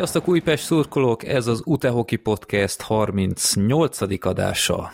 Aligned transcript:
Sziasztok 0.00 0.28
Újpest 0.28 0.64
szurkolók, 0.64 1.24
ez 1.24 1.46
az 1.46 1.62
Utehoki 1.64 2.16
Podcast 2.16 2.80
38. 2.80 4.26
adása. 4.26 4.90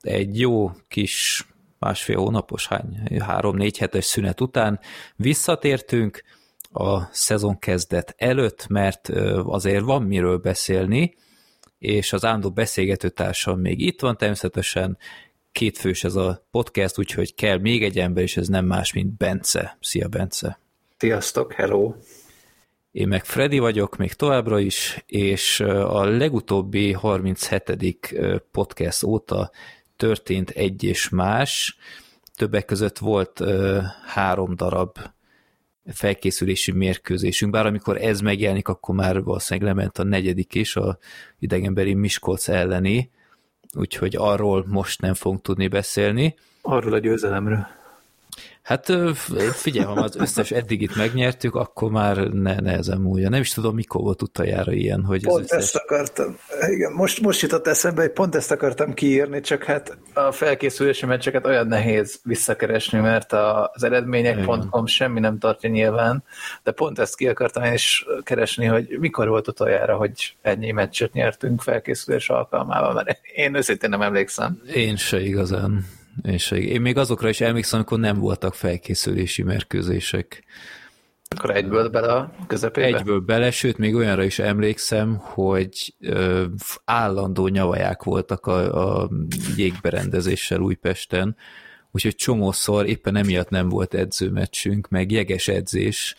Egy 0.00 0.38
jó 0.38 0.70
kis 0.88 1.46
másfél 1.78 2.16
hónapos, 2.16 2.66
hány, 2.66 3.20
három-négy 3.20 3.78
hetes 3.78 4.04
szünet 4.04 4.40
után 4.40 4.80
visszatértünk 5.16 6.22
a 6.72 7.04
szezon 7.12 7.58
kezdet 7.58 8.14
előtt, 8.18 8.66
mert 8.68 9.08
azért 9.44 9.84
van 9.84 10.02
miről 10.02 10.38
beszélni, 10.38 11.14
és 11.78 12.12
az 12.12 12.24
Ándó 12.24 12.50
beszélgetőtársam 12.50 13.60
még 13.60 13.80
itt 13.80 14.00
van 14.00 14.16
természetesen, 14.16 14.98
kétfős 15.52 16.04
ez 16.04 16.14
a 16.14 16.46
podcast, 16.50 16.98
úgyhogy 16.98 17.34
kell 17.34 17.58
még 17.58 17.82
egy 17.82 17.98
ember, 17.98 18.22
és 18.22 18.36
ez 18.36 18.48
nem 18.48 18.64
más, 18.66 18.92
mint 18.92 19.16
Bence. 19.16 19.76
Szia, 19.80 20.08
Bence! 20.08 20.60
Sziasztok, 20.96 21.52
hello! 21.52 21.94
Én 22.92 23.08
meg 23.08 23.24
Freddy 23.24 23.58
vagyok 23.58 23.96
még 23.96 24.12
továbbra 24.12 24.58
is, 24.58 25.04
és 25.06 25.60
a 25.60 26.04
legutóbbi 26.04 26.92
37. 26.92 28.12
podcast 28.52 29.02
óta 29.02 29.50
történt 29.96 30.50
egy 30.50 30.84
és 30.84 31.08
más. 31.08 31.76
Többek 32.34 32.64
között 32.64 32.98
volt 32.98 33.42
három 34.06 34.56
darab 34.56 34.98
felkészülési 35.86 36.72
mérkőzésünk, 36.72 37.52
bár 37.52 37.66
amikor 37.66 37.96
ez 37.96 38.20
megjelenik, 38.20 38.68
akkor 38.68 38.94
már 38.94 39.22
valószínűleg 39.22 39.74
lement 39.74 39.98
a 39.98 40.04
negyedik 40.04 40.54
is, 40.54 40.76
a 40.76 40.98
idegenbeli 41.38 41.94
Miskolc 41.94 42.48
elleni, 42.48 43.10
úgyhogy 43.74 44.16
arról 44.16 44.64
most 44.68 45.00
nem 45.00 45.14
fogunk 45.14 45.42
tudni 45.42 45.68
beszélni. 45.68 46.34
Arról 46.62 46.92
a 46.92 46.98
győzelemről. 46.98 47.66
Hát 48.62 48.92
figyelj, 49.52 49.84
ha 49.84 49.92
az 49.92 50.16
összes 50.16 50.50
eddigit 50.50 50.96
megnyertük, 50.96 51.54
akkor 51.54 51.90
már 51.90 52.16
ne, 52.16 52.54
nehezen 52.54 52.98
múlja. 52.98 53.28
Nem 53.28 53.40
is 53.40 53.52
tudom, 53.52 53.74
mikor 53.74 54.00
volt 54.00 54.22
utoljára 54.22 54.72
ilyen, 54.72 55.04
hogy 55.04 55.22
Pont 55.22 55.44
összes... 55.44 55.58
ezt 55.58 55.76
akartam. 55.76 56.36
Igen, 56.68 56.92
most, 56.92 57.20
most 57.20 57.40
jutott 57.40 57.66
eszembe, 57.66 58.00
hogy 58.00 58.12
pont 58.12 58.34
ezt 58.34 58.50
akartam 58.50 58.94
kiírni, 58.94 59.40
csak 59.40 59.64
hát 59.64 59.98
a 60.14 60.32
felkészülési 60.32 61.06
meccseket 61.06 61.46
olyan 61.46 61.66
nehéz 61.66 62.20
visszakeresni, 62.24 62.98
mert 62.98 63.32
az 63.32 63.82
eredmények.com 63.82 64.86
semmi 64.86 65.20
nem 65.20 65.38
tartja 65.38 65.70
nyilván, 65.70 66.24
de 66.62 66.70
pont 66.70 66.98
ezt 66.98 67.16
ki 67.16 67.28
akartam 67.28 67.62
én 67.62 67.72
is 67.72 68.06
keresni, 68.22 68.64
hogy 68.66 68.96
mikor 68.98 69.28
volt 69.28 69.48
utoljára, 69.48 69.96
hogy 69.96 70.36
ennyi 70.42 70.70
meccset 70.70 71.12
nyertünk 71.12 71.62
felkészülés 71.62 72.28
alkalmával, 72.28 72.92
mert 72.92 73.18
én 73.34 73.54
őszintén 73.54 73.90
nem 73.90 74.02
emlékszem. 74.02 74.62
Én 74.74 74.96
se 74.96 75.20
igazán. 75.20 75.84
És 76.22 76.50
én 76.50 76.80
még 76.80 76.96
azokra 76.96 77.28
is 77.28 77.40
emlékszem, 77.40 77.78
amikor 77.78 77.98
nem 77.98 78.18
voltak 78.18 78.54
felkészülési 78.54 79.42
mérkőzések. 79.42 80.44
Akkor 81.36 81.50
egyből 81.50 81.88
bele 81.88 82.12
a 82.12 82.32
közepébe? 82.46 82.86
Egyből 82.98 83.20
bele, 83.20 83.50
sőt, 83.50 83.78
még 83.78 83.94
olyanra 83.94 84.22
is 84.22 84.38
emlékszem, 84.38 85.16
hogy 85.16 85.94
ö, 86.00 86.44
állandó 86.84 87.48
nyavaják 87.48 88.02
voltak 88.02 88.46
a, 88.46 89.02
a 89.02 89.10
jégberendezéssel 89.56 90.60
Újpesten, 90.60 91.36
úgyhogy 91.90 92.14
csomószor 92.14 92.86
éppen 92.86 93.16
emiatt 93.16 93.48
nem 93.48 93.68
volt 93.68 93.94
edzőmeccsünk, 93.94 94.88
meg 94.88 95.10
jeges 95.10 95.48
edzés, 95.48 96.14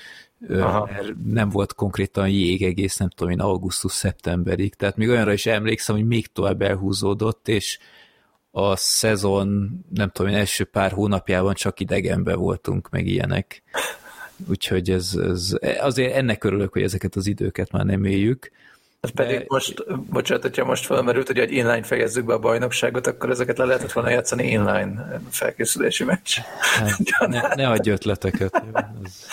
Aha. 0.50 0.90
mert 0.92 1.14
nem 1.26 1.50
volt 1.50 1.74
konkrétan 1.74 2.30
jég 2.30 2.64
egész, 2.64 2.98
nem 2.98 3.10
tudom 3.10 3.32
én, 3.32 3.40
augusztus-szeptemberig, 3.40 4.74
tehát 4.76 4.98
még 4.98 5.10
olyanra 5.10 5.34
is 5.34 5.46
emlékszem, 5.46 5.96
hogy 5.96 6.06
még 6.06 6.28
tovább 6.28 6.62
elhúzódott, 6.62 7.48
és 7.48 7.80
a 8.52 8.76
szezon, 8.76 9.80
nem 9.90 10.10
tudom, 10.10 10.34
első 10.34 10.64
pár 10.64 10.92
hónapjában 10.92 11.54
csak 11.54 11.80
idegenben 11.80 12.40
voltunk, 12.40 12.90
meg 12.90 13.06
ilyenek. 13.08 13.64
Úgyhogy 14.50 14.90
ez, 14.90 15.14
ez, 15.16 15.58
azért 15.80 16.16
ennek 16.16 16.44
örülök, 16.44 16.74
hogy 16.74 16.84
ezeket 16.84 17.16
az 17.16 17.28
időket 17.28 17.72
már 17.72 17.86
nem 17.86 18.04
éljük. 18.04 18.52
Ez 19.00 19.12
de... 19.12 19.24
pedig 19.24 19.46
most, 19.48 19.84
bocsánat, 20.10 20.44
hogyha 20.44 20.66
most 20.66 20.86
felmerült, 20.86 21.28
hogy 21.28 21.40
egy 21.40 21.52
inline 21.52 21.84
fejezzük 21.84 22.26
be 22.26 22.34
a 22.34 22.40
bajnokságot, 22.40 23.08
akkor 23.08 23.30
ezeket 23.30 23.58
le 23.58 23.66
lehetett 23.66 23.92
volna 23.92 24.10
játszani 24.10 24.48
inline 24.48 25.22
felkészülési 25.30 26.04
meccs. 26.04 26.38
Hát, 26.60 27.00
ne, 27.28 27.56
ne 27.56 27.70
adj 27.70 27.90
ötleteket. 27.90 28.64
Jó, 28.64 28.82
ez... 29.04 29.26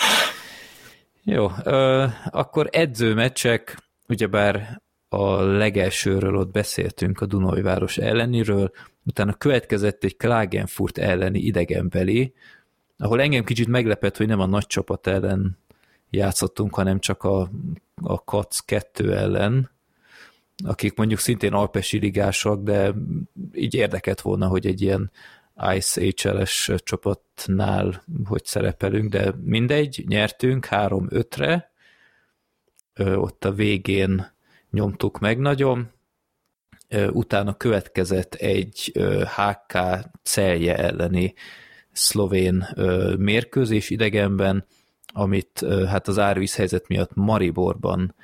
jó 1.23 1.51
ö, 1.63 2.05
akkor 2.29 2.67
edzőmeccsek, 2.71 3.77
ugyebár 4.07 4.81
a 5.09 5.41
legelsőről 5.41 6.35
ott 6.35 6.51
beszéltünk 6.51 7.21
a 7.21 7.25
Dunai 7.25 7.61
város 7.61 7.97
elleniről, 7.97 8.71
utána 9.09 9.33
következett 9.33 10.03
egy 10.03 10.17
Klagenfurt 10.17 10.97
elleni 10.97 11.39
idegenbeli, 11.39 12.33
ahol 12.97 13.21
engem 13.21 13.43
kicsit 13.43 13.67
meglepett, 13.67 14.17
hogy 14.17 14.27
nem 14.27 14.39
a 14.39 14.45
nagy 14.45 14.65
csapat 14.67 15.07
ellen 15.07 15.57
játszottunk, 16.09 16.75
hanem 16.75 16.99
csak 16.99 17.23
a, 17.23 17.49
a 18.01 18.23
KAC 18.23 18.59
2 18.59 19.13
ellen, 19.15 19.71
akik 20.65 20.95
mondjuk 20.95 21.19
szintén 21.19 21.53
alpesi 21.53 21.99
ligások, 21.99 22.63
de 22.63 22.93
így 23.53 23.73
érdekelt 23.73 24.21
volna, 24.21 24.47
hogy 24.47 24.65
egy 24.65 24.81
ilyen 24.81 25.11
Ice 25.75 26.01
HLS 26.01 26.71
csapatnál 26.77 28.03
hogy 28.25 28.45
szerepelünk, 28.45 29.11
de 29.11 29.33
mindegy, 29.43 30.03
nyertünk 30.07 30.67
3-5-re, 30.69 31.71
ott 32.95 33.45
a 33.45 33.51
végén 33.51 34.31
nyomtuk 34.71 35.19
meg 35.19 35.39
nagyon, 35.39 35.91
utána 37.11 37.53
következett 37.53 38.33
egy 38.33 38.91
HK 39.37 39.79
celje 40.23 40.75
elleni 40.77 41.33
szlovén 41.91 42.67
mérkőzés 43.17 43.89
idegenben, 43.89 44.65
amit 45.13 45.65
hát 45.87 46.07
az 46.07 46.19
árvízhelyzet 46.19 46.87
miatt 46.87 47.11
Mariborban 47.13 48.15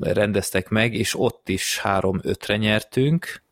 rendeztek 0.00 0.68
meg, 0.68 0.94
és 0.94 1.18
ott 1.18 1.48
is 1.48 1.80
3-5-re 1.84 2.56
nyertünk, 2.56 3.42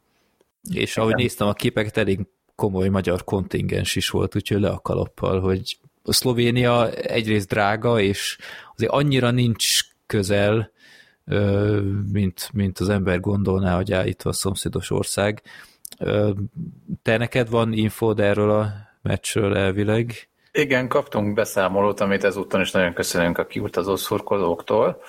és 0.71 0.97
ahogy 0.97 1.15
néztem 1.15 1.47
a 1.49 1.53
képeket, 1.53 1.97
elég 1.97 2.27
komoly 2.55 2.89
magyar 2.89 3.25
kontingens 3.25 3.97
is 3.97 4.11
volt, 4.11 4.37
úgyhogy 4.37 4.61
le 4.61 4.69
a 4.69 4.79
kalappal, 4.79 5.41
hogy 5.41 5.79
a 6.03 6.12
Szlovénia 6.12 6.91
egyrészt 6.91 7.49
drága, 7.49 8.00
és 8.00 8.39
azért 8.75 8.93
annyira 8.93 9.31
nincs 9.31 9.81
közel, 10.06 10.71
mint, 12.12 12.50
mint 12.53 12.78
az 12.78 12.88
ember 12.88 13.21
gondolná, 13.21 13.77
hogy 13.77 13.93
állítva 13.93 14.31
a 14.31 14.33
szomszédos 14.33 14.91
ország. 14.91 15.43
Te 17.03 17.16
neked 17.16 17.50
van 17.50 17.72
infód 17.72 18.21
erről 18.21 18.50
a 18.50 18.72
meccsről 19.03 19.56
elvileg? 19.56 20.27
Igen, 20.55 20.88
kaptunk 20.88 21.34
beszámolót, 21.34 22.00
amit 22.00 22.25
ezúttal 22.25 22.61
is 22.61 22.71
nagyon 22.71 22.93
köszönünk 22.93 23.38
a 23.38 23.47
kiutazó 23.47 23.97
szurkolóktól. 23.97 25.00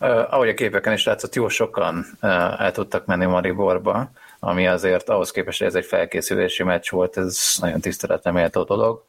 Uh, 0.00 0.34
ahogy 0.34 0.48
a 0.48 0.54
képeken 0.54 0.92
is 0.92 1.04
látszott, 1.04 1.34
jó 1.34 1.48
sokan 1.48 2.06
el 2.58 2.72
tudtak 2.72 3.06
menni 3.06 3.24
Mariborba, 3.24 4.10
ami 4.40 4.66
azért 4.66 5.08
ahhoz 5.08 5.30
képest, 5.30 5.58
hogy 5.58 5.66
ez 5.66 5.74
egy 5.74 5.84
felkészülési 5.84 6.62
meccs 6.62 6.90
volt, 6.90 7.16
ez 7.16 7.56
nagyon 7.60 7.80
tiszteletre 7.80 8.30
méltó 8.30 8.62
dolog. 8.62 9.04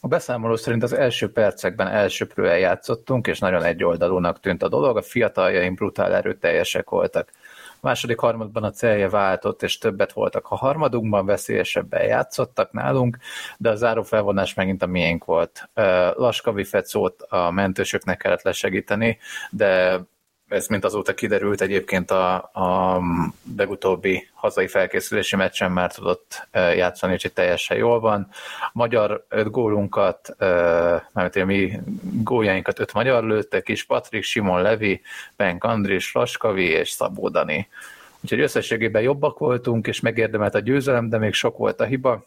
A 0.00 0.08
beszámoló 0.08 0.56
szerint 0.56 0.82
az 0.82 0.92
első 0.92 1.32
percekben 1.32 1.86
elsőprően 1.86 2.58
játszottunk, 2.58 3.26
és 3.26 3.38
nagyon 3.38 3.62
egyoldalúnak 3.62 4.40
tűnt 4.40 4.62
a 4.62 4.68
dolog, 4.68 4.96
a 4.96 5.02
fiataljaim 5.02 5.74
brutál 5.74 6.14
erőteljesek 6.14 6.90
voltak. 6.90 7.30
A 7.72 7.86
második 7.86 8.18
harmadban 8.18 8.64
a 8.64 8.70
célja 8.70 9.10
váltott, 9.10 9.62
és 9.62 9.78
többet 9.78 10.12
voltak. 10.12 10.46
A 10.48 10.56
harmadunkban 10.56 11.26
veszélyesebben 11.26 12.04
játszottak 12.04 12.72
nálunk, 12.72 13.18
de 13.58 13.70
a 13.70 13.74
záró 13.74 14.02
felvonás 14.02 14.54
megint 14.54 14.82
a 14.82 14.86
miénk 14.86 15.24
volt. 15.24 15.68
Laskavi 16.14 16.64
Fecót 16.64 17.22
a 17.22 17.50
mentősöknek 17.50 18.16
kellett 18.16 18.42
lesegíteni, 18.42 19.18
de 19.50 20.00
ez 20.48 20.66
mint 20.66 20.84
azóta 20.84 21.14
kiderült, 21.14 21.60
egyébként 21.60 22.10
a, 22.10 22.34
a 22.36 23.00
legutóbbi 23.56 24.28
hazai 24.34 24.66
felkészülési 24.66 25.36
meccsen 25.36 25.72
már 25.72 25.92
tudott 25.92 26.48
játszani, 26.52 27.12
úgyhogy 27.12 27.32
teljesen 27.32 27.76
jól 27.76 28.00
van. 28.00 28.28
Magyar 28.72 29.24
öt 29.28 29.50
gólunkat, 29.50 30.34
mert 31.12 31.36
a 31.36 31.44
mi 31.44 31.80
góljainkat 32.22 32.78
öt 32.78 32.92
magyar 32.92 33.24
lőttek 33.24 33.68
is, 33.68 33.84
Patrik, 33.84 34.22
Simon 34.22 34.62
Levi, 34.62 35.00
Benk 35.36 35.64
Andris, 35.64 36.12
Laskavi 36.12 36.64
és 36.64 36.90
Szabó 36.90 37.28
Dani. 37.28 37.68
Úgyhogy 38.20 38.40
összességében 38.40 39.02
jobbak 39.02 39.38
voltunk, 39.38 39.86
és 39.86 40.00
megérdemelt 40.00 40.54
a 40.54 40.58
győzelem, 40.58 41.08
de 41.08 41.18
még 41.18 41.32
sok 41.32 41.56
volt 41.56 41.80
a 41.80 41.84
hiba 41.84 42.26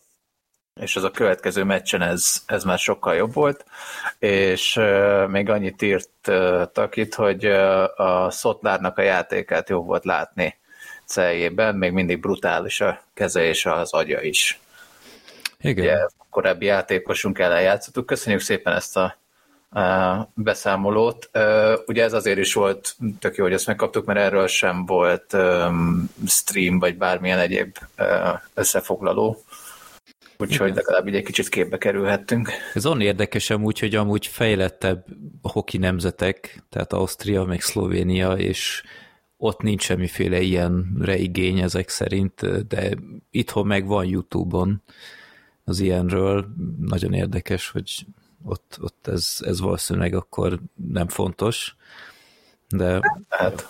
és 0.79 0.95
ez 0.95 1.03
a 1.03 1.11
következő 1.11 1.63
meccsen 1.63 2.01
ez, 2.01 2.43
ez 2.45 2.63
már 2.63 2.79
sokkal 2.79 3.15
jobb 3.15 3.33
volt, 3.33 3.65
és 4.19 4.75
uh, 4.75 5.27
még 5.27 5.49
annyit 5.49 5.81
írtak 5.81 6.95
itt, 6.95 7.15
hogy 7.15 7.45
uh, 7.45 7.99
a 7.99 8.31
Szotlárnak 8.31 8.97
a 8.97 9.01
játékát 9.01 9.69
jobb 9.69 9.85
volt 9.85 10.05
látni 10.05 10.57
celjében, 11.05 11.75
még 11.75 11.91
mindig 11.91 12.19
brutális 12.19 12.81
a 12.81 13.01
keze 13.13 13.43
és 13.43 13.65
az 13.65 13.93
agya 13.93 14.21
is. 14.21 14.59
Igen. 15.59 15.85
Ugye, 15.85 15.97
korábbi 16.29 16.65
játékosunk 16.65 17.39
ellen 17.39 17.61
játszottuk. 17.61 18.05
Köszönjük 18.05 18.41
szépen 18.41 18.73
ezt 18.73 18.97
a 18.97 19.19
beszámolót. 20.33 21.29
Uh, 21.33 21.73
ugye 21.85 22.03
ez 22.03 22.13
azért 22.13 22.37
is 22.37 22.53
volt 22.53 22.95
tök 23.19 23.35
jó, 23.35 23.43
hogy 23.43 23.53
ezt 23.53 23.67
megkaptuk, 23.67 24.05
mert 24.05 24.19
erről 24.19 24.47
sem 24.47 24.85
volt 24.85 25.33
um, 25.33 26.09
stream, 26.27 26.79
vagy 26.79 26.97
bármilyen 26.97 27.39
egyéb 27.39 27.77
uh, 27.97 28.39
összefoglaló 28.53 29.43
Úgyhogy 30.41 30.75
legalább 30.75 31.07
így 31.07 31.15
egy 31.15 31.23
kicsit 31.23 31.49
képbe 31.49 31.77
kerülhettünk. 31.77 32.49
Ez 32.73 32.85
on 32.85 33.01
érdekesem 33.01 33.63
úgy, 33.63 33.79
hogy 33.79 33.95
amúgy 33.95 34.27
fejlettebb 34.27 35.05
hoki 35.41 35.77
nemzetek, 35.77 36.63
tehát 36.69 36.93
Ausztria, 36.93 37.43
meg 37.43 37.61
Szlovénia, 37.61 38.31
és 38.31 38.83
ott 39.37 39.61
nincs 39.61 39.83
semmiféle 39.83 40.39
ilyenre 40.39 41.17
igény 41.17 41.59
ezek 41.59 41.89
szerint, 41.89 42.67
de 42.67 42.97
itthon 43.31 43.67
meg 43.67 43.87
van 43.87 44.05
YouTube-on 44.05 44.81
az 45.63 45.79
ilyenről. 45.79 46.45
Nagyon 46.79 47.13
érdekes, 47.13 47.69
hogy 47.69 48.05
ott, 48.43 48.77
ott 48.81 49.07
ez, 49.07 49.37
ez 49.39 49.59
valószínűleg 49.59 50.13
akkor 50.13 50.59
nem 50.91 51.07
fontos. 51.07 51.75
De 52.69 52.99
hát. 53.29 53.67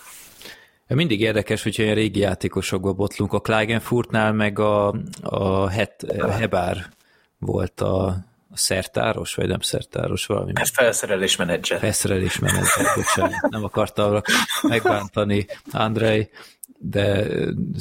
Mindig 0.96 1.22
érdekes, 1.22 1.64
hogyha 1.64 1.84
ilyen 1.84 1.96
régi 1.96 2.20
játékosokba 2.20 2.94
botlunk. 2.94 3.34
A 3.34 3.40
Klagenfurtnál 3.40 4.34
meg 4.34 4.60
a, 4.60 4.96
a 5.22 5.70
Het, 5.70 6.06
Hebár 6.30 6.90
volt 7.38 7.82
a, 7.82 8.06
a 8.50 8.58
szertáros, 8.58 9.36
vagy 9.36 9.48
nem 9.48 9.60
szertáros 9.60 10.26
valami. 10.26 10.52
Hát 10.56 10.70
felszerelés 10.70 11.36
menedzser. 11.36 11.80
Felszerelés 11.80 12.40
menedzser, 12.40 12.86
bocsánat. 12.96 13.50
Nem 13.50 13.64
akartam 13.64 14.22
megbántani 14.62 15.46
Andrei, 15.72 16.30
de 16.78 17.28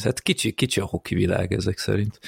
hát 0.02 0.20
kicsi, 0.20 0.52
kicsi 0.52 0.80
a 0.80 0.84
hoki 0.84 1.14
világ 1.14 1.52
ezek 1.52 1.78
szerint. 1.78 2.18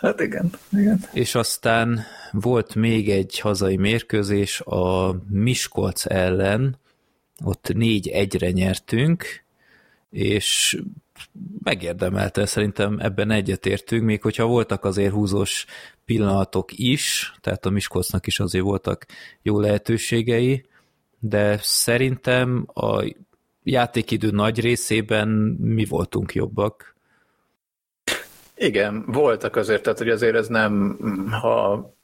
Hát 0.00 0.20
igen, 0.20 0.50
igen. 0.72 1.00
És 1.12 1.34
aztán 1.34 2.04
volt 2.32 2.74
még 2.74 3.10
egy 3.10 3.38
hazai 3.38 3.76
mérkőzés 3.76 4.60
a 4.60 5.16
Miskolc 5.28 6.06
ellen, 6.06 6.78
ott 7.44 7.70
négy 7.74 8.08
egyre 8.08 8.50
nyertünk, 8.50 9.43
és 10.14 10.80
megérdemelte, 11.62 12.46
szerintem 12.46 12.98
ebben 12.98 13.30
egyetértünk, 13.30 14.04
még 14.04 14.22
hogyha 14.22 14.46
voltak 14.46 14.84
azért 14.84 15.12
húzós 15.12 15.66
pillanatok 16.04 16.72
is, 16.72 17.34
tehát 17.40 17.66
a 17.66 17.70
Miskolcnak 17.70 18.26
is 18.26 18.40
azért 18.40 18.64
voltak 18.64 19.06
jó 19.42 19.60
lehetőségei, 19.60 20.66
de 21.18 21.58
szerintem 21.62 22.66
a 22.74 23.14
játékidő 23.62 24.30
nagy 24.30 24.60
részében 24.60 25.28
mi 25.60 25.84
voltunk 25.84 26.34
jobbak. 26.34 26.96
Igen, 28.56 29.04
voltak 29.06 29.56
azért, 29.56 29.82
tehát 29.82 29.98
hogy 29.98 30.08
azért 30.08 30.34
ez 30.34 30.48
nem, 30.48 30.98
ha 31.30 31.94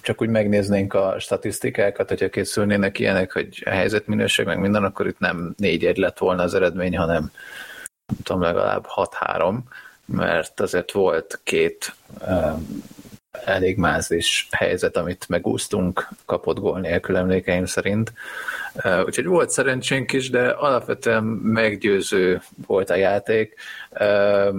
csak 0.00 0.20
úgy 0.22 0.28
megnéznénk 0.28 0.94
a 0.94 1.18
statisztikákat, 1.18 2.08
hogyha 2.08 2.28
készülnének 2.28 2.98
ilyenek, 2.98 3.32
hogy 3.32 3.62
a 3.64 3.70
helyzetminőség, 3.70 4.46
meg 4.46 4.58
minden, 4.58 4.84
akkor 4.84 5.06
itt 5.06 5.18
nem 5.18 5.54
4-1 5.58 5.96
lett 5.96 6.18
volna 6.18 6.42
az 6.42 6.54
eredmény, 6.54 6.96
hanem 6.96 7.30
nem 8.06 8.18
tudom, 8.22 8.42
legalább 8.42 8.86
6-3, 8.94 9.58
mert 10.04 10.60
azért 10.60 10.92
volt 10.92 11.40
két 11.42 11.94
um, 12.28 12.82
elég 13.44 13.76
mázlis 13.76 14.48
helyzet, 14.50 14.96
amit 14.96 15.28
megúsztunk 15.28 16.08
kapott 16.24 16.58
gól 16.58 16.80
nélkül 16.80 17.16
emlékeim 17.16 17.64
szerint. 17.64 18.12
Uh, 18.74 19.02
úgyhogy 19.04 19.26
volt 19.26 19.50
szerencsénk 19.50 20.12
is, 20.12 20.30
de 20.30 20.48
alapvetően 20.48 21.24
meggyőző 21.24 22.42
volt 22.66 22.90
a 22.90 22.94
játék. 22.94 23.54
Uh, 23.90 24.56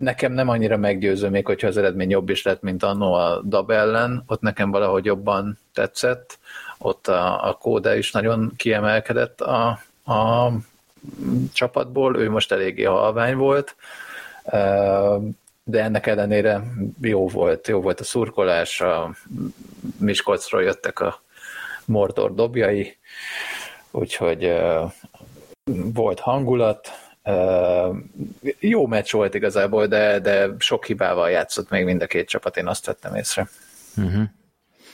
nekem 0.00 0.32
nem 0.32 0.48
annyira 0.48 0.76
meggyőző, 0.76 1.28
még 1.28 1.46
hogyha 1.46 1.66
az 1.66 1.76
eredmény 1.76 2.10
jobb 2.10 2.28
is 2.28 2.42
lett, 2.42 2.62
mint 2.62 2.82
annó 2.82 3.12
a 3.12 3.40
Dab 3.44 3.70
ellen, 3.70 4.22
ott 4.26 4.40
nekem 4.40 4.70
valahogy 4.70 5.04
jobban 5.04 5.58
tetszett, 5.74 6.38
ott 6.78 7.08
a, 7.08 7.48
a 7.48 7.52
kóda 7.52 7.94
is 7.94 8.12
nagyon 8.12 8.52
kiemelkedett 8.56 9.40
a, 9.40 9.80
a 10.04 10.50
csapatból, 11.52 12.16
ő 12.16 12.30
most 12.30 12.52
eléggé 12.52 12.82
halvány 12.82 13.36
volt, 13.36 13.76
de 15.64 15.82
ennek 15.82 16.06
ellenére 16.06 16.62
jó 17.00 17.28
volt, 17.28 17.68
jó 17.68 17.80
volt 17.80 18.00
a 18.00 18.04
szurkolás, 18.04 18.80
a 18.80 19.14
Miskolcról 19.98 20.62
jöttek 20.62 21.00
a 21.00 21.22
Mordor 21.84 22.34
dobjai, 22.34 22.96
úgyhogy 23.90 24.52
volt 25.92 26.20
hangulat, 26.20 26.88
jó 28.58 28.86
meccs 28.86 29.12
volt 29.12 29.34
igazából, 29.34 29.86
de, 29.86 30.20
de 30.20 30.54
sok 30.58 30.84
hibával 30.84 31.30
játszott 31.30 31.70
még 31.70 31.84
mind 31.84 32.02
a 32.02 32.06
két 32.06 32.28
csapat, 32.28 32.56
én 32.56 32.66
azt 32.66 32.86
vettem 32.86 33.14
észre. 33.14 33.48
Uh-huh. 33.96 34.22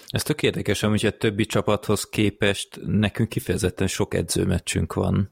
Ez 0.08 0.22
tök 0.22 0.42
érdekes, 0.42 0.80
hogy 0.80 1.06
a 1.06 1.10
többi 1.10 1.46
csapathoz 1.46 2.08
képest 2.08 2.80
nekünk 2.86 3.28
kifejezetten 3.28 3.86
sok 3.86 4.14
edzőmeccsünk 4.14 4.94
van. 4.94 5.30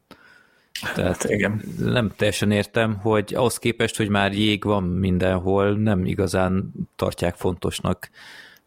Tehát 0.94 1.22
hát, 1.22 1.30
igen. 1.30 1.62
nem 1.78 2.12
teljesen 2.16 2.50
értem, 2.50 2.96
hogy 2.96 3.34
ahhoz 3.34 3.58
képest, 3.58 3.96
hogy 3.96 4.08
már 4.08 4.32
jég 4.32 4.64
van 4.64 4.82
mindenhol, 4.82 5.76
nem 5.76 6.04
igazán 6.04 6.72
tartják 6.96 7.34
fontosnak 7.34 8.10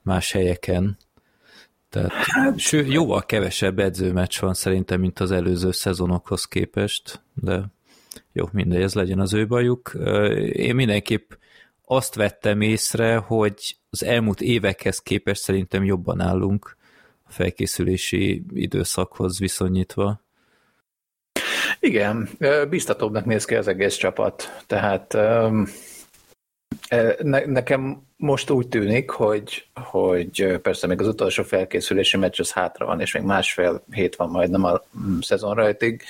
más 0.01 0.31
helyeken. 0.31 0.97
Tehát 1.89 2.11
hát, 2.11 2.59
ső, 2.59 2.85
jóval 2.85 3.25
kevesebb 3.25 3.79
edzőmeccs 3.79 4.39
van 4.39 4.53
szerintem, 4.53 4.99
mint 4.99 5.19
az 5.19 5.31
előző 5.31 5.71
szezonokhoz 5.71 6.45
képest, 6.45 7.21
de 7.33 7.63
jó, 8.31 8.45
mindegy, 8.51 8.81
ez 8.81 8.93
legyen 8.93 9.19
az 9.19 9.33
ő 9.33 9.47
bajuk. 9.47 9.91
Én 10.51 10.75
mindenképp 10.75 11.31
azt 11.85 12.15
vettem 12.15 12.61
észre, 12.61 13.15
hogy 13.15 13.77
az 13.89 14.03
elmúlt 14.03 14.41
évekhez 14.41 14.99
képest 14.99 15.41
szerintem 15.41 15.83
jobban 15.83 16.21
állunk 16.21 16.77
a 17.23 17.31
felkészülési 17.31 18.43
időszakhoz 18.53 19.39
viszonyítva. 19.39 20.21
Igen, 21.79 22.29
biztatóbbnak 22.69 23.25
néz 23.25 23.45
ki 23.45 23.55
az 23.55 23.67
egész 23.67 23.95
csapat, 23.95 24.63
tehát 24.67 25.17
ne, 27.21 27.45
nekem 27.45 28.01
most 28.15 28.49
úgy 28.49 28.67
tűnik, 28.67 29.09
hogy, 29.09 29.67
hogy 29.73 30.59
persze 30.61 30.87
még 30.87 30.99
az 30.99 31.07
utolsó 31.07 31.43
felkészülési 31.43 32.17
meccs 32.17 32.39
az 32.39 32.51
hátra 32.51 32.85
van, 32.85 33.01
és 33.01 33.11
még 33.11 33.23
másfél 33.23 33.83
hét 33.91 34.15
van 34.15 34.29
majdnem 34.29 34.63
a 34.63 34.81
mm, 34.99 35.19
szezon 35.19 35.55
rajtig, 35.55 36.03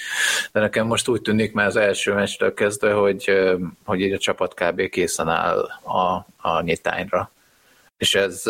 de 0.51 0.59
nekem 0.59 0.87
most 0.87 1.07
úgy 1.07 1.21
tűnik 1.21 1.53
már 1.53 1.67
az 1.67 1.75
első 1.75 2.13
meccstől 2.13 2.53
kezdve, 2.53 2.93
hogy, 2.93 3.31
hogy 3.85 4.01
így 4.01 4.13
a 4.13 4.17
csapat 4.17 4.53
kb. 4.53 4.89
készen 4.89 5.27
áll 5.27 5.59
a, 5.83 6.25
a 6.37 6.61
nyitányra. 6.61 7.31
És 7.97 8.15
ez 8.15 8.41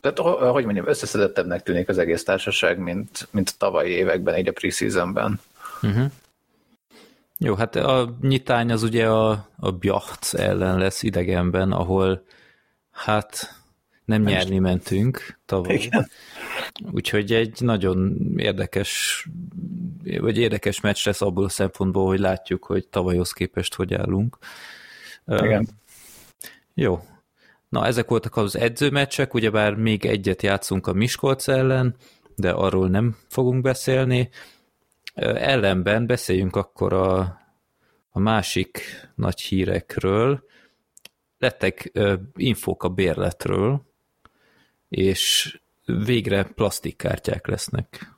tehát, 0.00 0.18
hogy 0.52 0.64
mondjam, 0.64 0.88
összeszedettebbnek 0.88 1.62
tűnik 1.62 1.88
az 1.88 1.98
egész 1.98 2.24
társaság, 2.24 2.78
mint, 2.78 3.28
mint 3.30 3.48
a 3.48 3.54
tavalyi 3.58 3.90
években, 3.90 4.36
így 4.36 4.48
a 4.48 4.52
preseasonben. 4.52 5.40
Uh-huh. 5.82 6.10
Jó, 7.38 7.54
hát 7.54 7.76
a 7.76 8.16
nyitány 8.20 8.70
az 8.72 8.82
ugye 8.82 9.08
a, 9.08 9.48
a 9.56 9.70
Bjacht 9.70 10.34
ellen 10.34 10.78
lesz 10.78 11.02
idegenben, 11.02 11.72
ahol 11.72 12.24
hát 12.90 13.56
nem, 14.04 14.22
nem 14.22 14.32
nyerni 14.32 14.54
is. 14.54 14.60
mentünk 14.60 15.38
tavaly. 15.46 15.74
Igen. 15.74 16.08
Úgyhogy 16.92 17.32
egy 17.32 17.60
nagyon 17.60 18.16
érdekes, 18.36 19.24
vagy 20.20 20.38
érdekes 20.38 20.80
meccs 20.80 21.06
lesz 21.06 21.20
abból 21.22 21.44
a 21.44 21.48
szempontból, 21.48 22.06
hogy 22.06 22.18
látjuk, 22.18 22.64
hogy 22.64 22.88
tavalyhoz 22.88 23.32
képest 23.32 23.74
hogy 23.74 23.94
állunk. 23.94 24.38
Igen. 25.26 25.68
Jó. 26.74 27.00
Na, 27.68 27.86
ezek 27.86 28.08
voltak 28.08 28.36
az 28.36 28.56
edzőmeccsek, 28.56 29.34
ugyebár 29.34 29.74
még 29.74 30.04
egyet 30.04 30.42
játszunk 30.42 30.86
a 30.86 30.92
Miskolc 30.92 31.48
ellen, 31.48 31.94
de 32.34 32.50
arról 32.50 32.88
nem 32.88 33.16
fogunk 33.28 33.62
beszélni. 33.62 34.28
Ellenben 35.18 36.06
beszéljünk 36.06 36.56
akkor 36.56 36.92
a, 36.92 37.18
a 38.10 38.18
másik 38.18 38.80
nagy 39.14 39.40
hírekről. 39.40 40.44
Lettek 41.38 41.92
infók 42.36 42.82
a 42.82 42.88
bérletről, 42.88 43.82
és 44.88 45.58
végre 45.84 46.42
plastikkártyák 46.42 47.46
lesznek. 47.46 48.16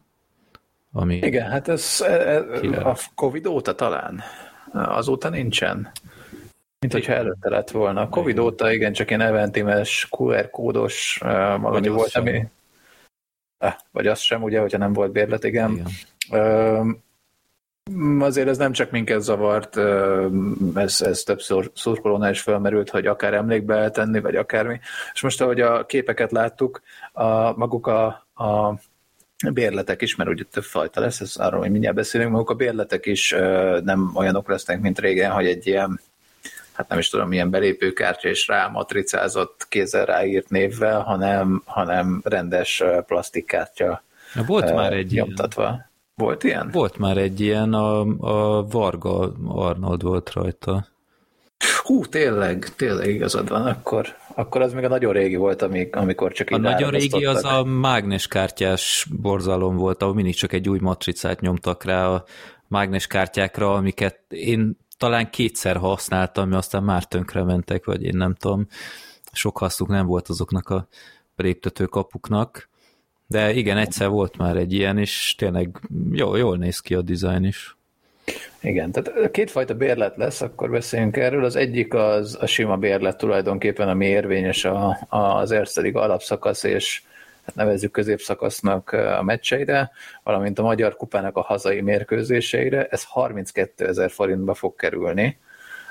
Ami 0.92 1.16
Igen, 1.16 1.50
hát 1.50 1.68
ez 1.68 1.98
e, 2.00 2.12
e, 2.12 2.88
a 2.88 2.96
Covid 3.14 3.46
óta 3.46 3.74
talán. 3.74 4.22
Azóta 4.72 5.28
nincsen. 5.28 5.90
Mint 6.78 6.92
hogyha 6.92 7.12
előtte 7.12 7.48
lett 7.48 7.70
volna. 7.70 8.00
A 8.00 8.08
Covid 8.08 8.34
igen. 8.34 8.44
óta 8.44 8.72
igen, 8.72 8.92
csak 8.92 9.08
ilyen 9.08 9.20
eventimes 9.20 10.08
QR 10.10 10.50
kódos 10.50 11.18
valami 11.60 11.88
volt, 11.88 12.10
sem. 12.10 12.22
ami... 12.22 12.48
Vagy 13.90 14.06
az 14.06 14.20
sem, 14.20 14.42
ugye, 14.42 14.60
hogyha 14.60 14.78
nem 14.78 14.92
volt 14.92 15.12
bérlet, 15.12 15.44
igen. 15.44 15.70
igen. 15.70 15.86
Azért 18.18 18.48
ez 18.48 18.58
nem 18.58 18.72
csak 18.72 18.90
minket 18.90 19.20
zavart, 19.20 19.76
ez, 20.74 21.00
ez 21.00 21.22
több 21.22 21.40
szurkolónál 21.74 22.30
is 22.30 22.40
felmerült, 22.40 22.90
hogy 22.90 23.06
akár 23.06 23.34
emlékbe 23.34 23.74
eltenni, 23.74 24.20
vagy 24.20 24.36
akármi. 24.36 24.80
És 25.12 25.20
most, 25.20 25.40
ahogy 25.40 25.60
a 25.60 25.86
képeket 25.86 26.32
láttuk, 26.32 26.82
a, 27.12 27.56
maguk 27.56 27.86
a, 27.86 28.06
a 28.34 28.74
bérletek 29.52 30.02
is, 30.02 30.16
mert 30.16 30.30
ugye 30.30 30.44
több 30.50 30.62
fajta 30.62 31.00
lesz, 31.00 31.20
ez 31.20 31.36
arról, 31.36 31.60
hogy 31.60 31.70
mindjárt 31.70 31.96
beszélünk, 31.96 32.30
maguk 32.30 32.50
a 32.50 32.54
bérletek 32.54 33.06
is 33.06 33.30
nem 33.84 34.10
olyanok 34.14 34.48
lesznek, 34.48 34.80
mint 34.80 34.98
régen, 34.98 35.30
hogy 35.30 35.46
egy 35.46 35.66
ilyen 35.66 36.00
hát 36.72 36.88
nem 36.88 36.98
is 36.98 37.08
tudom, 37.08 37.28
milyen 37.28 37.50
belépőkártya 37.50 38.28
és 38.28 38.46
rá 38.46 38.66
matricázott 38.66 39.66
kézzel 39.68 40.04
ráírt 40.04 40.50
névvel, 40.50 41.00
hanem, 41.00 41.62
hanem 41.64 42.20
rendes 42.24 42.82
plastikkártya 43.06 44.02
Volt 44.46 44.74
már 44.74 44.92
egy 44.92 45.12
nyomtatva. 45.12 45.62
Ilyen. 45.62 45.89
Volt 46.20 46.44
ilyen? 46.44 46.68
Volt 46.72 46.98
már 46.98 47.16
egy 47.16 47.40
ilyen, 47.40 47.72
a, 47.72 48.00
a 48.18 48.62
Varga 48.62 49.32
Arnold 49.46 50.02
volt 50.02 50.32
rajta. 50.32 50.86
Hú, 51.82 52.04
tényleg, 52.04 52.68
tényleg 52.76 53.08
igazad 53.08 53.48
van, 53.48 53.66
akkor, 53.66 54.06
akkor 54.34 54.60
az 54.60 54.72
még 54.72 54.84
a 54.84 54.88
nagyon 54.88 55.12
régi 55.12 55.36
volt, 55.36 55.62
amikor 55.90 56.32
csak 56.32 56.50
A 56.50 56.56
nagyon 56.56 56.90
régi 56.90 57.24
az 57.24 57.44
a 57.44 57.64
mágneskártyás 57.64 59.06
borzalom 59.20 59.76
volt, 59.76 60.02
ahol 60.02 60.14
mindig 60.14 60.34
csak 60.34 60.52
egy 60.52 60.68
új 60.68 60.78
matricát 60.80 61.40
nyomtak 61.40 61.84
rá 61.84 62.08
a 62.08 62.24
mágneskártyákra, 62.68 63.74
amiket 63.74 64.20
én 64.28 64.76
talán 64.98 65.30
kétszer 65.30 65.76
használtam, 65.76 66.48
mert 66.48 66.60
aztán 66.60 66.82
már 66.82 67.04
tönkre 67.04 67.44
mentek, 67.44 67.84
vagy 67.84 68.02
én 68.02 68.16
nem 68.16 68.34
tudom. 68.34 68.66
Sok 69.32 69.58
hasznuk 69.58 69.88
nem 69.88 70.06
volt 70.06 70.28
azoknak 70.28 70.68
a 70.68 70.88
léptető 71.36 71.84
kapuknak. 71.84 72.69
De 73.30 73.52
igen, 73.52 73.76
egyszer 73.76 74.08
volt 74.08 74.36
már 74.36 74.56
egy 74.56 74.72
ilyen, 74.72 74.98
és 74.98 75.34
tényleg 75.38 75.68
jó, 76.12 76.36
jól 76.36 76.56
néz 76.56 76.80
ki 76.80 76.94
a 76.94 77.02
dizájn 77.02 77.44
is. 77.44 77.76
Igen, 78.60 78.92
tehát 78.92 79.30
kétfajta 79.30 79.74
bérlet 79.74 80.16
lesz, 80.16 80.40
akkor 80.40 80.70
beszéljünk 80.70 81.16
erről. 81.16 81.44
Az 81.44 81.56
egyik 81.56 81.94
az 81.94 82.36
a 82.40 82.46
sima 82.46 82.76
bérlet 82.76 83.16
tulajdonképpen, 83.16 83.88
ami 83.88 84.06
érvényes 84.06 84.64
a, 84.64 84.98
az 85.08 85.50
Erste 85.50 85.90
alapszakasz 85.92 86.62
és 86.62 87.02
hát 87.46 87.54
nevezzük 87.54 87.90
középszakasznak 87.90 88.92
a 88.92 89.22
meccseire, 89.22 89.90
valamint 90.22 90.58
a 90.58 90.62
Magyar 90.62 90.96
Kupának 90.96 91.36
a 91.36 91.42
hazai 91.42 91.80
mérkőzéseire. 91.80 92.86
Ez 92.90 93.04
32 93.04 93.86
ezer 93.86 94.10
forintba 94.10 94.54
fog 94.54 94.76
kerülni, 94.76 95.38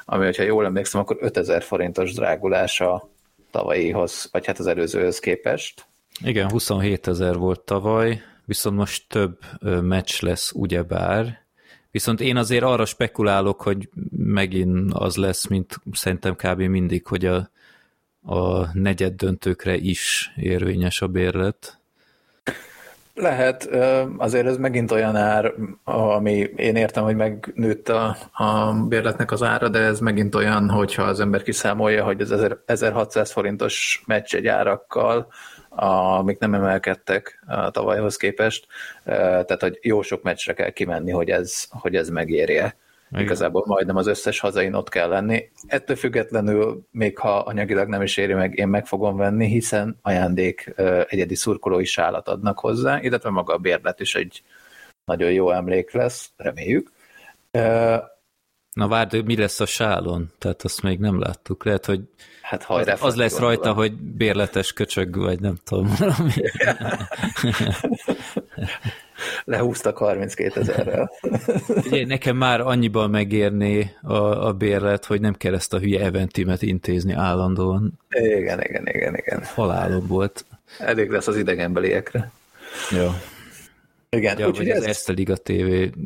ami, 0.05 0.25
hogyha 0.25 0.43
jól 0.43 0.65
emlékszem, 0.65 1.01
akkor 1.01 1.17
5 1.19 1.38
ezer 1.38 1.62
forintos 1.62 2.13
drágulása 2.13 3.10
tavalyihoz, 3.51 4.29
vagy 4.31 4.46
hát 4.46 4.60
az 4.60 4.67
előzőhöz 4.67 5.19
képest. 5.19 5.88
Igen, 6.24 6.50
27 6.50 7.08
ezer 7.08 7.38
volt 7.38 7.60
tavaly, 7.60 8.22
viszont 8.46 8.76
most 8.76 9.04
több 9.08 9.38
meccs 9.82 10.22
lesz 10.22 10.52
ugyebár, 10.52 11.48
Viszont 11.92 12.22
én 12.22 12.38
azért 12.38 12.64
arra 12.64 12.86
spekulálok, 12.86 13.62
hogy 13.62 13.90
megint 14.18 14.94
az 14.94 15.16
lesz, 15.16 15.48
mint 15.48 15.80
szerintem 15.92 16.36
kb. 16.36 16.62
mindig, 16.62 17.08
hogy 17.08 17.26
a, 17.26 17.50
a 18.22 18.68
negyed 18.74 19.14
döntőkre 19.14 19.76
is 19.76 20.32
érvényes 20.36 21.02
a 21.02 21.08
bérlet. 21.08 21.78
Lehet, 23.14 23.70
azért 24.18 24.46
ez 24.46 24.58
megint 24.58 24.92
olyan 24.92 25.16
ár, 25.16 25.54
ami 25.84 26.32
én 26.56 26.76
értem, 26.76 27.04
hogy 27.04 27.16
megnőtt 27.16 27.90
a, 27.90 28.18
a 28.32 28.74
bérletnek 28.88 29.32
az 29.32 29.44
ára, 29.44 29.70
de 29.70 29.80
ez 29.80 30.00
megint 30.00 30.36
olyan, 30.36 30.70
hogyha 30.70 31.04
az 31.04 31.20
ember 31.20 31.44
kiszámolja, 31.44 32.04
hogy 32.04 32.22
az 32.22 32.56
1600 32.66 33.32
forintos 33.32 34.04
meccs 34.06 34.36
egy 34.36 34.48
árakkal, 34.48 35.28
amik 35.70 36.40
nem 36.40 36.54
emelkedtek 36.54 37.44
a 37.48 37.70
tavalyhoz 37.70 38.18
képest, 38.18 38.68
tehát 39.04 39.62
hogy 39.62 39.80
jó 39.82 40.02
sok 40.02 40.24
meccsre 40.24 40.54
kell 40.54 40.70
kimenni, 40.70 41.12
hogy 41.12 41.30
ez, 41.30 41.66
hogy 41.70 41.96
ez 41.96 42.10
megérje. 42.10 42.76
Igen. 43.12 43.24
Igazából 43.24 43.64
majdnem 43.66 43.96
az 43.96 44.08
összes 44.08 44.40
hazain 44.40 44.74
ott 44.74 44.90
kell 44.90 45.08
lenni. 45.08 45.50
Ettől 45.68 45.96
függetlenül, 45.96 46.82
még 46.92 47.18
ha 47.18 47.38
anyagilag 47.38 47.88
nem 47.88 48.02
is 48.02 48.18
éri 48.18 48.34
meg, 48.34 48.58
én 48.58 48.68
meg 48.68 48.86
fogom 48.86 49.18
venni, 49.18 49.48
hiszen 49.48 49.98
ajándék 50.02 50.74
egyedi 51.08 51.36
szurkolói 51.36 51.86
sálat 51.86 52.28
adnak 52.28 52.60
hozzá, 52.60 53.00
illetve 53.02 53.30
maga 53.30 53.54
a 53.54 53.58
bérlet 53.58 54.00
is 54.00 54.16
egy 54.16 54.44
nagyon 55.06 55.32
jó 55.32 55.52
emlék 55.52 55.92
lesz, 55.92 56.32
reméljük. 56.38 56.92
Na 58.79 58.88
várd, 58.88 59.25
mi 59.25 59.36
lesz 59.36 59.59
a 59.59 59.65
sálon? 59.65 60.31
Tehát 60.38 60.63
azt 60.63 60.81
még 60.81 61.00
nem 61.00 61.19
láttuk. 61.19 61.65
Lehet, 61.65 61.86
hogy 61.86 62.01
hát 62.41 62.63
hajrá, 62.63 62.93
az, 62.93 63.01
az 63.01 63.15
lesz 63.15 63.38
rajta, 63.38 63.63
van. 63.63 63.74
hogy 63.74 63.93
bérletes 63.93 64.74
köcsög, 64.74 65.17
vagy 65.17 65.39
nem 65.39 65.55
tudom 65.63 65.95
valami. 65.98 66.31
Lehúztak 69.45 69.98
32 69.98 70.59
ezerrel. 70.59 71.12
Ugye, 71.86 72.05
nekem 72.05 72.38
már 72.38 72.62
annyiban 72.62 73.09
megérné 73.09 73.95
a, 74.01 74.48
a 74.48 74.53
bérlet, 74.53 75.05
hogy 75.05 75.21
nem 75.21 75.33
kell 75.33 75.53
ezt 75.53 75.74
a 75.74 75.79
hülye 75.79 76.03
eventimet 76.03 76.62
intézni 76.62 77.13
állandóan. 77.13 78.00
Igen, 78.09 78.62
igen, 78.62 78.88
igen, 78.88 79.15
igen. 79.15 79.43
Halálom 79.43 80.07
volt. 80.07 80.45
Elég 80.77 81.09
lesz 81.09 81.27
az 81.27 81.38
idegenbeliekre. 81.38 82.31
Jó. 82.91 83.09
Igen, 84.12 84.38
ja, 84.38 84.48
úgyhogy 84.48 84.70
ez... 84.70 84.84
ezt 84.84 85.10
a 85.10 85.13
Liga 85.13 85.36
TV 85.36 85.98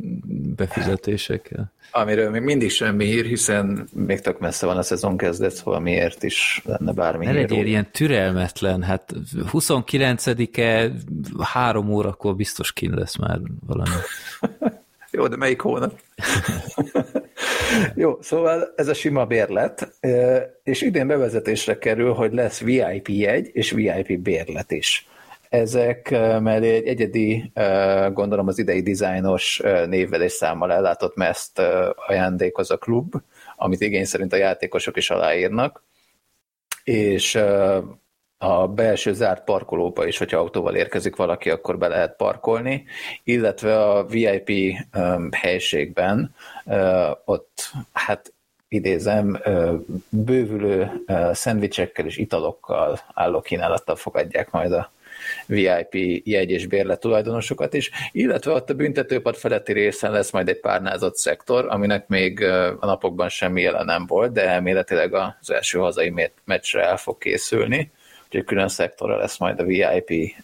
befizetésekkel. 0.55 1.71
Amiről 1.91 2.29
még 2.29 2.41
mindig 2.41 2.71
semmi 2.71 3.05
hír, 3.05 3.25
hiszen 3.25 3.87
még 3.93 4.19
tök 4.21 4.39
messze 4.39 4.65
van 4.65 4.77
a 4.77 4.83
szezon 4.83 5.17
kezdet, 5.17 5.51
szóval 5.51 5.79
miért 5.79 6.23
is 6.23 6.61
lenne 6.65 6.91
bármi 6.91 7.25
Ne 7.25 7.31
legyél 7.31 7.65
ilyen 7.65 7.91
türelmetlen, 7.91 8.83
hát 8.83 9.13
29-e 9.51 10.91
három 11.39 11.89
órakor 11.89 12.35
biztos 12.35 12.73
kin 12.73 12.91
lesz 12.93 13.15
már 13.15 13.39
valami. 13.67 13.95
Jó, 15.11 15.27
de 15.27 15.35
melyik 15.35 15.61
hónap? 15.61 15.99
Jó, 17.95 18.17
szóval 18.21 18.73
ez 18.75 18.87
a 18.87 18.93
sima 18.93 19.25
bérlet, 19.25 19.93
és 20.63 20.81
idén 20.81 21.07
bevezetésre 21.07 21.77
kerül, 21.77 22.13
hogy 22.13 22.33
lesz 22.33 22.59
VIP 22.59 23.07
jegy 23.07 23.49
és 23.53 23.71
VIP 23.71 24.19
bérlet 24.19 24.71
is 24.71 25.07
ezek 25.53 26.09
mellé 26.39 26.75
egy 26.75 26.87
egyedi, 26.87 27.51
gondolom 28.13 28.47
az 28.47 28.59
idei 28.59 28.81
dizájnos 28.81 29.61
névvel 29.87 30.21
és 30.21 30.31
számmal 30.31 30.71
ellátott 30.71 31.15
meszt 31.15 31.61
ajándékoz 31.95 32.71
a 32.71 32.77
klub, 32.77 33.15
amit 33.55 33.81
igény 33.81 34.05
szerint 34.05 34.33
a 34.33 34.37
játékosok 34.37 34.97
is 34.97 35.09
aláírnak, 35.09 35.83
és 36.83 37.35
a 38.37 38.67
belső 38.67 39.13
zárt 39.13 39.43
parkolóba 39.43 40.07
is, 40.07 40.17
hogyha 40.17 40.37
autóval 40.37 40.75
érkezik 40.75 41.15
valaki, 41.15 41.49
akkor 41.49 41.77
be 41.77 41.87
lehet 41.87 42.15
parkolni, 42.15 42.85
illetve 43.23 43.83
a 43.83 44.05
VIP 44.05 44.51
helységben 45.31 46.35
ott 47.25 47.71
hát 47.91 48.33
idézem, 48.67 49.39
bővülő 50.09 50.91
szendvicsekkel 51.31 52.05
és 52.05 52.17
italokkal 52.17 52.99
álló 53.13 53.41
kínálattal 53.41 53.95
fogadják 53.95 54.51
majd 54.51 54.71
a 54.71 54.91
VIP 55.45 55.93
jegy 56.23 56.49
és 56.49 56.67
bérlet 56.67 56.99
tulajdonosokat 56.99 57.73
is, 57.73 57.91
illetve 58.11 58.51
ott 58.51 58.69
a 58.69 58.73
büntetőpad 58.73 59.35
feletti 59.35 59.73
részen 59.73 60.11
lesz 60.11 60.31
majd 60.31 60.49
egy 60.49 60.59
párnázott 60.59 61.15
szektor, 61.15 61.65
aminek 61.69 62.07
még 62.07 62.43
a 62.79 62.85
napokban 62.85 63.29
semmi 63.29 63.61
jelen 63.61 63.85
nem 63.85 64.05
volt, 64.05 64.31
de 64.31 64.47
elméletileg 64.47 65.13
az 65.13 65.51
első 65.51 65.79
hazai 65.79 66.31
meccsre 66.43 66.83
el 66.83 66.97
fog 66.97 67.17
készülni 67.17 67.91
úgyhogy 68.33 68.47
külön 68.47 68.67
szektora 68.67 69.17
lesz 69.17 69.37
majd 69.37 69.59
a 69.59 69.63
VIP 69.63 70.35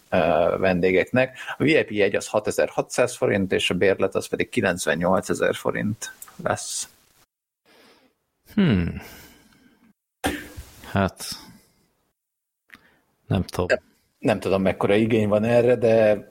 vendégeknek. 0.58 1.38
A 1.56 1.62
VIP 1.62 1.90
jegy 1.90 2.14
az 2.14 2.26
6600 2.26 3.16
forint, 3.16 3.52
és 3.52 3.70
a 3.70 3.74
bérlet 3.74 4.14
az 4.14 4.28
pedig 4.28 4.48
98 4.48 5.56
forint 5.56 6.12
lesz. 6.42 6.88
Hmm. 8.54 9.02
Hát, 10.90 11.24
nem 13.26 13.42
tudom 13.42 13.66
nem 14.20 14.40
tudom, 14.40 14.62
mekkora 14.62 14.94
igény 14.94 15.28
van 15.28 15.44
erre, 15.44 15.76
de 15.76 16.28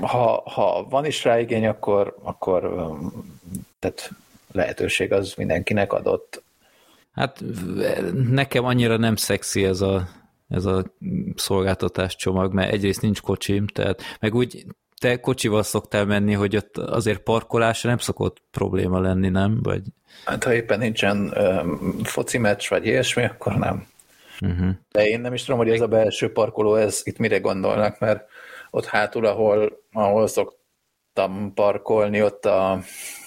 ha, 0.00 0.42
ha 0.50 0.86
van 0.90 1.04
is 1.04 1.24
rá 1.24 1.40
igény, 1.40 1.66
akkor, 1.66 2.16
akkor 2.22 2.90
tehát 3.78 4.10
lehetőség 4.52 5.12
az 5.12 5.34
mindenkinek 5.36 5.92
adott. 5.92 6.42
Hát 7.12 7.42
nekem 8.30 8.64
annyira 8.64 8.96
nem 8.96 9.16
szexi 9.16 9.64
ez 9.64 9.80
a, 9.80 10.08
ez 10.48 10.64
a 10.64 10.84
szolgáltatás 11.34 12.16
csomag, 12.16 12.52
mert 12.52 12.72
egyrészt 12.72 13.02
nincs 13.02 13.20
kocsim, 13.20 13.66
tehát 13.66 14.02
meg 14.20 14.34
úgy 14.34 14.66
te 14.98 15.20
kocsival 15.20 15.62
szoktál 15.62 16.04
menni, 16.04 16.32
hogy 16.32 16.56
ott 16.56 16.76
azért 16.76 17.18
parkolásra 17.18 17.88
nem 17.88 17.98
szokott 17.98 18.42
probléma 18.50 19.00
lenni, 19.00 19.28
nem? 19.28 19.58
Vagy... 19.62 19.82
Hát 20.24 20.44
ha 20.44 20.54
éppen 20.54 20.78
nincsen 20.78 21.32
um, 21.36 21.98
foci 22.02 22.38
meccs, 22.38 22.68
vagy 22.68 22.86
ilyesmi, 22.86 23.24
akkor 23.24 23.54
nem. 23.54 23.86
Uh-huh. 24.42 24.70
De 24.90 25.08
én 25.08 25.20
nem 25.20 25.34
is 25.34 25.44
tudom, 25.44 25.58
hogy 25.60 25.70
ez 25.70 25.80
a 25.80 25.88
belső 25.88 26.32
parkoló, 26.32 26.74
ez 26.74 27.00
itt 27.04 27.18
mire 27.18 27.38
gondolnak, 27.38 27.98
mert 27.98 28.28
ott 28.70 28.86
hátul, 28.86 29.26
ahol, 29.26 29.82
ahol 29.92 30.26
szoktam 30.26 31.52
parkolni, 31.54 32.22
ott 32.22 32.44
a, 32.44 32.80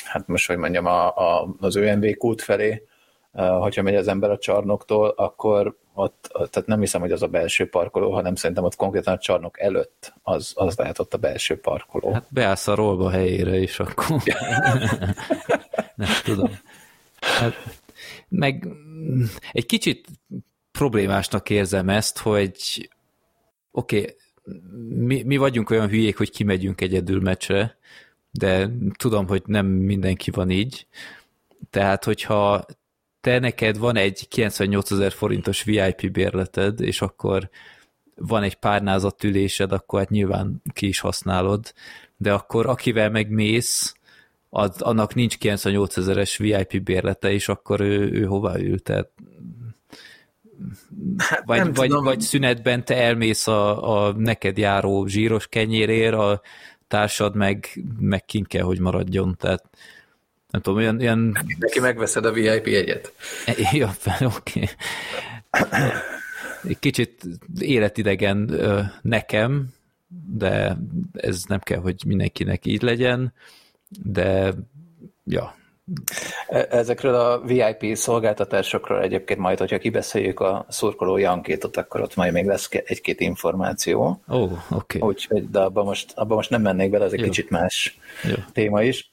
hát 0.05 0.27
most, 0.27 0.47
hogy 0.47 0.57
mondjam, 0.57 0.85
a, 0.85 1.15
a, 1.15 1.55
az 1.59 1.75
ÖMV 1.75 2.05
kút 2.17 2.41
felé, 2.41 2.87
hogyha 3.33 3.81
megy 3.81 3.95
az 3.95 4.07
ember 4.07 4.29
a 4.29 4.37
csarnoktól, 4.37 5.09
akkor 5.09 5.77
ott, 5.93 6.27
tehát 6.31 6.65
nem 6.65 6.79
hiszem, 6.79 7.01
hogy 7.01 7.11
az 7.11 7.21
a 7.21 7.27
belső 7.27 7.69
parkoló, 7.69 8.11
hanem 8.11 8.35
szerintem 8.35 8.65
ott 8.65 8.75
konkrétan 8.75 9.13
a 9.13 9.17
csarnok 9.17 9.59
előtt 9.59 10.13
az, 10.23 10.51
az 10.55 10.77
lehet 10.77 10.99
ott 10.99 11.13
a 11.13 11.17
belső 11.17 11.59
parkoló. 11.59 12.11
Hát 12.11 12.27
beállsz 12.29 12.67
a 12.67 12.75
rolba 12.75 13.09
helyére 13.09 13.57
is 13.57 13.79
akkor. 13.79 14.05
nem 15.95 16.09
tudom. 16.23 16.59
Hát, 17.19 17.53
meg 18.27 18.67
egy 19.51 19.65
kicsit 19.65 20.07
problémásnak 20.77 21.49
érzem 21.49 21.89
ezt, 21.89 22.17
hogy 22.17 22.89
oké, 23.71 23.97
okay, 23.97 24.15
mi, 24.87 25.23
mi 25.23 25.37
vagyunk 25.37 25.69
olyan 25.69 25.87
hülyék, 25.87 26.17
hogy 26.17 26.31
kimegyünk 26.31 26.81
egyedül 26.81 27.21
meccsre, 27.21 27.77
de 28.31 28.69
tudom, 28.97 29.27
hogy 29.27 29.41
nem 29.45 29.65
mindenki 29.65 30.31
van 30.31 30.49
így. 30.49 30.87
Tehát, 31.69 32.03
hogyha 32.03 32.65
te 33.21 33.39
neked 33.39 33.77
van 33.77 33.95
egy 33.95 34.27
98 34.27 34.91
ezer 34.91 35.11
forintos 35.11 35.63
VIP 35.63 36.11
bérleted, 36.11 36.79
és 36.79 37.01
akkor 37.01 37.49
van 38.15 38.43
egy 38.43 38.55
párnázott 38.55 39.23
ülésed, 39.23 39.71
akkor 39.71 39.99
hát 39.99 40.09
nyilván 40.09 40.61
ki 40.73 40.87
is 40.87 40.99
használod, 40.99 41.73
de 42.17 42.33
akkor 42.33 42.65
akivel 42.65 43.09
megmész, 43.09 43.95
az, 44.49 44.81
annak 44.81 45.13
nincs 45.13 45.37
98 45.37 45.97
ezeres 45.97 46.37
VIP 46.37 46.83
bérlete, 46.83 47.31
és 47.31 47.49
akkor 47.49 47.79
ő, 47.79 48.11
ő 48.11 48.25
hová 48.25 48.57
ül, 48.57 48.79
tehát 48.79 49.09
Hát 51.17 51.43
vagy, 51.45 51.75
vagy, 51.75 51.91
vagy 51.91 52.21
szünetben 52.21 52.85
te 52.85 52.95
elmész 52.95 53.47
a, 53.47 54.07
a 54.07 54.13
neked 54.13 54.57
járó 54.57 55.05
zsíros 55.05 55.47
kenyérért, 55.47 56.13
a 56.13 56.41
társad 56.87 57.35
meg, 57.35 57.83
meg 57.99 58.25
kint 58.25 58.47
kell, 58.47 58.63
hogy 58.63 58.79
maradjon, 58.79 59.35
tehát 59.39 59.63
nem 60.49 60.61
tudom, 60.61 60.79
olyan... 60.79 60.99
olyan... 60.99 61.37
Neki 61.57 61.79
megveszed 61.79 62.25
a 62.25 62.31
VIP 62.31 62.65
egyet. 62.65 63.13
Ja, 63.71 63.95
oké. 64.37 64.63
Okay. 65.51 65.93
Kicsit 66.79 67.23
életidegen 67.59 68.59
nekem, 69.01 69.67
de 70.27 70.77
ez 71.13 71.43
nem 71.47 71.59
kell, 71.59 71.79
hogy 71.79 72.03
mindenkinek 72.05 72.65
így 72.65 72.81
legyen, 72.81 73.33
de 74.03 74.53
ja, 75.23 75.55
E, 75.55 75.64
ezekről 76.69 77.15
a 77.15 77.41
VIP 77.41 77.95
szolgáltatásokról 77.95 79.01
egyébként 79.01 79.39
majd, 79.39 79.59
hogyha 79.59 79.77
kibeszéljük 79.77 80.39
a 80.39 80.65
szurkoló 80.69 81.15
ankétot, 81.15 81.77
akkor 81.77 82.01
ott 82.01 82.15
majd 82.15 82.33
még 82.33 82.45
lesz 82.45 82.69
egy-két 82.71 83.19
információ. 83.19 84.21
Ó, 84.29 84.35
oh, 84.35 84.51
oké. 84.69 84.97
Okay. 84.97 85.09
Úgyhogy, 85.09 85.49
de 85.49 85.59
abban 85.59 85.85
most, 85.85 86.11
abba 86.15 86.35
most 86.35 86.49
nem 86.49 86.61
mennék 86.61 86.89
bele, 86.89 87.05
ez 87.05 87.13
egy 87.13 87.19
jó. 87.19 87.25
kicsit 87.25 87.49
más 87.49 87.99
jó. 88.23 88.35
téma 88.53 88.83
is. 88.83 89.09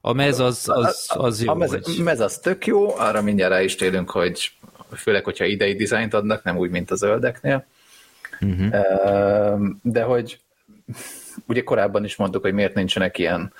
A 0.00 0.12
mez 0.12 0.38
az, 0.38 0.68
az, 0.68 1.06
az 1.08 1.42
jó. 1.42 1.52
A 1.52 1.54
mez, 1.54 1.70
vagy... 1.70 2.04
mez 2.04 2.20
az 2.20 2.38
tök 2.38 2.66
jó, 2.66 2.96
arra 2.96 3.22
mindjárt 3.22 3.52
rá 3.52 3.62
is 3.62 3.74
térünk, 3.74 4.10
hogy 4.10 4.52
főleg, 4.96 5.24
hogyha 5.24 5.44
idei 5.44 5.74
dizájnt 5.74 6.14
adnak, 6.14 6.42
nem 6.42 6.56
úgy, 6.56 6.70
mint 6.70 6.90
a 6.90 6.94
zöldeknél. 6.94 7.66
Uh-huh. 8.40 8.68
De 9.82 10.02
hogy 10.02 10.40
ugye 11.46 11.62
korábban 11.62 12.04
is 12.04 12.16
mondtuk, 12.16 12.42
hogy 12.42 12.52
miért 12.52 12.74
nincsenek 12.74 13.18
ilyen 13.18 13.52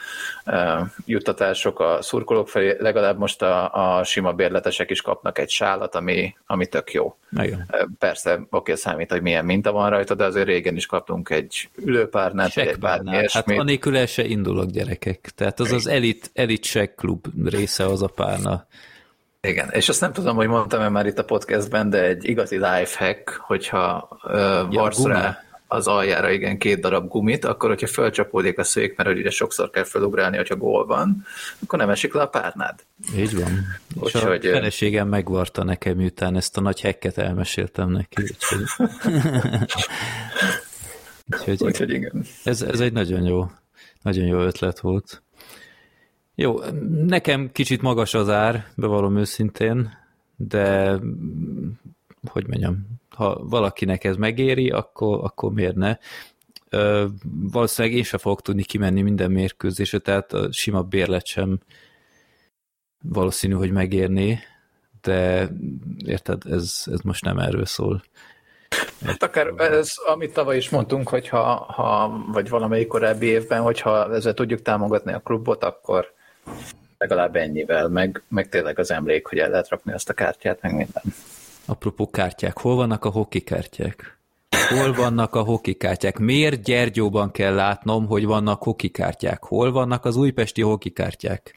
uh, 0.46 0.80
juttatások 1.04 1.80
a 1.80 1.98
szurkolók 2.02 2.48
felé, 2.48 2.76
legalább 2.78 3.18
most 3.18 3.42
a, 3.42 3.72
a 3.98 4.04
sima 4.04 4.32
bérletesek 4.32 4.90
is 4.90 5.00
kapnak 5.00 5.38
egy 5.38 5.50
sálat, 5.50 5.94
ami, 5.94 6.36
ami 6.46 6.66
tök 6.66 6.92
jó. 6.92 7.16
Igen. 7.30 7.66
Uh, 7.72 7.88
persze, 7.98 8.46
oké, 8.50 8.75
számít, 8.75 9.10
hogy 9.10 9.22
milyen 9.22 9.44
minta 9.44 9.72
van 9.72 9.90
rajta, 9.90 10.14
de 10.14 10.25
azért 10.25 10.46
régen 10.46 10.76
is 10.76 10.86
kaptunk 10.86 11.30
egy 11.30 11.68
ülőpárnát, 11.84 12.54
vagy 12.54 12.66
egy 12.66 12.78
bármi 12.78 13.10
Hát 13.32 13.50
anélkül 13.50 13.96
el 13.96 14.06
se 14.06 14.25
indulok 14.25 14.70
gyerekek. 14.70 15.30
Tehát 15.34 15.60
az 15.60 15.72
az 15.72 15.86
elit, 15.86 16.30
elit 16.34 16.62
check 16.62 16.94
klub 16.94 17.26
része 17.44 17.84
az 17.84 18.02
a 18.02 18.08
párna. 18.08 18.66
Igen, 19.40 19.70
és 19.70 19.88
azt 19.88 20.00
nem 20.00 20.12
tudom, 20.12 20.36
hogy 20.36 20.46
mondtam-e 20.46 20.88
már 20.88 21.06
itt 21.06 21.18
a 21.18 21.25
podcastben, 21.25 21.90
de 21.90 22.02
egy 22.02 22.28
igazi 22.28 22.54
lifehack, 22.54 23.30
hogyha 23.30 24.08
uh, 24.25 24.66
ja, 24.70 24.90
rá 25.04 25.45
az 25.68 25.87
aljára 25.87 26.30
igen 26.30 26.58
két 26.58 26.80
darab 26.80 27.08
gumit, 27.08 27.44
akkor 27.44 27.68
hogyha 27.68 27.87
fölcsapódik 27.87 28.58
a 28.58 28.64
szék, 28.64 28.96
mert 28.96 29.08
ugye 29.08 29.30
sokszor 29.30 29.70
kell 29.70 29.85
felugrálni, 29.85 30.37
hogyha 30.37 30.56
gól 30.56 30.87
van, 30.87 31.25
akkor 31.62 31.78
nem 31.78 31.90
esik 31.90 32.14
le 32.14 32.23
a 32.23 32.28
párnád. 32.28 32.75
Így 33.16 33.35
van. 33.35 33.66
Úgy, 33.94 34.06
és 34.06 34.14
a 34.14 34.26
hogy... 34.26 34.46
feleségem 34.46 35.08
megvarta 35.08 35.64
nekem, 35.64 35.96
miután 35.96 36.37
ezt 36.37 36.56
a 36.56 36.61
nagy 36.61 36.80
hekket 36.80 37.18
elmeséltem 37.18 37.90
neki. 37.90 38.23
Úgyhogy, 38.23 38.64
úgyhogy, 41.32 41.62
úgyhogy 41.62 41.90
igen. 41.90 42.25
Ez, 42.44 42.62
ez 42.62 42.80
egy 42.80 42.92
nagyon 42.92 43.25
jó, 43.25 43.50
nagyon 44.02 44.26
jó 44.26 44.38
ötlet 44.38 44.80
volt. 44.80 45.23
Jó, 46.35 46.61
nekem 47.06 47.52
kicsit 47.52 47.82
magas 47.82 48.14
az 48.14 48.28
ár, 48.28 48.66
bevallom 48.75 49.18
őszintén, 49.18 49.99
de 50.37 50.99
hogy 52.30 52.46
mondjam, 52.46 52.95
ha 53.16 53.38
valakinek 53.44 54.04
ez 54.04 54.16
megéri, 54.16 54.70
akkor, 54.70 55.25
akkor 55.25 55.52
miért 55.52 55.75
ne? 55.75 55.96
Ö, 56.70 57.06
valószínűleg 57.50 57.96
én 57.96 58.04
sem 58.04 58.18
fogok 58.18 58.42
tudni 58.42 58.62
kimenni 58.62 59.02
minden 59.02 59.30
mérkőzésre, 59.30 59.99
tehát 59.99 60.32
a 60.32 60.52
sima 60.52 60.82
bérlet 60.82 61.26
sem 61.26 61.58
valószínű, 63.02 63.54
hogy 63.54 63.70
megérné, 63.70 64.38
de 65.00 65.48
érted, 66.05 66.42
ez, 66.50 66.83
ez 66.92 67.00
most 67.00 67.24
nem 67.24 67.38
erről 67.38 67.64
szól. 67.64 68.02
Hát 69.05 69.22
akár 69.22 69.46
ez, 69.57 69.92
amit 70.07 70.33
tavaly 70.33 70.57
is 70.57 70.68
mondtunk, 70.68 71.09
hogy 71.09 71.29
ha, 71.29 71.42
ha, 71.55 72.20
vagy 72.33 72.48
valamelyik 72.48 72.87
korábbi 72.87 73.26
évben, 73.26 73.62
hogyha 73.62 74.14
ezzel 74.14 74.35
tudjuk 74.35 74.62
támogatni 74.62 75.12
a 75.12 75.18
klubot, 75.18 75.64
akkor 75.64 76.12
legalább 76.98 77.37
ennyivel, 77.37 77.88
meg, 77.88 78.22
meg 78.29 78.48
tényleg 78.48 78.79
az 78.79 78.90
emlék, 78.90 79.26
hogy 79.26 79.38
el 79.38 79.50
lehet 79.50 79.68
rakni 79.68 79.92
azt 79.92 80.09
a 80.09 80.12
kártyát, 80.14 80.62
meg 80.62 80.74
minden. 80.74 81.02
Apropó 81.66 82.11
kártyák, 82.11 82.59
hol 82.59 82.76
vannak 82.76 83.05
a 83.05 83.09
hoki 83.11 83.40
kártyák? 83.40 84.18
Hol 84.68 84.92
vannak 84.92 85.35
a 85.35 85.40
hoki 85.40 85.74
kártyák? 85.74 86.18
Miért 86.18 86.62
Gyergyóban 86.62 87.31
kell 87.31 87.55
látnom, 87.55 88.07
hogy 88.07 88.24
vannak 88.24 88.62
hoki 88.62 88.88
kártyák? 88.88 89.44
Hol 89.44 89.72
vannak 89.72 90.05
az 90.05 90.16
újpesti 90.16 90.62
hoki 90.62 90.90
kártyák? 90.90 91.55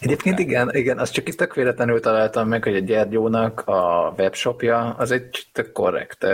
Egyébként 0.00 0.38
igen, 0.38 0.70
igen, 0.74 0.98
azt 0.98 1.12
csak 1.12 1.28
itt 1.28 1.36
tök 1.36 1.54
véletlenül 1.54 2.00
találtam 2.00 2.48
meg, 2.48 2.64
hogy 2.64 2.76
a 2.76 2.78
Gyergyónak 2.78 3.60
a 3.66 4.14
webshopja 4.18 4.94
az 4.98 5.10
egy 5.10 5.46
tök 5.52 5.72
korrekt 5.72 6.24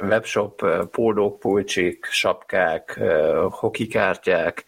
webshop, 0.00 0.66
póldók, 0.90 1.38
pulcsik, 1.38 2.06
sapkák, 2.10 3.00
hoki 3.50 3.86
kártyák, 3.86 4.64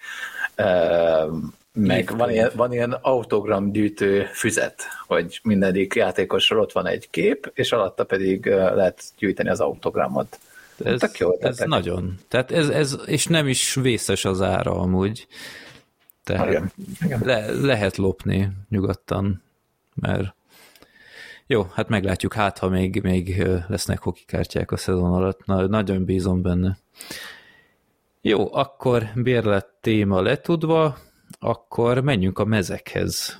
meg 1.76 2.16
van 2.16 2.30
ilyen, 2.30 2.50
van 2.54 2.72
ilyen 2.72 2.92
autogramgyűjtő 2.92 4.24
füzet, 4.24 4.82
hogy 5.06 5.40
mindegyik 5.42 5.94
játékosról 5.94 6.60
ott 6.60 6.72
van 6.72 6.86
egy 6.86 7.10
kép, 7.10 7.50
és 7.54 7.72
alatta 7.72 8.04
pedig 8.04 8.46
lehet 8.46 9.02
gyűjteni 9.18 9.48
az 9.48 9.60
autogramot. 9.60 10.38
Ez, 10.84 11.00
Tök 11.00 11.18
jó, 11.18 11.38
ez 11.40 11.58
nagyon. 11.58 12.18
Tehát 12.28 12.50
ez, 12.50 12.68
ez, 12.68 12.96
és 13.06 13.26
nem 13.26 13.48
is 13.48 13.74
vészes 13.74 14.24
az 14.24 14.42
ára 14.42 14.80
amúgy. 14.80 15.26
Tehát 16.24 16.48
igen, 16.48 16.72
igen. 17.04 17.20
Le, 17.24 17.52
lehet 17.52 17.96
lopni 17.96 18.48
nyugodtan, 18.68 19.42
mert 19.94 20.34
jó, 21.46 21.66
hát 21.74 21.88
meglátjuk, 21.88 22.32
hát 22.32 22.58
ha 22.58 22.68
még, 22.68 23.02
még 23.02 23.44
lesznek 23.68 23.98
hokikártyák 23.98 24.70
a 24.70 24.76
szezon 24.76 25.12
alatt, 25.12 25.44
Na, 25.44 25.66
nagyon 25.66 26.04
bízom 26.04 26.42
benne. 26.42 26.78
Jó, 28.20 28.54
akkor 28.54 29.10
bérlet 29.14 29.66
téma 29.80 30.20
letudva, 30.20 30.98
akkor 31.46 32.00
menjünk 32.00 32.38
a 32.38 32.44
mezekhez. 32.44 33.38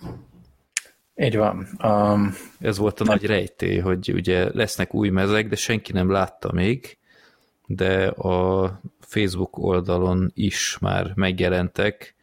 Így 1.15 1.37
van. 1.37 1.69
Um, 1.85 2.35
Ez 2.61 2.79
volt 2.79 3.01
a 3.01 3.05
nem. 3.05 3.15
nagy 3.15 3.27
rejtély, 3.27 3.79
hogy 3.79 4.13
ugye 4.13 4.55
lesznek 4.55 4.95
új 4.95 5.09
mezek, 5.09 5.49
de 5.49 5.57
senki 5.57 5.93
nem 5.93 6.11
látta 6.11 6.53
még, 6.53 6.99
de 7.67 8.07
a 8.07 8.81
Facebook 9.01 9.59
oldalon 9.59 10.31
is 10.35 10.79
már 10.81 11.13
megjelentek, 11.15 12.15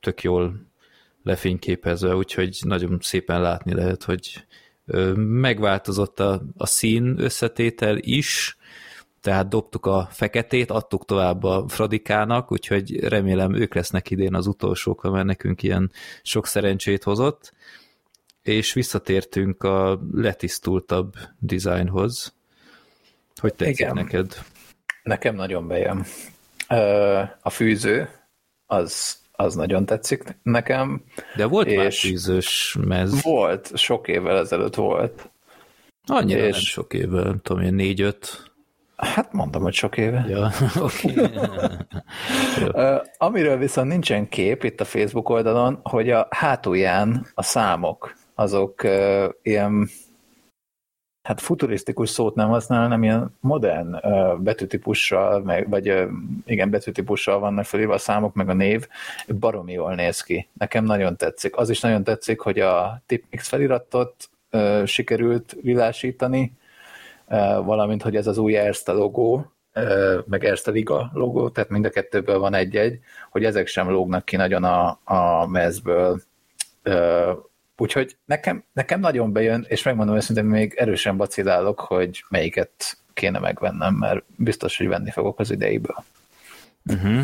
tök 0.00 0.22
jól 0.22 0.66
lefényképezve, 1.22 2.14
úgyhogy 2.14 2.58
nagyon 2.64 2.98
szépen 3.00 3.40
látni 3.40 3.74
lehet, 3.74 4.02
hogy 4.02 4.44
megváltozott 5.16 6.20
a, 6.20 6.42
a 6.56 6.66
szín 6.66 7.14
összetétel 7.18 7.96
is, 8.00 8.56
tehát 9.20 9.48
dobtuk 9.48 9.86
a 9.86 10.08
feketét, 10.10 10.70
adtuk 10.70 11.04
tovább 11.04 11.42
a 11.42 11.64
Fradikának, 11.68 12.52
úgyhogy 12.52 13.00
remélem 13.04 13.54
ők 13.54 13.74
lesznek 13.74 14.10
idén 14.10 14.34
az 14.34 14.46
utolsók, 14.46 15.02
mert 15.02 15.26
nekünk 15.26 15.62
ilyen 15.62 15.90
sok 16.22 16.46
szerencsét 16.46 17.02
hozott, 17.02 17.52
és 18.42 18.72
visszatértünk 18.72 19.62
a 19.62 20.00
letisztultabb 20.12 21.14
dizájnhoz. 21.38 22.34
Hogy 23.40 23.54
tetszik 23.54 23.78
Igen. 23.78 23.94
neked? 23.94 24.42
Nekem 25.02 25.34
nagyon 25.34 25.66
bejön. 25.66 26.04
A 27.40 27.50
fűző, 27.50 28.08
az, 28.66 29.18
az 29.32 29.54
nagyon 29.54 29.86
tetszik 29.86 30.38
nekem. 30.42 31.04
De 31.36 31.46
volt 31.46 31.66
és 31.66 31.76
már 31.76 31.92
fűzős 31.92 32.76
mez. 32.86 33.22
Volt, 33.22 33.76
sok 33.76 34.08
évvel 34.08 34.38
ezelőtt 34.38 34.74
volt. 34.74 35.30
Annyira 36.06 36.44
és... 36.44 36.52
nem 36.52 36.60
sok 36.60 36.94
évvel, 36.94 37.22
nem 37.22 37.40
tudom, 37.42 37.62
ilyen 37.62 37.74
négy-öt. 37.74 38.47
Hát 38.98 39.32
mondom, 39.32 39.62
hogy 39.62 39.72
sok 39.72 39.96
éve. 39.96 40.24
Ja, 40.28 40.50
okay. 40.82 41.30
amiről 43.18 43.56
viszont 43.56 43.88
nincsen 43.88 44.28
kép 44.28 44.64
itt 44.64 44.80
a 44.80 44.84
Facebook 44.84 45.28
oldalon, 45.28 45.80
hogy 45.82 46.10
a 46.10 46.26
hátulján 46.30 47.26
a 47.34 47.42
számok, 47.42 48.14
azok 48.34 48.82
uh, 48.84 49.28
ilyen, 49.42 49.88
hát 51.22 51.40
futurisztikus 51.40 52.10
szót 52.10 52.34
nem 52.34 52.48
használ, 52.48 52.88
nem 52.88 53.02
ilyen 53.02 53.36
modern 53.40 53.94
uh, 53.94 54.38
betűtípussal, 54.38 55.42
meg, 55.42 55.68
vagy 55.68 55.90
uh, 55.90 56.08
igen, 56.44 56.70
betűtípussal 56.70 57.38
vannak 57.38 57.64
felírva 57.64 57.94
a 57.94 57.98
számok, 57.98 58.34
meg 58.34 58.48
a 58.48 58.54
név, 58.54 58.88
baromi 59.38 59.72
jól 59.72 59.94
néz 59.94 60.20
ki. 60.20 60.48
Nekem 60.52 60.84
nagyon 60.84 61.16
tetszik. 61.16 61.56
Az 61.56 61.70
is 61.70 61.80
nagyon 61.80 62.04
tetszik, 62.04 62.40
hogy 62.40 62.60
a 62.60 63.02
tipmix 63.06 63.48
feliratot 63.48 64.30
uh, 64.50 64.84
sikerült 64.84 65.56
világítani, 65.62 66.52
valamint, 67.64 68.02
hogy 68.02 68.16
ez 68.16 68.26
az 68.26 68.38
új 68.38 68.56
Erste 68.56 68.92
logó, 68.92 69.52
meg 70.26 70.44
Erste 70.44 70.70
Liga 70.70 71.10
logó, 71.12 71.48
tehát 71.48 71.70
mind 71.70 71.84
a 71.84 71.90
kettőből 71.90 72.38
van 72.38 72.54
egy-egy, 72.54 72.98
hogy 73.30 73.44
ezek 73.44 73.66
sem 73.66 73.90
lógnak 73.90 74.24
ki 74.24 74.36
nagyon 74.36 74.64
a, 74.64 74.98
a 75.04 75.46
mezből. 75.46 76.22
Úgyhogy 77.76 78.16
nekem, 78.24 78.64
nekem 78.72 79.00
nagyon 79.00 79.32
bejön, 79.32 79.64
és 79.68 79.82
megmondom 79.82 80.16
őszintén, 80.16 80.44
még 80.44 80.74
erősen 80.76 81.16
bacilálok, 81.16 81.80
hogy 81.80 82.24
melyiket 82.28 82.98
kéne 83.14 83.38
megvennem, 83.38 83.94
mert 83.94 84.24
biztos, 84.36 84.76
hogy 84.76 84.88
venni 84.88 85.10
fogok 85.10 85.38
az 85.38 85.50
ideiből. 85.50 86.04
Uh-huh. 86.86 87.22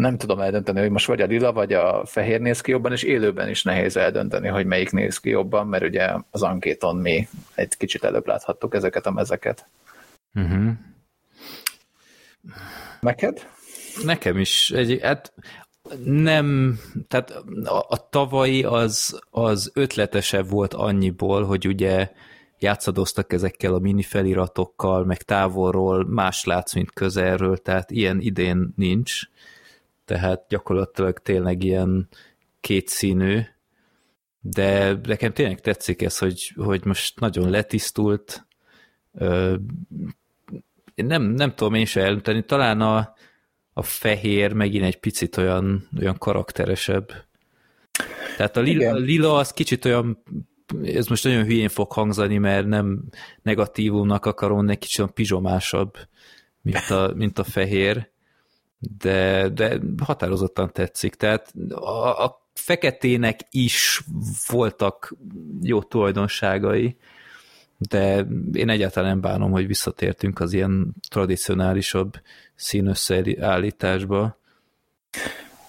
Nem 0.00 0.16
tudom 0.16 0.40
eldönteni, 0.40 0.80
hogy 0.80 0.90
most 0.90 1.06
vagy 1.06 1.20
a 1.20 1.26
lila, 1.26 1.52
vagy 1.52 1.72
a 1.72 2.06
fehér 2.06 2.40
néz 2.40 2.60
ki 2.60 2.70
jobban, 2.70 2.92
és 2.92 3.02
élőben 3.02 3.48
is 3.48 3.62
nehéz 3.62 3.96
eldönteni, 3.96 4.48
hogy 4.48 4.66
melyik 4.66 4.90
néz 4.90 5.18
ki 5.18 5.30
jobban, 5.30 5.66
mert 5.66 5.84
ugye 5.84 6.14
az 6.30 6.42
ankéton 6.42 6.96
mi 6.96 7.28
egy 7.54 7.76
kicsit 7.76 8.04
előbb 8.04 8.26
láthattuk 8.26 8.74
ezeket 8.74 9.06
a 9.06 9.10
mezeket. 9.10 9.66
Uh-huh. 10.34 10.72
Neked? 13.00 13.46
Nekem 14.04 14.38
is. 14.38 14.70
Egy, 14.70 14.98
hát 15.02 15.32
nem, 16.04 16.78
tehát 17.08 17.30
a, 17.64 17.86
a 17.88 18.08
tavalyi 18.10 18.64
az, 18.64 19.20
az 19.30 19.70
ötletesebb 19.74 20.50
volt 20.50 20.74
annyiból, 20.74 21.44
hogy 21.44 21.66
ugye 21.66 22.10
játszadoztak 22.58 23.32
ezekkel 23.32 23.74
a 23.74 23.78
mini 23.78 24.02
feliratokkal, 24.02 25.04
meg 25.04 25.22
távolról 25.22 26.06
más 26.08 26.44
látsz, 26.44 26.74
mint 26.74 26.92
közelről, 26.92 27.56
tehát 27.56 27.90
ilyen 27.90 28.20
idén 28.20 28.72
nincs 28.76 29.20
tehát 30.10 30.44
gyakorlatilag 30.48 31.18
tényleg 31.18 31.62
ilyen 31.62 32.08
kétszínű, 32.60 33.40
de 34.40 34.98
nekem 35.02 35.32
tényleg 35.32 35.60
tetszik 35.60 36.02
ez, 36.02 36.18
hogy, 36.18 36.52
hogy 36.56 36.84
most 36.84 37.20
nagyon 37.20 37.50
letisztult, 37.50 38.46
nem, 40.94 41.22
nem 41.22 41.54
tudom 41.54 41.74
én 41.74 41.84
se 41.84 42.02
elmondani, 42.02 42.44
talán 42.44 42.80
a, 42.80 43.14
a 43.72 43.82
fehér 43.82 44.52
megint 44.52 44.84
egy 44.84 45.00
picit 45.00 45.36
olyan, 45.36 45.88
olyan 45.98 46.18
karakteresebb. 46.18 47.12
Tehát 48.36 48.56
a 48.56 48.60
lila, 48.60 48.90
a 48.90 48.94
lila 48.94 49.36
az 49.36 49.52
kicsit 49.52 49.84
olyan, 49.84 50.22
ez 50.82 51.06
most 51.06 51.24
nagyon 51.24 51.44
hülyén 51.44 51.68
fog 51.68 51.92
hangzani, 51.92 52.38
mert 52.38 52.66
nem 52.66 53.02
negatívumnak 53.42 54.26
akarom, 54.26 54.68
egy 54.68 54.78
kicsit 54.78 54.98
olyan 54.98 55.14
pizsomásabb, 55.14 55.96
mint 56.62 56.90
a, 56.90 57.12
mint 57.14 57.38
a 57.38 57.44
fehér 57.44 58.10
de, 58.98 59.48
de 59.48 59.78
határozottan 60.04 60.72
tetszik. 60.72 61.14
Tehát 61.14 61.52
a, 61.70 62.24
a 62.24 62.46
feketének 62.54 63.40
is 63.50 64.02
voltak 64.46 65.14
jó 65.62 65.82
tulajdonságai, 65.82 66.96
de 67.88 68.26
én 68.52 68.68
egyáltalán 68.68 69.10
nem 69.10 69.20
bánom, 69.20 69.50
hogy 69.50 69.66
visszatértünk 69.66 70.40
az 70.40 70.52
ilyen 70.52 70.94
tradicionálisabb 71.08 72.20
színösszeállításba. 72.54 74.38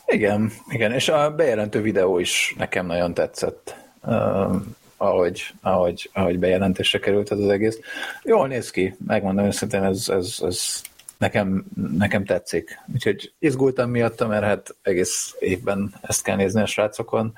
Igen, 0.06 0.52
igen, 0.70 0.92
és 0.92 1.10
a 1.10 1.36
bejelentő 1.36 1.82
videó 1.82 2.20
is 2.20 2.56
nekem 2.58 2.86
nagyon 2.86 3.14
tetszett, 3.14 3.76
uh, 4.04 4.56
ahogy, 4.98 5.54
ahogy, 5.62 6.10
ahogy 6.14 6.40
bejelentésre 6.40 7.00
került 7.00 7.32
ez 7.32 7.40
az 7.40 7.50
egész. 7.50 7.80
Jól 8.24 8.48
néz 8.48 8.72
ki, 8.72 8.96
megmondom 9.08 9.46
őszintén, 9.46 9.84
ez, 9.84 10.10
ez, 10.10 10.38
ez 10.42 10.82
nekem, 11.22 11.66
nekem 11.98 12.26
tetszik. 12.26 12.80
Úgyhogy 12.94 13.34
izgultam 13.40 13.90
miatta, 13.90 14.28
mert 14.28 14.44
hát 14.44 14.76
egész 14.82 15.36
évben 15.40 15.94
ezt 16.02 16.24
kell 16.24 16.36
nézni 16.36 16.62
a 16.62 16.66
srácokon, 16.66 17.34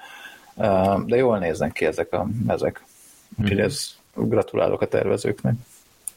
de 1.05 1.15
jól 1.15 1.39
néznek 1.39 1.71
ki 1.71 1.85
ezek 1.85 2.13
a 2.13 2.27
mezek. 2.45 2.83
Úgyhogy 3.41 3.57
mm. 3.57 3.63
ez 3.63 3.95
gratulálok 4.13 4.81
a 4.81 4.87
tervezőknek. 4.87 5.53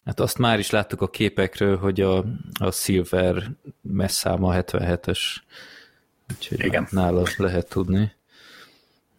Hát 0.04 0.20
azt 0.20 0.38
már 0.38 0.58
is 0.58 0.70
láttuk 0.70 1.00
a 1.00 1.08
képekről, 1.08 1.76
hogy 1.76 2.00
a, 2.00 2.24
a 2.60 2.70
Silver 2.70 3.50
messzáma 3.80 4.54
77-es, 4.56 5.20
úgyhogy 6.34 6.64
Igen. 6.64 6.86
nála 6.90 7.22
lehet 7.36 7.68
tudni. 7.68 8.12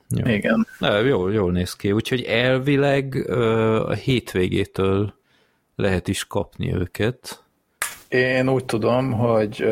Jó. 0.10 0.27
Igen. 0.27 0.67
Na, 0.79 0.99
jól, 0.99 1.33
jól 1.33 1.51
néz 1.51 1.75
ki, 1.75 1.91
úgyhogy 1.91 2.21
elvileg 2.21 3.29
a 3.29 3.93
hétvégétől 3.93 5.13
lehet 5.75 6.07
is 6.07 6.25
kapni 6.25 6.73
őket. 6.73 7.46
Én 8.07 8.49
úgy 8.49 8.65
tudom, 8.65 9.11
hogy 9.11 9.65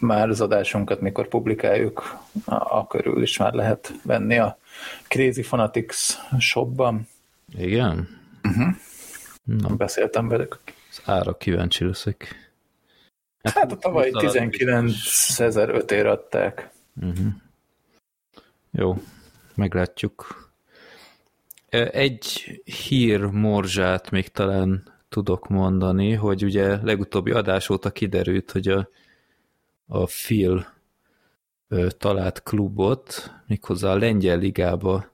már 0.00 0.28
az 0.28 0.40
adásunkat, 0.40 1.00
mikor 1.00 1.28
publikáljuk, 1.28 2.18
a, 2.44 2.54
a 2.54 2.86
körül 2.86 3.22
is 3.22 3.36
már 3.36 3.52
lehet 3.52 3.94
venni 4.04 4.38
a 4.38 4.58
Crazy 5.08 5.42
Fanatics 5.42 5.96
shopban. 6.38 7.08
Igen? 7.58 8.08
Uh-huh. 8.42 8.74
Na. 9.44 9.68
Beszéltem 9.68 10.28
velük. 10.28 10.58
Az 10.90 11.00
ára 11.04 11.36
kíváncsi 11.36 11.84
leszek. 11.84 12.50
Hát, 13.42 13.54
hát 13.54 13.72
a 13.72 13.76
tavaly 13.76 14.10
19 14.10 15.40
ezer 15.40 15.68
ötér 15.68 16.06
adták. 16.06 16.70
Uh-huh. 17.00 17.26
Jó, 18.70 19.02
meglátjuk. 19.54 20.50
Egy 21.90 22.60
hír 22.64 23.20
morzsát 23.20 24.10
még 24.10 24.28
talán 24.28 24.91
tudok 25.12 25.48
mondani, 25.48 26.12
hogy 26.12 26.44
ugye 26.44 26.82
legutóbbi 26.82 27.30
adás 27.30 27.68
óta 27.68 27.90
kiderült, 27.90 28.50
hogy 28.50 28.68
a, 28.68 28.88
a 29.86 30.04
Phil 30.04 30.66
talált 31.98 32.42
klubot, 32.42 33.32
méghozzá 33.46 33.90
a 33.90 33.96
lengyel 33.96 34.38
ligába 34.38 35.06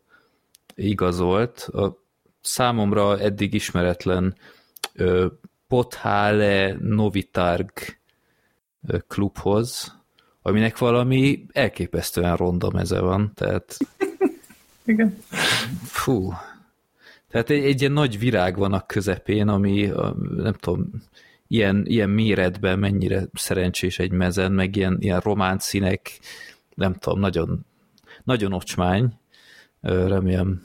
igazolt. 0.75 1.59
A 1.59 2.03
számomra 2.41 3.19
eddig 3.19 3.55
ismeretlen 3.55 4.35
ö, 4.95 5.27
Pothale 5.69 6.77
Novitarg 6.81 7.73
klubhoz, 9.09 9.97
aminek 10.43 10.79
valami 10.79 11.47
elképesztően 11.53 12.37
ronda 12.37 12.71
meze 12.71 13.01
van, 13.01 13.33
tehát 13.35 13.77
igen. 14.85 15.19
Fú, 15.85 16.33
tehát 17.31 17.51
egy, 17.51 17.65
egy 17.65 17.81
ilyen 17.81 17.93
nagy 17.93 18.19
virág 18.19 18.57
van 18.57 18.73
a 18.73 18.87
közepén, 18.87 19.49
ami 19.49 19.93
nem 20.37 20.53
tudom, 20.53 20.91
ilyen, 21.49 21.83
ilyen 21.87 22.11
méretben 22.11 22.79
mennyire 22.79 23.27
szerencsés 23.33 23.99
egy 23.99 24.11
mezen, 24.11 24.53
meg 24.53 24.77
ilyen, 24.77 24.97
ilyen 25.01 25.21
román 25.21 25.59
színek, 25.59 26.19
nem 26.75 26.95
tudom, 26.95 27.21
nagyon, 27.21 27.67
nagyon 28.25 28.53
ocsmány, 28.53 29.13
remélem 29.81 30.63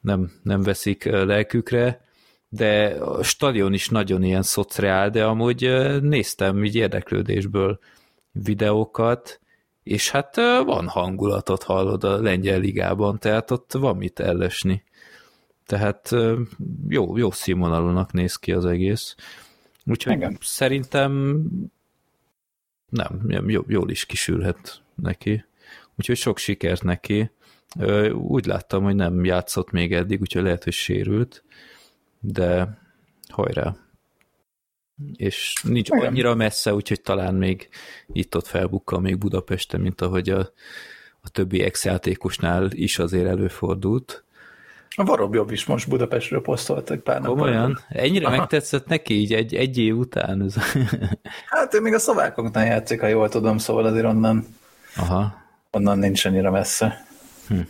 nem, 0.00 0.32
nem 0.42 0.62
veszik 0.62 1.04
lelkükre, 1.04 2.04
de 2.48 2.86
a 2.86 3.22
stadion 3.22 3.72
is 3.72 3.88
nagyon 3.88 4.22
ilyen 4.22 4.42
szociál, 4.42 5.10
de 5.10 5.24
amúgy 5.24 5.60
néztem 6.00 6.64
így 6.64 6.74
érdeklődésből 6.74 7.78
videókat, 8.32 9.40
és 9.82 10.10
hát 10.10 10.36
van 10.64 10.88
hangulatot 10.88 11.62
hallod 11.62 12.04
a 12.04 12.20
lengyel 12.20 12.58
ligában, 12.58 13.18
tehát 13.18 13.50
ott 13.50 13.72
van 13.72 13.96
mit 13.96 14.20
ellesni. 14.20 14.82
Tehát 15.66 16.10
jó, 16.88 17.16
jó 17.16 17.30
színvonalúnak 17.30 18.12
néz 18.12 18.36
ki 18.36 18.52
az 18.52 18.64
egész. 18.64 19.14
Úgyhogy 19.86 20.12
Igen. 20.12 20.38
szerintem 20.40 21.42
nem, 22.88 23.48
jól 23.66 23.90
is 23.90 24.06
kisülhet 24.06 24.82
neki. 24.94 25.44
Úgyhogy 25.94 26.16
sok 26.16 26.38
sikert 26.38 26.82
neki. 26.82 27.30
Úgy 28.12 28.46
láttam, 28.46 28.84
hogy 28.84 28.94
nem 28.94 29.24
játszott 29.24 29.70
még 29.70 29.92
eddig, 29.92 30.20
úgyhogy 30.20 30.42
lehet, 30.42 30.64
hogy 30.64 30.72
sérült, 30.72 31.44
de 32.20 32.78
hajrá. 33.28 33.76
És 35.16 35.54
nincs 35.62 35.88
Igen. 35.88 36.06
annyira 36.06 36.34
messze, 36.34 36.74
úgyhogy 36.74 37.00
talán 37.00 37.34
még 37.34 37.68
itt-ott 38.06 38.46
felbukkal 38.46 39.00
még 39.00 39.18
Budapesten, 39.18 39.80
mint 39.80 40.00
ahogy 40.00 40.30
a, 40.30 40.38
a 41.20 41.28
többi 41.28 41.62
ex-játékosnál 41.62 42.70
is 42.70 42.98
azért 42.98 43.26
előfordult. 43.26 44.24
A 44.96 45.04
Varobjobb 45.04 45.50
is 45.50 45.64
most 45.64 45.88
Budapestről 45.88 46.42
posztolt 46.42 46.90
egy 46.90 47.00
pár 47.00 47.20
napon. 47.20 47.40
Olyan? 47.40 47.78
Ennyire 47.88 48.26
Aha. 48.26 48.36
megtetszett 48.36 48.86
neki 48.86 49.14
így 49.14 49.32
egy, 49.32 49.54
egy 49.54 49.78
év 49.78 49.96
után? 49.96 50.42
Ez... 50.42 50.54
hát 51.50 51.74
ő 51.74 51.80
még 51.80 51.94
a 51.94 51.98
szovákoknál 51.98 52.66
játszik, 52.66 53.00
ha 53.00 53.06
jól 53.06 53.28
tudom, 53.28 53.58
szóval 53.58 53.84
azért 53.84 54.04
onnan, 54.04 54.46
Aha. 54.96 55.34
onnan 55.70 55.98
nincs 55.98 56.24
annyira 56.24 56.50
messze. 56.50 57.06
Hm. 57.48 57.60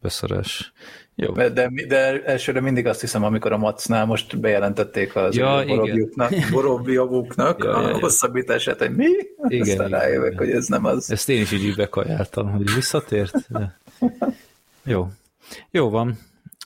Beszarás. 0.00 0.72
Jó. 1.16 1.32
De, 1.32 1.70
de, 1.88 2.22
elsőre 2.24 2.60
mindig 2.60 2.86
azt 2.86 3.00
hiszem, 3.00 3.24
amikor 3.24 3.52
a 3.52 3.58
Macnál 3.58 4.06
most 4.06 4.40
bejelentették 4.40 5.16
az 5.16 5.36
ja, 5.36 5.64
Borobjovuknak 6.50 7.58
ja, 7.64 7.76
a 7.76 7.88
ja, 7.88 7.98
hosszabbítását, 7.98 8.78
hogy 8.78 8.96
mi? 8.96 9.06
Igen, 9.48 9.60
Aztán 9.60 9.86
igen, 9.86 9.88
rájövök, 9.88 10.32
igen. 10.32 10.38
hogy 10.38 10.50
ez 10.50 10.66
nem 10.66 10.84
az. 10.84 11.10
Ezt 11.10 11.28
én 11.28 11.40
is 11.40 11.52
így 11.52 11.74
bekajáltam, 11.74 12.50
hogy 12.50 12.74
visszatért. 12.74 13.34
De... 13.48 13.78
Jó. 14.84 15.08
Jó 15.70 15.90
van. 15.90 16.18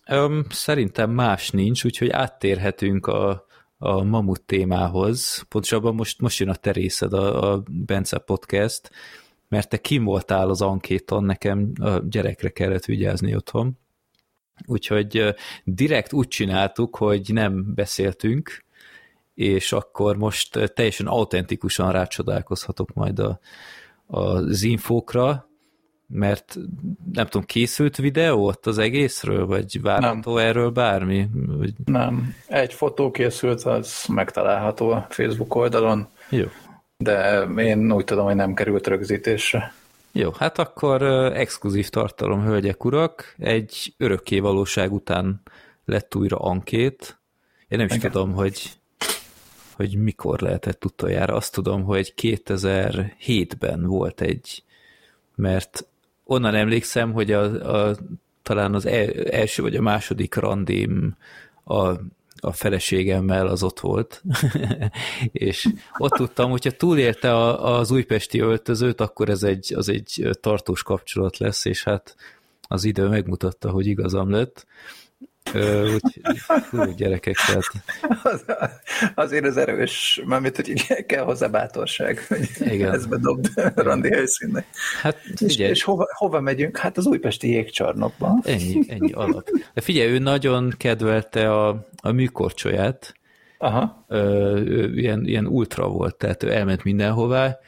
Öm, 0.06 0.46
szerintem 0.50 1.10
más 1.10 1.50
nincs, 1.50 1.84
úgyhogy 1.84 2.10
áttérhetünk 2.10 3.06
a, 3.06 3.46
a 3.78 4.02
mamut 4.02 4.42
témához. 4.42 5.44
Pontosabban 5.48 5.94
most, 5.94 6.20
most 6.20 6.38
jön 6.38 6.48
a 6.48 6.54
terészed, 6.54 7.12
a, 7.12 7.52
a 7.52 7.62
Bence 7.70 8.18
Podcast, 8.18 8.90
mert 9.48 9.68
te 9.68 9.76
kim 9.76 10.04
voltál 10.04 10.48
az 10.48 10.62
ankéton, 10.62 11.24
nekem 11.24 11.72
a 11.80 11.98
gyerekre 11.98 12.48
kellett 12.48 12.84
vigyázni 12.84 13.34
otthon. 13.34 13.78
Úgyhogy 14.66 15.34
direkt 15.64 16.12
úgy 16.12 16.28
csináltuk, 16.28 16.96
hogy 16.96 17.30
nem 17.32 17.74
beszéltünk, 17.74 18.64
és 19.34 19.72
akkor 19.72 20.16
most 20.16 20.72
teljesen 20.74 21.06
autentikusan 21.06 21.92
rácsodálkozhatok 21.92 22.92
majd 22.92 23.18
a, 23.18 23.38
az 24.06 24.62
infókra, 24.62 25.47
mert 26.08 26.56
nem 27.12 27.26
tudom, 27.26 27.46
készült 27.46 27.96
videó 27.96 28.46
ott 28.46 28.66
az 28.66 28.78
egészről, 28.78 29.46
vagy 29.46 29.80
várható 29.82 30.34
nem. 30.34 30.46
erről 30.46 30.70
bármi? 30.70 31.28
Vagy... 31.46 31.72
Nem. 31.84 32.34
Egy 32.46 32.74
fotó 32.74 33.10
készült, 33.10 33.62
az 33.62 34.04
megtalálható 34.08 34.90
a 34.90 35.06
Facebook 35.08 35.54
oldalon. 35.54 36.08
Jó. 36.30 36.44
de 36.96 37.42
én 37.56 37.92
úgy 37.92 38.04
tudom, 38.04 38.24
hogy 38.24 38.34
nem 38.34 38.54
került 38.54 38.86
rögzítésre. 38.86 39.72
Jó, 40.12 40.30
hát 40.30 40.58
akkor 40.58 41.02
exkluzív 41.34 41.88
tartalom, 41.88 42.44
hölgyek, 42.44 42.84
urak, 42.84 43.34
egy 43.38 43.94
örökké 43.96 44.38
valóság 44.38 44.92
után 44.92 45.42
lett 45.84 46.14
újra 46.14 46.36
ankét. 46.36 47.18
Én 47.68 47.78
nem 47.78 47.86
is 47.86 47.94
Igen. 47.94 48.10
tudom, 48.10 48.32
hogy, 48.32 48.70
hogy 49.76 49.96
mikor 49.96 50.40
lehetett 50.40 50.84
utoljára. 50.84 51.34
Azt 51.34 51.52
tudom, 51.52 51.82
hogy 51.82 52.14
2007-ben 52.22 53.86
volt 53.86 54.20
egy, 54.20 54.62
mert 55.34 55.86
onnan 56.30 56.54
emlékszem, 56.54 57.12
hogy 57.12 57.32
a, 57.32 57.42
a, 57.88 57.96
talán 58.42 58.74
az 58.74 58.86
első 59.30 59.62
vagy 59.62 59.76
a 59.76 59.82
második 59.82 60.34
randim 60.34 61.16
a 61.64 61.92
a 62.40 62.52
feleségemmel 62.52 63.46
az 63.46 63.62
ott 63.62 63.80
volt, 63.80 64.22
és 65.32 65.68
ott 65.96 66.12
tudtam, 66.12 66.50
hogyha 66.50 66.70
túlélte 66.70 67.34
a, 67.34 67.78
az 67.78 67.90
újpesti 67.90 68.40
öltözőt, 68.40 69.00
akkor 69.00 69.28
ez 69.28 69.42
egy, 69.42 69.74
az 69.74 69.88
egy 69.88 70.28
tartós 70.40 70.82
kapcsolat 70.82 71.38
lesz, 71.38 71.64
és 71.64 71.84
hát 71.84 72.16
az 72.68 72.84
idő 72.84 73.08
megmutatta, 73.08 73.70
hogy 73.70 73.86
igazam 73.86 74.30
lett. 74.30 74.66
Úgy, 75.94 76.20
úgy 76.72 76.94
gyerekek, 76.94 77.36
tehát... 77.46 77.64
Az, 78.22 78.44
azért 79.14 79.44
az 79.44 79.56
erős, 79.56 80.22
mármint, 80.24 80.56
hogy 80.56 81.06
kell 81.06 81.24
hozzá 81.24 81.46
bátorság, 81.46 82.24
hogy 82.28 82.48
Igen. 82.60 82.94
ezt 82.94 83.08
bedobd 83.08 83.48
randi 83.74 84.08
helyszínnek. 84.10 84.66
Hát, 85.02 85.16
figyelj. 85.36 85.70
És, 85.70 85.76
és 85.76 85.82
hova, 85.82 86.06
hova 86.16 86.40
megyünk? 86.40 86.76
Hát 86.76 86.96
az 86.96 87.06
újpesti 87.06 87.50
jégcsarnokban. 87.50 88.42
Ennyi, 88.44 88.84
ennyi 88.88 89.12
alap. 89.12 89.48
De 89.74 89.80
figyelj, 89.80 90.10
ő 90.10 90.18
nagyon 90.18 90.74
kedvelte 90.76 91.52
a, 91.52 91.88
a 92.02 92.12
műkorcsolyát, 92.12 93.16
Aha. 93.58 94.04
Ö, 94.08 94.60
ilyen, 94.94 95.26
ilyen 95.26 95.46
ultra 95.46 95.88
volt, 95.88 96.16
tehát 96.16 96.42
ő 96.42 96.52
elment 96.52 96.84
mindenhová, 96.84 97.58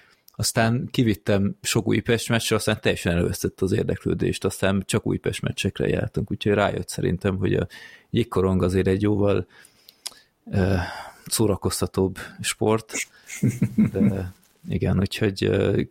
aztán 0.40 0.88
kivittem 0.90 1.57
sok 1.62 1.87
Újpest 1.87 2.29
meccsre, 2.29 2.57
aztán 2.57 2.79
teljesen 2.81 3.12
elővesztett 3.12 3.61
az 3.61 3.72
érdeklődést, 3.72 4.44
aztán 4.44 4.83
csak 4.87 5.07
Újpest 5.07 5.42
meccsekre 5.42 5.88
jártunk, 5.88 6.31
úgyhogy 6.31 6.53
rájött 6.53 6.88
szerintem, 6.88 7.37
hogy 7.37 7.55
a 7.55 7.66
jégkorong 8.11 8.62
azért 8.62 8.87
egy 8.87 9.03
jóval 9.03 9.46
uh, 10.44 10.79
szórakoztatóbb 11.26 12.18
sport, 12.40 12.92
de 13.92 14.33
igen, 14.68 14.98
úgyhogy 14.98 15.48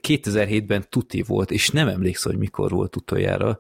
2007-ben 0.08 0.86
tuti 0.90 1.22
volt, 1.22 1.52
és 1.52 1.70
nem 1.70 1.88
emlékszem, 1.88 2.32
hogy 2.32 2.40
mikor 2.40 2.72
volt 2.72 2.96
utoljára, 2.96 3.60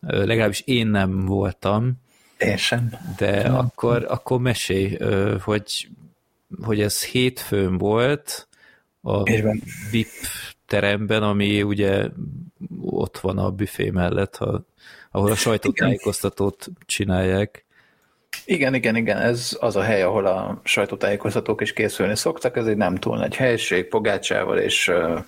legalábbis 0.00 0.62
én 0.64 0.86
nem 0.86 1.24
voltam, 1.24 1.92
én 2.38 2.56
sem. 2.56 2.90
De 3.16 3.42
nem. 3.42 3.54
akkor, 3.54 4.06
akkor 4.08 4.40
mesélj, 4.40 4.98
hogy, 5.42 5.88
hogy 6.62 6.80
ez 6.80 7.04
hétfőn 7.04 7.78
volt, 7.78 8.46
a. 9.02 9.22
VIP 9.90 10.08
teremben, 10.66 11.22
ami 11.22 11.62
ugye 11.62 12.08
ott 12.80 13.18
van 13.18 13.38
a 13.38 13.50
büfé 13.50 13.90
mellett, 13.90 14.36
ha, 14.36 14.64
ahol 15.10 15.30
a 15.30 15.34
sajtótájékoztatót 15.34 16.68
csinálják. 16.86 17.64
Igen, 18.44 18.74
igen, 18.74 18.96
igen, 18.96 19.18
ez 19.18 19.56
az 19.60 19.76
a 19.76 19.82
hely, 19.82 20.02
ahol 20.02 20.26
a 20.26 20.60
sajtótájékoztatók 20.64 21.60
is 21.60 21.72
készülni 21.72 22.16
szoktak, 22.16 22.56
ez 22.56 22.66
egy 22.66 22.76
nem 22.76 22.94
túl 22.94 23.16
nagy 23.16 23.36
helység, 23.36 23.88
pogácsával 23.88 24.58
és 24.58 24.88
ö, 24.88 25.18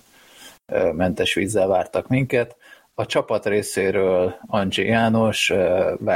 ö, 0.65 0.91
mentes 0.91 1.33
vízzel 1.33 1.67
vártak 1.67 2.07
minket. 2.07 2.55
A 2.97 3.05
csapat 3.05 3.45
részéről 3.45 4.35
Angi 4.47 4.85
János, 4.85 5.53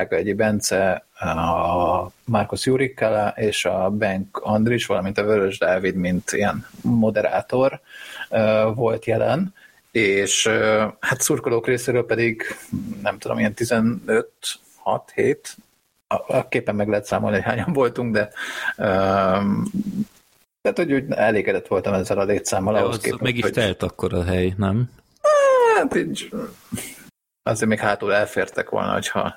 Egyi 0.10 0.34
Bence, 0.34 1.06
a 1.20 2.12
Márkusz 2.26 2.66
Jurikkala 2.66 3.34
és 3.36 3.66
a 3.66 3.90
Benk 3.90 4.38
Andris, 4.38 4.86
valamint 4.86 5.18
a 5.18 5.24
Vörös 5.24 5.58
Dávid, 5.58 5.96
mint 5.96 6.32
ilyen 6.32 6.66
moderátor 6.82 7.80
volt 8.76 9.06
jelen, 9.06 9.54
és 9.92 10.48
hát 11.00 11.22
szurkolók 11.22 11.68
részéről 11.68 12.06
pedig 12.06 12.44
nem 13.02 13.18
tudom, 13.18 13.40
ilyen 13.40 13.54
15 13.54 14.30
6 14.76 15.12
7 15.16 15.56
a 16.08 16.48
képen 16.48 16.76
meg 16.76 16.88
lehet 16.88 17.06
számolni, 17.06 17.36
hogy 17.36 17.46
hányan 17.46 17.74
voltunk, 17.74 18.14
de 18.14 18.30
tehát, 20.62 20.78
hogy 20.78 20.94
úgy 20.94 21.06
elégedett 21.10 21.68
voltam 21.68 21.94
ezzel 21.94 22.20
a 22.20 22.24
létszámmal. 22.24 22.76
ahhoz 22.76 22.98
képest, 22.98 23.22
meg 23.22 23.36
is 23.36 23.42
hogy... 23.42 23.52
telt 23.52 23.84
akkor 23.84 24.14
a 24.14 24.24
hely, 24.24 24.54
nem? 24.58 24.90
Hát 25.80 25.96
így 25.96 26.30
azért 27.44 27.70
még 27.70 27.80
hátul 27.80 28.14
elfértek 28.14 28.70
volna, 28.70 28.94
hogyha 28.94 29.36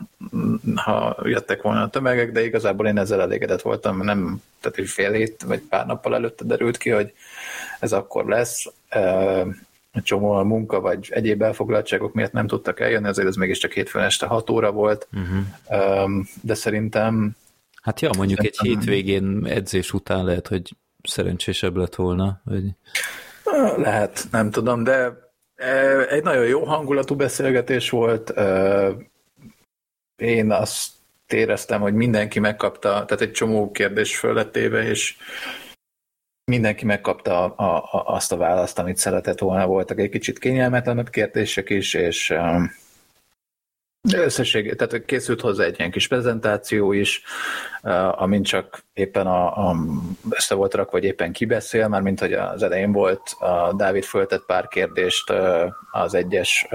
ha 0.74 1.16
jöttek 1.22 1.62
volna 1.62 1.82
a 1.82 1.88
tömegek, 1.88 2.32
de 2.32 2.44
igazából 2.44 2.86
én 2.86 2.98
ezzel 2.98 3.20
elégedett 3.20 3.62
voltam, 3.62 4.02
nem, 4.02 4.42
tehát 4.60 4.78
egy 4.78 4.88
fél 4.88 5.12
hét 5.12 5.42
vagy 5.42 5.60
pár 5.60 5.86
nappal 5.86 6.14
előtte 6.14 6.44
derült 6.44 6.76
ki, 6.76 6.90
hogy 6.90 7.12
ez 7.80 7.92
akkor 7.92 8.26
lesz. 8.26 8.66
Egy 9.92 10.02
csomó 10.02 10.30
a 10.30 10.42
munka 10.42 10.80
vagy 10.80 11.08
egyéb 11.10 11.42
elfoglaltságok 11.42 12.14
miatt 12.14 12.32
nem 12.32 12.46
tudtak 12.46 12.80
eljönni, 12.80 13.08
azért 13.08 13.28
ez 13.28 13.36
mégiscsak 13.36 13.72
hétfőn 13.72 14.02
este 14.02 14.26
6 14.26 14.50
óra 14.50 14.70
volt, 14.70 15.08
uh-huh. 15.12 16.10
de 16.40 16.54
szerintem 16.54 17.36
Hát 17.82 18.00
ja, 18.00 18.10
mondjuk 18.16 18.38
szerintem... 18.38 18.66
egy 18.66 18.74
hétvégén 18.74 19.46
edzés 19.46 19.92
után 19.92 20.24
lehet, 20.24 20.48
hogy 20.48 20.76
szerencsésebb 21.02 21.76
lett 21.76 21.94
volna. 21.94 22.40
Vagy... 22.44 22.64
Lehet, 23.76 24.26
nem 24.30 24.50
tudom, 24.50 24.84
de 24.84 25.22
egy 26.08 26.22
nagyon 26.22 26.46
jó 26.46 26.64
hangulatú 26.64 27.16
beszélgetés 27.16 27.90
volt. 27.90 28.32
Én 30.16 30.50
azt 30.50 30.90
éreztem, 31.28 31.80
hogy 31.80 31.94
mindenki 31.94 32.40
megkapta, 32.40 32.88
tehát 32.88 33.20
egy 33.20 33.32
csomó 33.32 33.70
kérdés 33.70 34.18
föl 34.18 34.34
lett 34.34 34.56
éve, 34.56 34.82
és 34.82 35.16
mindenki 36.44 36.84
megkapta 36.84 37.44
a, 37.44 37.76
a, 37.76 38.14
azt 38.14 38.32
a 38.32 38.36
választ, 38.36 38.78
amit 38.78 38.96
szeretett 38.96 39.38
volna. 39.38 39.66
Voltak 39.66 39.98
egy 39.98 40.10
kicsit 40.10 40.38
kényelmetlenebb 40.38 41.10
kérdések 41.10 41.70
is, 41.70 41.94
és 41.94 42.34
Összesség, 44.10 44.74
tehát 44.74 45.04
készült 45.04 45.40
hozzá 45.40 45.64
egy 45.64 45.78
ilyen 45.78 45.90
kis 45.90 46.08
prezentáció 46.08 46.92
is, 46.92 47.22
amint 48.10 48.46
csak 48.46 48.84
éppen 48.92 49.26
a, 49.26 49.68
a, 49.68 49.76
össze 50.30 50.54
volt 50.54 50.74
rakva, 50.74 50.92
vagy 50.92 51.04
éppen 51.04 51.32
kibeszél, 51.32 51.88
már 51.88 52.00
mint 52.00 52.20
hogy 52.20 52.32
az 52.32 52.62
elején 52.62 52.92
volt, 52.92 53.22
a 53.38 53.72
Dávid 53.76 54.04
föltett 54.04 54.44
pár 54.46 54.68
kérdést 54.68 55.32
az 55.90 56.14
egyes 56.14 56.66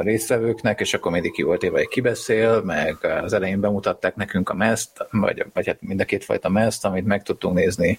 résztvevőknek, 0.00 0.80
és 0.80 0.94
akkor 0.94 1.12
mindig 1.12 1.32
ki 1.32 1.42
volt 1.42 1.62
éve, 1.62 1.84
kibeszél, 1.84 2.62
meg 2.62 2.96
az 3.22 3.32
elején 3.32 3.60
bemutatták 3.60 4.16
nekünk 4.16 4.48
a 4.48 4.54
meszt, 4.54 5.06
vagy, 5.10 5.46
vagy 5.54 5.66
hát 5.66 5.80
mind 5.80 6.00
a 6.00 6.04
két 6.04 6.24
fajta 6.24 6.48
meszt, 6.48 6.84
amit 6.84 7.06
meg 7.06 7.22
tudtunk 7.22 7.54
nézni 7.54 7.98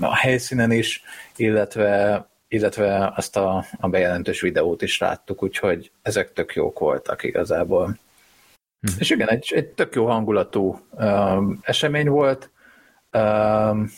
a 0.00 0.16
helyszínen 0.16 0.70
is, 0.70 1.02
illetve 1.36 2.26
illetve 2.54 3.12
azt 3.16 3.36
a, 3.36 3.64
a 3.80 3.88
bejelentős 3.88 4.40
videót 4.40 4.82
is 4.82 4.98
láttuk, 4.98 5.42
úgyhogy 5.42 5.90
ezek 6.02 6.32
tök 6.32 6.54
jók 6.54 6.78
voltak 6.78 7.22
igazából. 7.22 7.98
Hm. 8.80 8.92
És 8.98 9.10
igen, 9.10 9.28
egy, 9.28 9.52
egy 9.54 9.68
tök 9.68 9.94
jó 9.94 10.06
hangulatú 10.06 10.80
um, 10.90 11.58
esemény 11.62 12.08
volt. 12.08 12.50
Um, 13.12 13.90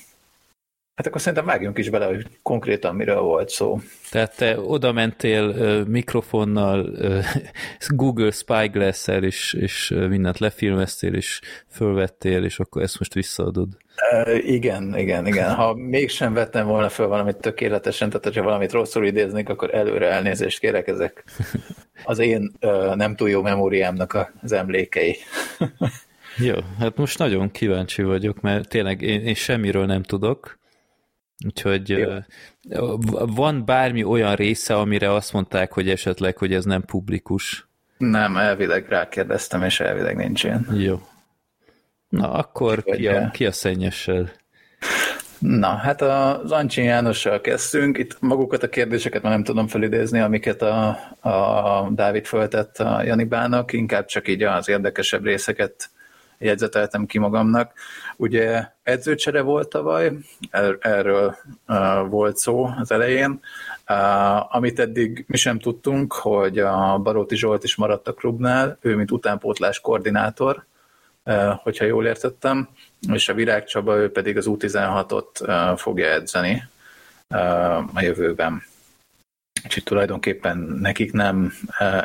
Hát 0.96 1.06
akkor 1.06 1.20
szerintem 1.20 1.46
vágjunk 1.46 1.78
is 1.78 1.90
bele, 1.90 2.06
hogy 2.06 2.26
konkrétan 2.42 2.94
miről 2.94 3.20
volt 3.20 3.48
szó. 3.48 3.80
Tehát 4.10 4.36
te 4.36 4.60
oda 4.60 4.92
mentél 4.92 5.54
mikrofonnal, 5.84 6.90
Google 7.88 8.30
Spyglass-el, 8.30 9.22
és, 9.22 9.52
és 9.52 9.94
mindent 10.08 10.38
lefilmeztél, 10.38 11.14
és 11.14 11.40
fölvettél, 11.68 12.44
és 12.44 12.58
akkor 12.58 12.82
ezt 12.82 12.98
most 12.98 13.14
visszaadod. 13.14 13.68
Igen, 14.40 14.98
igen, 14.98 15.26
igen. 15.26 15.54
Ha 15.54 15.74
mégsem 15.74 16.32
vettem 16.32 16.66
volna 16.66 16.88
föl 16.88 17.06
valamit 17.06 17.36
tökéletesen, 17.36 18.10
tehát 18.10 18.36
ha 18.36 18.42
valamit 18.42 18.72
rosszul 18.72 19.06
idéznék, 19.06 19.48
akkor 19.48 19.74
előre 19.74 20.10
elnézést 20.10 20.58
kérek, 20.58 20.88
ezek 20.88 21.24
az 22.04 22.18
én 22.18 22.52
nem 22.94 23.16
túl 23.16 23.30
jó 23.30 23.42
memóriámnak 23.42 24.32
az 24.42 24.52
emlékei. 24.52 25.16
jó, 26.36 26.54
hát 26.78 26.96
most 26.96 27.18
nagyon 27.18 27.50
kíváncsi 27.50 28.02
vagyok, 28.02 28.40
mert 28.40 28.68
tényleg 28.68 29.02
én, 29.02 29.20
én 29.20 29.34
semmiről 29.34 29.86
nem 29.86 30.02
tudok, 30.02 30.58
Úgyhogy 31.44 31.88
Jó. 31.88 32.98
van 33.26 33.64
bármi 33.64 34.04
olyan 34.04 34.34
része, 34.34 34.76
amire 34.76 35.12
azt 35.12 35.32
mondták, 35.32 35.72
hogy 35.72 35.88
esetleg, 35.90 36.36
hogy 36.36 36.52
ez 36.52 36.64
nem 36.64 36.82
publikus? 36.82 37.68
Nem, 37.98 38.36
elvileg 38.36 38.88
rákérdeztem, 38.88 39.62
és 39.62 39.80
elvileg 39.80 40.16
nincs 40.16 40.44
ilyen. 40.44 40.66
Jó. 40.76 41.00
Na, 42.08 42.32
akkor 42.32 42.82
ki 42.82 43.08
a, 43.08 43.30
ki 43.30 43.46
a 43.46 43.52
szennyessel? 43.52 44.30
Na, 45.38 45.68
hát 45.68 46.02
az 46.02 46.52
Ancsin 46.52 46.84
Jánossal 46.84 47.40
kezdtünk. 47.40 47.98
Itt 47.98 48.16
magukat 48.20 48.62
a 48.62 48.68
kérdéseket 48.68 49.22
már 49.22 49.32
nem 49.32 49.44
tudom 49.44 49.66
felidézni, 49.66 50.20
amiket 50.20 50.62
a, 50.62 50.88
a 51.20 51.90
Dávid 51.90 52.26
föltett 52.26 52.78
a 52.78 53.02
Janibának, 53.02 53.72
inkább 53.72 54.06
csak 54.06 54.28
így 54.28 54.42
az 54.42 54.68
érdekesebb 54.68 55.24
részeket 55.24 55.90
jegyzeteltem 56.38 57.06
ki 57.06 57.18
magamnak. 57.18 57.72
Ugye 58.16 58.66
edzőcsere 58.82 59.40
volt 59.40 59.68
tavaly, 59.68 60.12
er, 60.50 60.76
erről 60.80 61.36
volt 62.08 62.36
szó 62.36 62.70
az 62.78 62.90
elején, 62.90 63.40
amit 64.50 64.78
eddig 64.78 65.24
mi 65.28 65.36
sem 65.36 65.58
tudtunk, 65.58 66.12
hogy 66.12 66.58
a 66.58 66.98
Baróti 66.98 67.36
Zsolt 67.36 67.64
is 67.64 67.76
maradt 67.76 68.08
a 68.08 68.12
klubnál, 68.12 68.78
ő 68.80 68.96
mint 68.96 69.10
utánpótlás 69.10 69.80
koordinátor, 69.80 70.64
hogyha 71.62 71.84
jól 71.84 72.06
értettem, 72.06 72.68
és 73.12 73.28
a 73.28 73.34
Virág 73.34 73.64
Csaba, 73.64 73.96
ő 73.96 74.10
pedig 74.10 74.36
az 74.36 74.46
U16-ot 74.48 75.40
uh, 75.40 75.78
fogja 75.78 76.06
edzeni. 76.06 76.62
a 77.94 78.00
jövőben. 78.00 78.62
Úgyhogy 79.64 79.82
tulajdonképpen 79.82 80.58
nekik 80.58 81.12
nem 81.12 81.52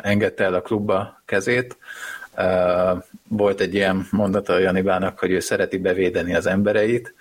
engedte 0.02 0.44
el 0.44 0.54
a 0.54 0.60
klubba 0.60 1.22
kezét. 1.24 1.76
Volt 3.28 3.60
egy 3.60 3.74
ilyen 3.74 4.06
mondata 4.10 4.58
Janibának, 4.58 5.18
hogy 5.18 5.30
ő 5.30 5.40
szereti 5.40 5.78
bevédeni 5.78 6.34
az 6.34 6.46
embereit. 6.46 7.14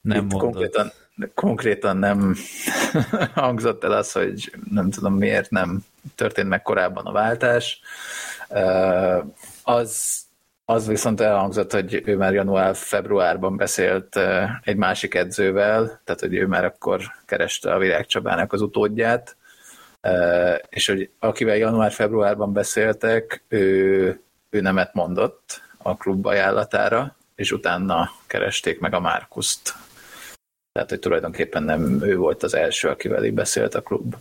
Nem 0.00 0.24
Itt 0.24 0.32
konkrétan, 0.32 0.92
konkrétan 1.34 1.96
nem 1.96 2.36
hangzott 3.34 3.84
el 3.84 3.92
az, 3.92 4.12
hogy 4.12 4.52
nem 4.70 4.90
tudom 4.90 5.14
miért 5.14 5.50
nem 5.50 5.80
történt 6.14 6.48
meg 6.48 6.62
korábban 6.62 7.06
a 7.06 7.12
váltás. 7.12 7.80
Az 9.62 10.26
az 10.70 10.86
viszont 10.86 11.20
elhangzott, 11.20 11.72
hogy 11.72 12.02
ő 12.04 12.16
már 12.16 12.32
január-februárban 12.32 13.56
beszélt 13.56 14.20
egy 14.62 14.76
másik 14.76 15.14
edzővel, 15.14 16.00
tehát 16.04 16.20
hogy 16.20 16.34
ő 16.34 16.46
már 16.46 16.64
akkor 16.64 17.00
kereste 17.26 17.72
a 17.72 17.78
Virág 17.78 18.06
Csabának 18.06 18.52
az 18.52 18.60
utódját, 18.60 19.36
és 20.68 20.86
hogy 20.86 21.10
akivel 21.18 21.56
január-februárban 21.56 22.52
beszéltek, 22.52 23.42
ő, 23.48 24.20
ő 24.50 24.60
nemet 24.60 24.94
mondott 24.94 25.62
a 25.76 25.96
klub 25.96 26.26
ajánlatára, 26.26 27.16
és 27.34 27.52
utána 27.52 28.10
keresték 28.26 28.80
meg 28.80 28.94
a 28.94 29.00
Márkuszt. 29.00 29.74
Tehát, 30.72 30.88
hogy 30.88 30.98
tulajdonképpen 30.98 31.62
nem 31.62 32.02
ő 32.02 32.16
volt 32.16 32.42
az 32.42 32.54
első, 32.54 32.88
akivel 32.88 33.24
így 33.24 33.34
beszélt 33.34 33.74
a 33.74 33.82
klub. 33.82 34.16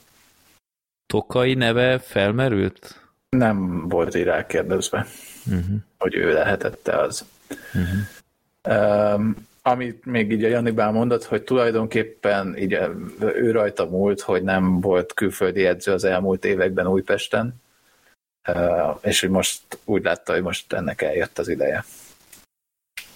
Tokai 1.06 1.54
neve 1.54 2.00
felmerült? 2.00 3.02
Nem 3.30 3.88
volt 3.90 4.16
így 4.16 4.24
rákérdezve 4.24 5.08
uh-huh. 5.52 5.76
hogy 5.98 6.16
ő 6.16 6.34
lehetette 6.34 6.98
az. 6.98 7.26
Uh-huh. 7.74 9.13
Um, 9.13 9.36
amit 9.68 10.06
még 10.06 10.32
így 10.32 10.44
a 10.44 10.48
Janibál 10.48 10.92
mondott, 10.92 11.24
hogy 11.24 11.44
tulajdonképpen 11.44 12.58
így 12.58 12.80
ő 13.20 13.52
rajta 13.52 13.86
múlt, 13.86 14.22
hogy 14.22 14.44
nem 14.44 14.82
volt 14.82 15.14
külföldi 15.14 15.66
edző 15.66 15.92
az 15.92 16.04
elmúlt 16.04 16.46
években 16.46 16.88
Újpesten, 16.88 17.62
uh, 18.48 18.98
és 19.02 19.20
hogy 19.20 19.30
most 19.30 19.62
úgy 19.86 20.04
látta, 20.04 20.34
hogy 20.34 20.42
most 20.42 20.74
ennek 20.74 21.02
eljött 21.02 21.40
az 21.40 21.48
ideje. 21.48 21.86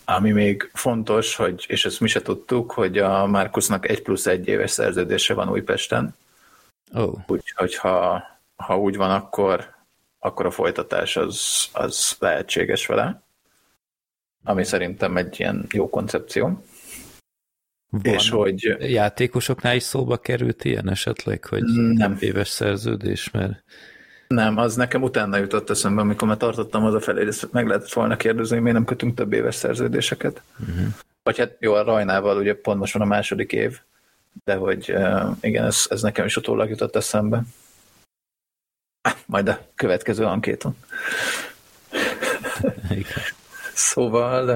Ami 0.05 0.31
még 0.31 0.69
fontos, 0.73 1.35
hogy, 1.35 1.65
és 1.67 1.85
ezt 1.85 1.99
mi 1.99 2.07
se 2.07 2.21
tudtuk, 2.21 2.71
hogy 2.71 2.97
a 2.97 3.25
Márkusznak 3.25 3.89
egy 3.89 4.01
plusz 4.01 4.25
egy 4.25 4.47
éves 4.47 4.71
szerződése 4.71 5.33
van 5.33 5.49
Újpesten. 5.49 6.15
Oh. 6.93 7.19
Úgyhogy 7.27 7.75
ha, 7.75 8.23
ha 8.55 8.79
úgy 8.79 8.97
van, 8.97 9.11
akkor 9.11 9.79
akkor 10.23 10.45
a 10.45 10.51
folytatás 10.51 11.15
az, 11.15 11.67
az 11.73 12.15
lehetséges 12.19 12.85
vele, 12.85 13.21
ami 14.43 14.63
szerintem 14.63 15.17
egy 15.17 15.39
ilyen 15.39 15.65
jó 15.71 15.89
koncepció. 15.89 16.63
Van 17.89 18.13
és 18.13 18.29
hogy 18.29 18.75
játékosoknál 18.79 19.75
is 19.75 19.83
szóba 19.83 20.17
került 20.17 20.63
ilyen 20.63 20.89
esetleg, 20.89 21.45
hogy 21.45 21.63
nem 21.93 22.17
éves 22.19 22.47
szerződés, 22.47 23.31
mert 23.31 23.63
nem, 24.27 24.57
az 24.57 24.75
nekem 24.75 25.01
utána 25.01 25.37
jutott 25.37 25.69
eszembe, 25.69 26.01
amikor 26.01 26.27
már 26.27 26.37
tartottam 26.37 26.85
az 26.85 26.93
a 26.93 26.99
felé, 26.99 27.23
hogy 27.23 27.37
meg 27.51 27.67
lehetett 27.67 27.93
volna 27.93 28.17
kérdezni, 28.17 28.53
hogy 28.53 28.63
miért 28.63 28.77
nem 28.77 28.87
kötünk 28.87 29.15
több 29.15 29.33
éves 29.33 29.55
szerződéseket. 29.55 30.41
Uh-huh. 30.59 30.85
Vagy 31.23 31.37
hát 31.37 31.55
jó, 31.59 31.73
a 31.73 31.83
Rajnával 31.83 32.37
ugye 32.37 32.55
pont 32.55 32.79
most 32.79 32.93
van 32.93 33.01
a 33.01 33.05
második 33.05 33.51
év, 33.51 33.79
de 34.43 34.55
hogy 34.55 34.95
igen, 35.41 35.65
ez, 35.65 35.85
ez 35.89 36.01
nekem 36.01 36.25
is 36.25 36.37
utólag 36.37 36.69
jutott 36.69 36.95
eszembe. 36.95 37.43
Majd 39.25 39.47
a 39.47 39.59
következő 39.75 40.25
ankéton. 40.25 40.75
Szóval, 43.73 44.49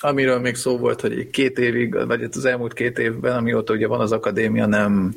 amiről 0.00 0.38
még 0.38 0.54
szó 0.54 0.78
volt, 0.78 1.00
hogy 1.00 1.30
két 1.30 1.58
évig, 1.58 2.06
vagy 2.06 2.22
az 2.22 2.44
elmúlt 2.44 2.72
két 2.72 2.98
évben, 2.98 3.36
amióta 3.36 3.72
ugye 3.72 3.86
van 3.86 4.00
az 4.00 4.12
akadémia, 4.12 4.66
nem 4.66 5.14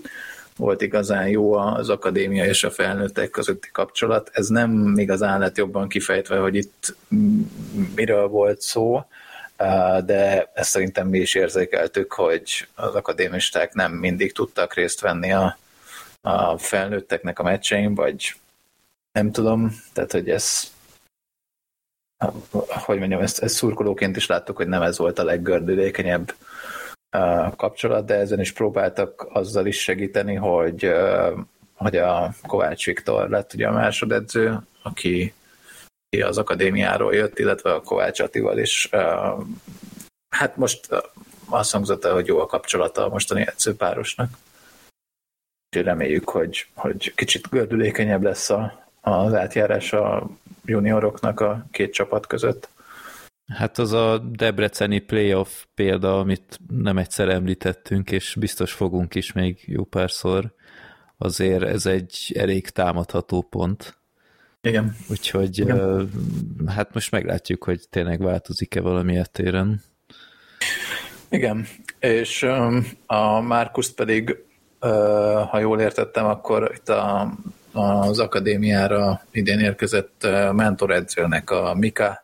volt 0.56 0.82
igazán 0.82 1.28
jó 1.28 1.54
az 1.54 1.90
akadémia 1.90 2.46
és 2.46 2.64
a 2.64 2.72
felnőttek 2.72 3.30
közötti 3.30 3.70
kapcsolat. 3.72 4.30
Ez 4.34 4.48
nem 4.48 4.98
igazán 4.98 5.40
lett 5.40 5.58
jobban 5.58 5.88
kifejtve, 5.88 6.38
hogy 6.38 6.56
itt 6.56 6.96
miről 7.96 8.28
volt 8.28 8.62
szó, 8.62 9.06
de 10.06 10.52
ezt 10.54 10.70
szerintem 10.70 11.08
mi 11.08 11.20
is 11.20 11.36
érzékeltük, 11.36 12.14
hogy 12.14 12.68
az 12.76 12.96
akadémisták 12.96 13.74
nem 13.74 13.92
mindig 13.92 14.34
tudtak 14.34 14.74
részt 14.74 15.02
venni 15.02 15.32
a, 15.32 15.58
a 16.22 16.58
felnőtteknek 16.58 17.40
a 17.40 17.44
meccsein, 17.44 17.96
vagy 17.96 18.36
nem 19.12 19.32
tudom, 19.32 19.82
tehát 19.94 20.12
hogy 20.12 20.30
ez 20.30 20.72
hogy 22.68 23.00
mondjam, 23.00 23.22
ezt, 23.22 23.44
ezt 23.44 23.56
szurkolóként 23.56 24.16
is 24.16 24.28
láttuk, 24.28 24.58
hogy 24.58 24.68
nem 24.68 24.82
ez 24.82 24.98
volt 24.98 25.20
a 25.20 25.24
leggördülékenyebb 25.24 26.34
kapcsolat, 27.56 28.06
de 28.06 28.16
ezen 28.16 28.40
is 28.40 28.52
próbáltak 28.52 29.28
azzal 29.30 29.66
is 29.66 29.82
segíteni, 29.82 30.36
hogy, 30.36 30.94
hogy 31.74 31.96
a 31.98 32.34
Kovács 32.48 32.86
Viktor 32.86 33.30
lett 33.30 33.54
ugye 33.54 33.68
a 33.68 33.72
másodedző, 33.72 34.60
aki 34.82 35.34
az 36.22 36.38
akadémiáról 36.38 37.14
jött, 37.14 37.40
illetve 37.40 37.74
a 37.74 37.82
Kovács 37.82 38.20
Attival 38.20 38.58
is. 38.58 38.90
Hát 40.30 40.58
most 40.58 40.88
azt 41.50 41.72
hangzott 41.72 42.06
hogy 42.06 42.28
jó 42.28 42.40
a 42.40 42.46
kapcsolata 42.46 43.06
a 43.06 43.10
mostani 43.10 43.42
edzőpárosnak. 43.48 44.30
Úgyhogy 45.70 45.88
reméljük, 45.88 46.30
hogy, 46.30 46.68
hogy 46.74 47.14
kicsit 47.16 47.50
gördülékenyebb 47.50 48.24
lesz 48.24 48.50
a, 48.50 48.88
az 49.02 49.34
átjárás 49.34 49.94
a 49.94 50.30
junioroknak 50.66 51.40
a 51.40 51.66
két 51.72 51.94
csapat 51.94 52.28
között. 52.28 52.70
Hát 53.48 53.78
az 53.78 53.92
a 53.92 54.18
debreceni 54.18 55.00
playoff 55.00 55.64
példa, 55.76 56.20
amit 56.20 56.60
nem 56.68 56.98
egyszer 56.98 57.30
említettünk, 57.30 58.12
és 58.12 58.36
biztos 58.40 58.72
fogunk 58.72 59.16
is 59.16 59.32
még 59.32 59.64
jó 59.66 59.84
párszor, 59.84 60.54
azért 61.18 61.64
ez 61.64 61.86
egy 61.86 62.34
elég 62.36 62.70
támadható 62.70 63.42
pont. 63.42 63.98
Igen. 64.62 64.96
Úgyhogy 65.10 65.60
Igen. 65.60 66.10
hát 66.68 66.94
most 66.94 67.12
meglátjuk, 67.12 67.64
hogy 67.64 67.82
tényleg 67.90 68.22
változik-e 68.22 68.82
valami 68.82 69.22
téren. 69.32 69.82
Igen, 71.30 71.66
és 72.00 72.44
a 73.06 73.40
Márkuszt 73.42 73.96
pedig, 73.96 74.38
ha 75.50 75.60
jól 75.60 75.80
értettem, 75.80 76.26
akkor 76.26 76.72
itt 76.76 76.90
a 76.90 77.34
az 77.74 78.20
akadémiára 78.20 79.22
idén 79.32 79.60
érkezett 79.60 80.28
mentoredzőnek, 80.52 81.50
a 81.50 81.74
Mika 81.74 82.24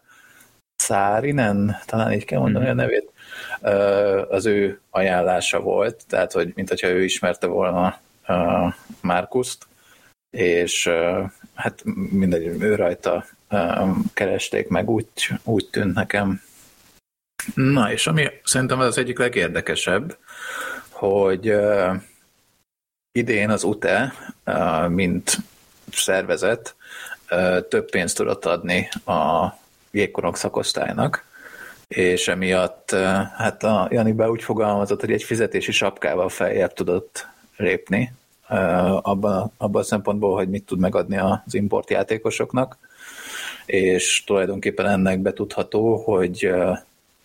Szárinen, 0.75 1.77
talán 1.85 2.13
így 2.13 2.25
kell 2.25 2.39
mondani 2.39 2.65
mm. 2.65 2.69
a 2.69 2.73
nevét, 2.73 3.11
az 4.29 4.45
ő 4.45 4.81
ajánlása 4.89 5.59
volt, 5.59 6.03
tehát, 6.07 6.31
hogy 6.31 6.51
mint 6.55 6.69
hogyha 6.69 6.87
ő 6.87 7.03
ismerte 7.03 7.47
volna 7.47 7.99
Márkuszt, 9.01 9.67
és 10.29 10.89
hát 11.53 11.83
mindegy, 12.11 12.45
ő 12.45 12.75
rajta 12.75 13.25
keresték 14.13 14.67
meg, 14.67 14.89
úgy, 14.89 15.07
úgy 15.43 15.67
tűnt 15.71 15.95
nekem. 15.95 16.41
Na, 17.53 17.91
és 17.91 18.07
ami 18.07 18.25
szerintem 18.43 18.79
az 18.79 18.97
egyik 18.97 19.17
legérdekesebb, 19.17 20.17
hogy 20.89 21.53
idén 23.11 23.49
az 23.49 23.63
UTE, 23.63 24.13
mint 24.87 25.37
szervezet, 25.91 26.75
több 27.69 27.89
pénzt 27.89 28.15
tudott 28.15 28.45
adni 28.45 28.89
a 29.05 29.53
jégkorong 29.91 30.35
szakosztálynak, 30.35 31.25
és 31.87 32.27
emiatt 32.27 32.91
hát 33.37 33.63
a 33.63 33.87
Jani 33.91 34.11
be 34.11 34.29
úgy 34.29 34.43
fogalmazott, 34.43 34.99
hogy 34.99 35.11
egy 35.11 35.23
fizetési 35.23 35.71
sapkával 35.71 36.29
feljebb 36.29 36.73
tudott 36.73 37.27
lépni 37.57 38.13
abban, 39.01 39.51
abban 39.57 39.81
a 39.81 39.85
szempontból, 39.85 40.35
hogy 40.35 40.49
mit 40.49 40.65
tud 40.65 40.79
megadni 40.79 41.17
az 41.17 41.53
importjátékosoknak, 41.53 42.77
és 43.65 44.23
tulajdonképpen 44.23 44.85
ennek 44.85 45.19
betudható, 45.19 45.95
hogy 45.95 46.51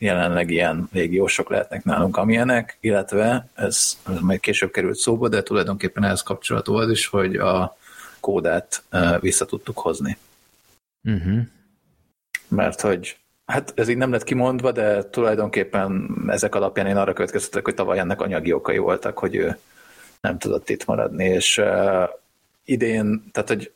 jelenleg 0.04 0.50
ilyen 0.50 0.88
légiósok 0.92 1.50
lehetnek 1.50 1.84
nálunk, 1.84 2.16
amilyenek, 2.16 2.76
illetve 2.80 3.48
ez, 3.54 3.98
ez 4.06 4.18
majd 4.20 4.40
később 4.40 4.70
került 4.70 4.96
szóba, 4.96 5.28
de 5.28 5.42
tulajdonképpen 5.42 6.04
ehhez 6.04 6.22
kapcsolatú 6.22 6.74
az 6.74 6.90
is, 6.90 7.06
hogy 7.06 7.36
a 7.36 7.76
kódát 8.20 8.82
vissza 9.20 9.44
tudtuk 9.44 9.78
hozni. 9.78 10.16
Uh-huh. 11.02 11.38
Mert 12.48 12.80
hogy 12.80 13.18
Hát 13.46 13.72
ez 13.76 13.88
így 13.88 13.96
nem 13.96 14.10
lett 14.10 14.24
kimondva, 14.24 14.72
de 14.72 15.08
tulajdonképpen 15.08 16.08
ezek 16.26 16.54
alapján 16.54 16.86
én 16.86 16.96
arra 16.96 17.12
következtetek, 17.12 17.64
hogy 17.64 17.74
tavaly 17.74 17.98
ennek 17.98 18.20
anyagi 18.20 18.52
okai 18.52 18.78
voltak, 18.78 19.18
hogy 19.18 19.34
ő 19.34 19.58
nem 20.20 20.38
tudott 20.38 20.68
itt 20.70 20.84
maradni, 20.84 21.24
és 21.24 21.58
uh, 21.58 22.08
idén, 22.64 23.24
tehát 23.32 23.48
hogy 23.48 23.72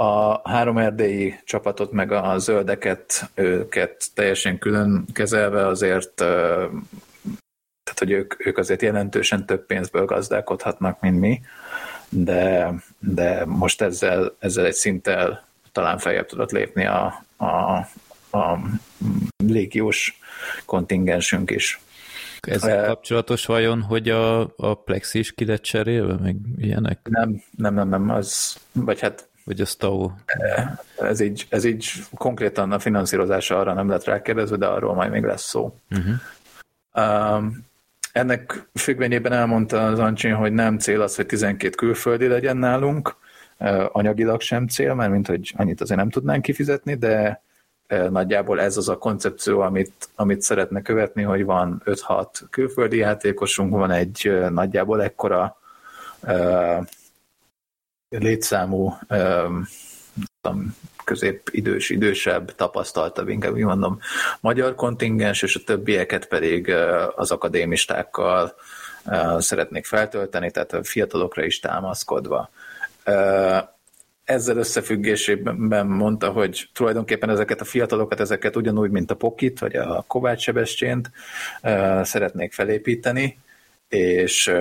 a 0.00 0.40
három 0.44 0.78
erdélyi 0.78 1.34
csapatot, 1.44 1.92
meg 1.92 2.12
a 2.12 2.38
zöldeket, 2.38 3.30
őket 3.34 4.06
teljesen 4.14 4.58
külön 4.58 5.04
kezelve 5.12 5.66
azért, 5.66 6.12
tehát 6.14 7.98
hogy 7.98 8.10
ők, 8.10 8.46
ők 8.46 8.58
azért 8.58 8.82
jelentősen 8.82 9.46
több 9.46 9.66
pénzből 9.66 10.04
gazdálkodhatnak, 10.04 11.00
mint 11.00 11.20
mi, 11.20 11.40
de, 12.08 12.72
de 12.98 13.44
most 13.44 13.82
ezzel, 13.82 14.36
ezzel 14.38 14.64
egy 14.64 14.74
szinttel 14.74 15.44
talán 15.72 15.98
feljebb 15.98 16.26
tudott 16.26 16.50
lépni 16.50 16.86
a, 16.86 17.24
a, 17.36 17.46
a 18.38 18.58
légiós 19.36 20.18
kontingensünk 20.64 21.50
is. 21.50 21.80
Ez 22.40 22.60
kapcsolatos 22.62 23.46
vajon, 23.46 23.82
hogy 23.82 24.08
a, 24.08 24.40
a 24.40 24.74
Plexi 24.74 25.18
is 25.18 25.32
ki 25.32 25.44
lett 25.44 25.62
cserélve, 25.62 26.14
meg 26.14 26.36
ilyenek? 26.58 26.98
Nem, 27.10 27.42
nem, 27.56 27.74
nem, 27.74 27.88
nem, 27.88 28.10
az, 28.10 28.56
vagy 28.72 29.00
hát 29.00 29.29
vagy 29.44 29.60
a 29.60 29.64
STAO? 29.64 30.10
Ez 30.98 31.20
így, 31.20 31.46
ez 31.48 31.64
így 31.64 31.90
konkrétan 32.14 32.72
a 32.72 32.78
finanszírozása 32.78 33.58
arra 33.58 33.72
nem 33.72 33.88
lett 33.88 34.04
rákérdezve, 34.04 34.56
de 34.56 34.66
arról 34.66 34.94
majd 34.94 35.10
még 35.10 35.22
lesz 35.22 35.48
szó. 35.48 35.74
Uh-huh. 35.90 36.14
Um, 36.94 37.68
ennek 38.12 38.68
függvényében 38.74 39.32
elmondta 39.32 39.86
az 39.86 39.98
Ancsin, 39.98 40.34
hogy 40.34 40.52
nem 40.52 40.78
cél 40.78 41.00
az, 41.00 41.16
hogy 41.16 41.26
12 41.26 41.74
külföldi 41.74 42.26
legyen 42.26 42.56
nálunk, 42.56 43.16
anyagilag 43.92 44.40
sem 44.40 44.66
cél, 44.66 44.94
mert 44.94 45.10
mint 45.10 45.26
hogy 45.26 45.52
annyit 45.56 45.80
azért 45.80 45.98
nem 45.98 46.10
tudnánk 46.10 46.42
kifizetni, 46.42 46.94
de 46.94 47.42
nagyjából 48.10 48.60
ez 48.60 48.76
az 48.76 48.88
a 48.88 48.98
koncepció, 48.98 49.60
amit, 49.60 50.08
amit 50.14 50.42
szeretne 50.42 50.82
követni, 50.82 51.22
hogy 51.22 51.44
van 51.44 51.82
5-6 51.84 52.26
külföldi 52.50 52.96
játékosunk, 52.96 53.72
van 53.72 53.90
egy 53.90 54.40
nagyjából 54.50 55.02
ekkora 55.02 55.56
létszámú 58.10 58.98
uh, 59.08 59.50
középidős, 61.04 61.90
idősebb, 61.90 62.54
tapasztaltabb, 62.54 63.28
inkább 63.28 63.52
úgy 63.52 63.62
mondom, 63.62 64.00
magyar 64.40 64.74
kontingens, 64.74 65.42
és 65.42 65.56
a 65.56 65.64
többieket 65.64 66.26
pedig 66.26 66.70
az 67.16 67.30
akadémistákkal 67.30 68.54
szeretnék 69.38 69.84
feltölteni, 69.84 70.50
tehát 70.50 70.72
a 70.72 70.84
fiatalokra 70.84 71.44
is 71.44 71.60
támaszkodva. 71.60 72.50
Ezzel 74.24 74.56
összefüggésében 74.56 75.86
mondta, 75.86 76.30
hogy 76.30 76.68
tulajdonképpen 76.72 77.30
ezeket 77.30 77.60
a 77.60 77.64
fiatalokat, 77.64 78.20
ezeket 78.20 78.56
ugyanúgy, 78.56 78.90
mint 78.90 79.10
a 79.10 79.16
Pokit, 79.16 79.58
vagy 79.58 79.76
a 79.76 80.04
Kovács 80.06 80.42
Sebestyént 80.42 81.10
szeretnék 82.02 82.52
felépíteni, 82.52 83.38
és 83.88 84.52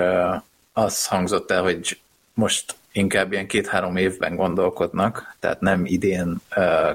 az 0.74 1.06
hangzott 1.08 1.52
el, 1.52 1.62
hogy 1.62 2.00
most 2.34 2.76
inkább 3.00 3.32
ilyen 3.32 3.47
két-három 3.47 3.95
évben 3.95 4.36
gondolkodnak, 4.36 5.36
tehát 5.39 5.62
nem 5.62 5.86
idén 5.86 6.41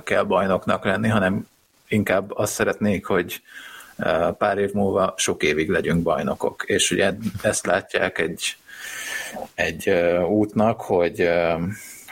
kell 0.04 0.22
bajnoknak 0.22 0.84
lenni, 0.84 1.08
hanem 1.08 1.48
inkább 1.88 2.36
azt 2.36 2.52
szeretnék, 2.52 3.06
hogy 3.06 3.42
pár 4.38 4.58
év 4.58 4.72
múlva 4.72 5.14
sok 5.16 5.42
évig 5.42 5.68
legyünk 5.68 6.02
bajnokok. 6.02 6.64
És 6.66 6.90
ugye 6.90 7.12
ezt 7.42 7.66
látják 7.66 8.18
egy, 8.18 8.56
egy 9.54 9.90
útnak, 10.28 10.80
hogy 10.80 11.28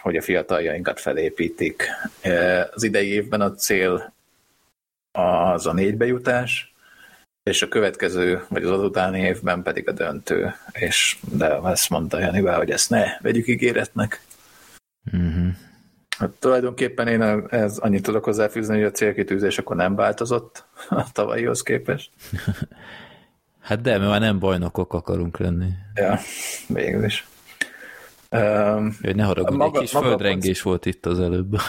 hogy 0.03 0.17
a 0.17 0.23
fiataljainkat 0.23 1.01
felépítik. 1.01 1.85
Az 2.75 2.83
idei 2.83 3.13
évben 3.13 3.41
a 3.41 3.55
cél 3.55 4.13
az 5.13 5.67
a 5.67 5.73
négy 5.73 5.97
bejutás, 5.97 6.72
és 7.43 7.63
a 7.63 7.69
következő, 7.69 8.45
vagy 8.49 8.65
az 8.65 8.71
azutáni 8.71 9.21
évben 9.21 9.63
pedig 9.63 9.89
a 9.89 9.93
döntő. 9.93 10.55
És 10.73 11.17
de 11.33 11.61
ezt 11.65 11.91
mondta 11.91 12.19
Janivel, 12.19 12.57
hogy 12.57 12.71
ezt 12.71 12.91
ne 12.91 13.05
vegyük 13.21 13.49
ígéretnek. 13.49 14.21
Uh-huh. 15.13 15.47
Hát 16.19 16.31
tulajdonképpen 16.31 17.09
én 17.09 17.23
ez 17.49 17.79
annyit 17.79 18.03
tudok 18.03 18.25
hozzáfűzni, 18.25 18.75
hogy 18.75 18.85
a 18.85 18.91
célkitűzés 18.91 19.59
akkor 19.59 19.77
nem 19.77 19.95
változott 19.95 20.65
a 20.89 21.13
tavalyihoz 21.13 21.63
képest. 21.63 22.11
Hát 23.63 23.81
de, 23.81 23.99
mert 23.99 24.11
már 24.11 24.21
nem 24.21 24.39
bajnokok 24.39 24.95
akarunk 24.95 25.39
lenni. 25.39 25.69
Ja, 25.95 26.19
végül 26.67 27.05
is. 27.05 27.27
Um, 28.31 28.97
Jaj, 29.01 29.13
ne 29.15 29.23
haragudj, 29.23 29.57
maga, 29.57 29.79
egy 29.79 29.85
kis 29.85 29.93
maga 29.93 30.07
földrengés 30.07 30.63
konc... 30.63 30.63
volt 30.63 30.87
itt 30.87 31.07
az 31.07 31.21
előbb. 31.21 31.57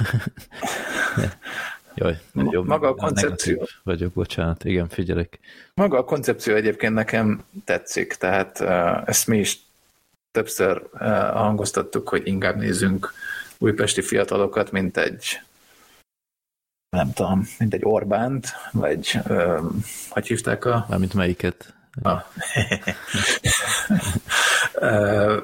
Jaj, 1.96 2.20
jobb, 2.34 2.68
maga 2.68 2.88
a 2.88 2.94
koncepció. 2.94 3.68
Vagyok, 3.84 4.14
bocsánat, 4.14 4.66
igen, 4.66 4.89
figyelek. 4.89 5.39
Maga 5.74 5.98
a 5.98 6.04
koncepció 6.04 6.56
egyébként 6.56 6.94
nekem 6.94 7.44
tetszik, 7.66 8.14
tehát 8.14 8.62
ezt 9.10 9.28
mi 9.28 9.38
is 9.38 9.60
többször 10.32 10.89
hangoztattuk, 11.34 12.10
hogy 12.10 12.28
inkább 12.28 12.58
nézzünk 12.58 13.14
újpesti 13.58 14.02
fiatalokat, 14.02 14.72
mint 14.72 14.98
egy 14.98 15.41
nem 16.89 17.14
tudom, 17.14 17.48
mint 17.60 17.74
egy 17.74 17.82
Orbánt, 17.84 18.48
vagy 18.72 19.20
uh, 19.28 19.60
hogy 20.10 20.28
hívták 20.28 20.66
a... 20.66 20.86
Mármint 20.89 21.14
melyiket? 21.14 21.74
Ah. 22.02 22.22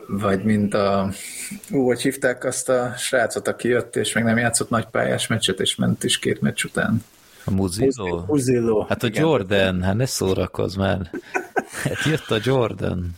Vagy 0.07 0.43
mint 0.43 0.73
a... 0.73 1.11
Ú, 1.71 1.85
hogy 1.85 2.01
hívták 2.01 2.43
azt 2.43 2.69
a 2.69 2.93
srácot, 2.97 3.47
aki 3.47 3.67
jött, 3.67 3.95
és 3.95 4.13
még 4.13 4.23
nem 4.23 4.37
játszott 4.37 4.69
nagy 4.69 4.85
pályás 4.85 5.27
meccset, 5.27 5.59
és 5.59 5.75
ment 5.75 6.03
is 6.03 6.19
két 6.19 6.41
meccs 6.41 6.63
után. 6.63 7.03
A 7.45 7.51
Muzillo? 7.51 8.23
Muzillo. 8.27 8.85
Hát 8.87 9.03
a 9.03 9.07
igen. 9.07 9.23
Jordan, 9.23 9.81
hát 9.81 9.95
ne 9.95 10.05
szórakozz 10.05 10.75
már. 10.75 11.09
Hát 11.83 12.03
jött 12.05 12.29
a 12.29 12.39
Jordan. 12.43 13.15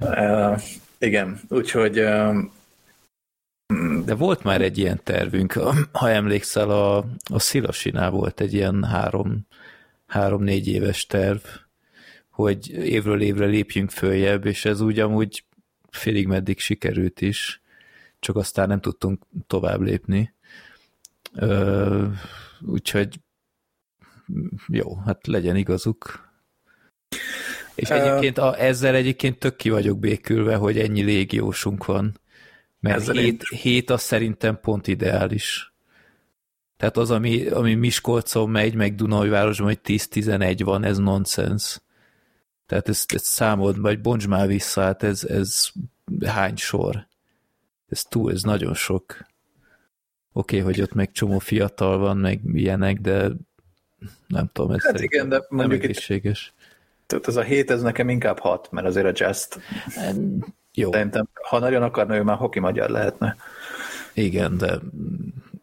Uh, 0.00 0.60
igen, 0.98 1.40
úgyhogy 1.48 1.98
uh, 1.98 2.34
de 4.04 4.14
volt 4.14 4.42
már 4.42 4.60
egy 4.60 4.78
ilyen 4.78 5.00
tervünk, 5.02 5.52
ha 5.92 6.10
emlékszel, 6.10 6.70
a, 6.70 6.96
a 7.32 7.38
Szilasinál 7.38 8.10
volt 8.10 8.40
egy 8.40 8.54
ilyen 8.54 8.84
három, 8.84 9.46
három-négy 10.06 10.68
éves 10.68 11.06
terv, 11.06 11.38
hogy 12.36 12.70
évről 12.70 13.20
évre 13.20 13.46
lépjünk 13.46 13.90
följebb, 13.90 14.46
és 14.46 14.64
ez 14.64 14.80
úgy 14.80 14.98
amúgy 14.98 15.44
félig 15.90 16.26
meddig 16.26 16.58
sikerült 16.58 17.20
is, 17.20 17.62
csak 18.18 18.36
aztán 18.36 18.68
nem 18.68 18.80
tudtunk 18.80 19.22
tovább 19.46 19.80
lépni. 19.80 20.34
Ö, 21.34 22.06
úgyhogy 22.60 23.20
jó, 24.68 24.96
hát 24.96 25.26
legyen 25.26 25.56
igazuk. 25.56 26.30
És 27.74 27.90
egyébként 27.90 28.38
a, 28.38 28.60
ezzel 28.60 28.94
egyébként 28.94 29.38
tök 29.38 29.56
ki 29.56 29.70
vagyok 29.70 29.98
békülve, 29.98 30.56
hogy 30.56 30.78
ennyi 30.78 31.02
légiósunk 31.02 31.84
van. 31.84 32.20
Mert 32.80 33.10
hét, 33.12 33.42
hét 33.48 33.90
az 33.90 34.02
szerintem 34.02 34.60
pont 34.60 34.86
ideális. 34.86 35.74
Tehát 36.76 36.96
az, 36.96 37.10
ami, 37.10 37.46
ami 37.46 37.74
Miskolcon 37.74 38.50
megy, 38.50 38.74
meg 38.74 38.94
Dunajvárosban, 38.94 39.66
hogy 39.66 39.80
10-11 39.84 40.60
van, 40.64 40.84
ez 40.84 40.98
nonsens. 40.98 41.80
Tehát 42.66 42.88
ezt, 42.88 43.12
ezt 43.12 43.24
számold, 43.24 43.80
vagy 43.80 44.00
bonts 44.00 44.26
már 44.26 44.46
vissza, 44.46 44.80
hát 44.80 45.02
ez, 45.02 45.24
ez 45.24 45.68
hány 46.26 46.56
sor? 46.56 47.06
Ez 47.88 48.02
túl, 48.02 48.32
ez 48.32 48.42
nagyon 48.42 48.74
sok. 48.74 49.16
Oké, 50.32 50.60
okay, 50.60 50.72
hogy 50.72 50.82
ott 50.82 50.92
meg 50.92 51.12
csomó 51.12 51.38
fiatal 51.38 51.98
van, 51.98 52.16
meg 52.16 52.40
ilyenek, 52.52 53.00
de 53.00 53.30
nem 54.26 54.50
tudom, 54.52 54.70
ez 54.70 54.84
hát 54.84 55.00
igen, 55.00 55.28
de 55.28 55.44
nem 55.48 55.70
egészséges. 55.70 56.54
Tehát 57.06 57.28
ez 57.28 57.36
a 57.36 57.42
hét, 57.42 57.70
ez 57.70 57.82
nekem 57.82 58.08
inkább 58.08 58.38
hat, 58.38 58.70
mert 58.70 58.86
azért 58.86 59.06
a 59.06 59.24
jazz 59.24 59.46
jó. 60.74 60.92
Szerintem, 60.92 61.28
ha 61.42 61.58
nagyon 61.58 61.82
akarna, 61.82 62.16
ő 62.16 62.22
már 62.22 62.36
hoki 62.36 62.60
magyar 62.60 62.90
lehetne. 62.90 63.36
Igen, 64.14 64.56
de 64.56 64.78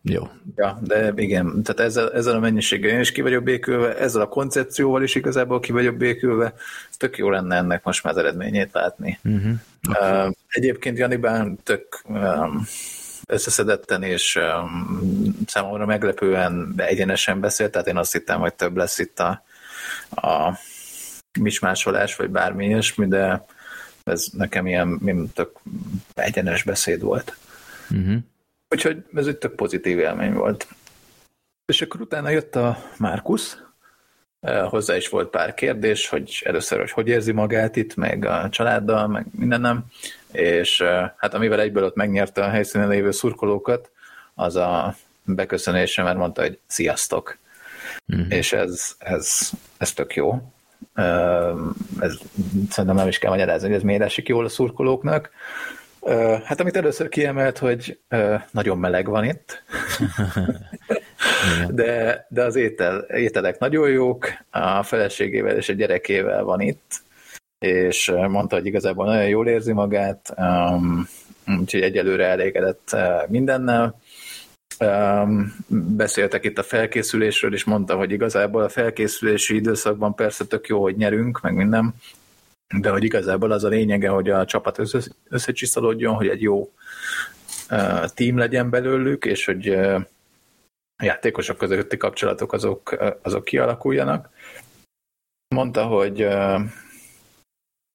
jó. 0.04 0.30
Ja, 0.56 0.80
de 0.82 1.12
igen, 1.16 1.64
tehát 1.64 1.80
ezzel, 1.80 2.12
ezzel 2.14 2.36
a 2.36 2.40
mennyiséggel 2.40 2.92
én 2.92 3.00
is 3.00 3.12
ki 3.12 3.22
vagyok 3.22 3.44
békülve, 3.44 3.98
ezzel 3.98 4.22
a 4.22 4.28
koncepcióval 4.28 5.04
is 5.04 5.16
igazából 5.16 5.60
ki 5.60 5.72
vagyok 5.72 5.96
békülve, 5.96 6.54
tök 6.98 7.18
jó 7.18 7.30
lenne 7.30 7.56
ennek 7.56 7.84
most 7.84 8.04
már 8.04 8.14
az 8.14 8.20
eredményét 8.20 8.74
látni. 8.74 9.20
Uh-huh. 9.24 9.52
Uh, 10.00 10.32
egyébként 10.48 10.98
Janibán 10.98 11.60
tök 11.64 12.02
um, 12.08 12.66
összeszedetten 13.28 14.04
és 14.04 14.36
um, 14.36 15.36
számomra 15.46 15.86
meglepően 15.86 16.74
egyenesen 16.78 17.40
beszélt, 17.40 17.72
tehát 17.72 17.88
én 17.88 17.98
azt 17.98 18.12
hittem, 18.12 18.40
hogy 18.40 18.54
több 18.54 18.78
lesz 18.78 19.00
itt 19.00 19.20
a, 19.20 19.44
a 20.10 20.58
mismásolás, 21.40 22.16
vagy 22.16 22.30
bármi 22.30 22.66
ilyesmi, 22.66 23.08
de 23.08 23.46
ez 24.04 24.26
nekem 24.32 24.68
ilyen, 24.68 25.00
ilyen 25.04 25.32
tök 25.34 25.60
egyenes 26.14 26.64
beszéd 26.64 27.02
volt. 27.02 27.38
Uh-huh. 27.90 28.18
Úgyhogy 28.74 29.04
ez 29.14 29.28
egy 29.28 29.38
tök 29.38 29.56
pozitív 29.56 30.00
élmény 30.00 30.34
volt. 30.34 30.68
És 31.66 31.82
akkor 31.82 32.02
utána 32.02 32.30
jött 32.30 32.56
a 32.56 32.78
Márkusz, 32.98 33.58
hozzá 34.70 34.96
is 34.96 35.10
volt 35.10 35.30
pár 35.30 35.54
kérdés, 35.54 36.08
hogy 36.08 36.42
először, 36.46 36.80
hogy 36.80 36.92
hogy 36.92 37.08
érzi 37.08 37.32
magát 37.32 37.76
itt, 37.76 37.96
meg 37.96 38.26
a 38.26 38.50
családdal, 38.50 39.08
meg 39.08 39.26
mindennem, 39.32 39.86
és 40.32 40.84
hát 41.18 41.34
amivel 41.34 41.60
egyből 41.60 41.84
ott 41.84 41.96
megnyerte 41.96 42.44
a 42.44 42.50
helyszínen 42.50 42.88
lévő 42.88 43.12
szurkolókat, 43.12 43.92
az 44.34 44.56
a 44.56 44.96
beköszönése, 45.24 46.04
mert 46.04 46.18
mondta, 46.18 46.42
hogy 46.42 46.60
sziasztok. 46.68 47.38
Mm. 48.16 48.30
És 48.30 48.54
ez, 48.54 48.96
ez, 48.98 49.52
ez 49.78 49.94
tök 49.94 50.16
jó. 50.16 50.52
Ez, 52.00 52.18
szerintem 52.70 52.96
nem 52.96 53.08
is 53.08 53.18
kell 53.18 53.32
magyarázni, 53.32 53.68
hogy 53.68 53.78
ez 53.78 53.84
miért 53.84 54.02
esik 54.02 54.28
jól 54.28 54.46
a 54.46 54.50
szurkolóknak. 54.50 55.32
Hát 56.44 56.60
amit 56.60 56.76
először 56.76 57.10
kiemelt, 57.10 57.58
hogy 57.58 58.00
nagyon 58.52 58.78
meleg 58.78 59.08
van 59.08 59.24
itt, 59.24 59.64
de, 61.70 62.26
de 62.30 62.44
az 62.44 62.56
étel, 62.56 63.00
ételek 63.00 63.60
nagyon 63.60 63.90
jók, 63.90 64.28
a 64.50 64.84
feleségével 64.84 65.56
és 65.56 65.70
a 65.70 65.74
gyerekével 65.74 66.44
van 66.44 66.62
itt, 66.62 67.02
és 67.60 68.12
mondta, 68.28 68.56
hogy 68.56 68.66
igazából 68.66 69.06
nagyon 69.06 69.28
jól 69.28 69.48
érzi 69.48 69.74
magát, 69.74 70.34
úgyhogy 71.60 71.82
egyelőre 71.82 72.26
elégedett 72.26 72.96
mindennel. 73.28 74.00
um, 74.80 75.56
beszéltek 75.68 76.46
itt 76.46 76.58
a 76.58 76.64
felkészülésről, 76.64 77.54
és 77.54 77.64
mondta, 77.64 77.96
hogy 77.96 78.12
igazából 78.12 78.64
a 78.64 78.70
felkészülési 78.70 79.56
időszakban 79.56 80.16
persze 80.16 80.46
tök 80.46 80.68
jó, 80.68 80.82
hogy 80.82 80.96
nyerünk, 80.96 81.42
meg 81.42 81.54
minden, 81.54 81.94
de 82.80 82.90
hogy 82.90 83.04
igazából 83.04 83.52
az 83.52 83.64
a 83.64 83.68
lényege, 83.68 84.10
hogy 84.10 84.30
a 84.30 84.46
csapat 84.46 84.82
összecsiszolódjon, 85.30 86.16
hogy 86.16 86.28
egy 86.28 86.42
jó 86.42 86.72
uh, 87.70 88.06
tím 88.06 88.38
legyen 88.38 88.70
belőlük, 88.70 89.26
és 89.26 89.46
hogy 89.46 89.70
uh, 89.70 90.02
játékosok 91.04 91.58
közötti 91.58 91.98
kapcsolatok 91.98 92.54
azok, 92.54 92.98
uh, 93.00 93.08
azok 93.22 93.44
kialakuljanak. 93.44 94.30
Mondta, 95.56 95.86
hogy 95.86 96.24
uh, 96.24 96.62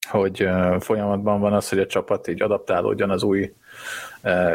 hogy 0.09 0.49
folyamatban 0.81 1.41
van 1.41 1.53
az, 1.53 1.68
hogy 1.68 1.79
a 1.79 1.87
csapat 1.87 2.29
így 2.29 2.43
adaptálódjon 2.43 3.11
az 3.11 3.22
új 3.22 3.55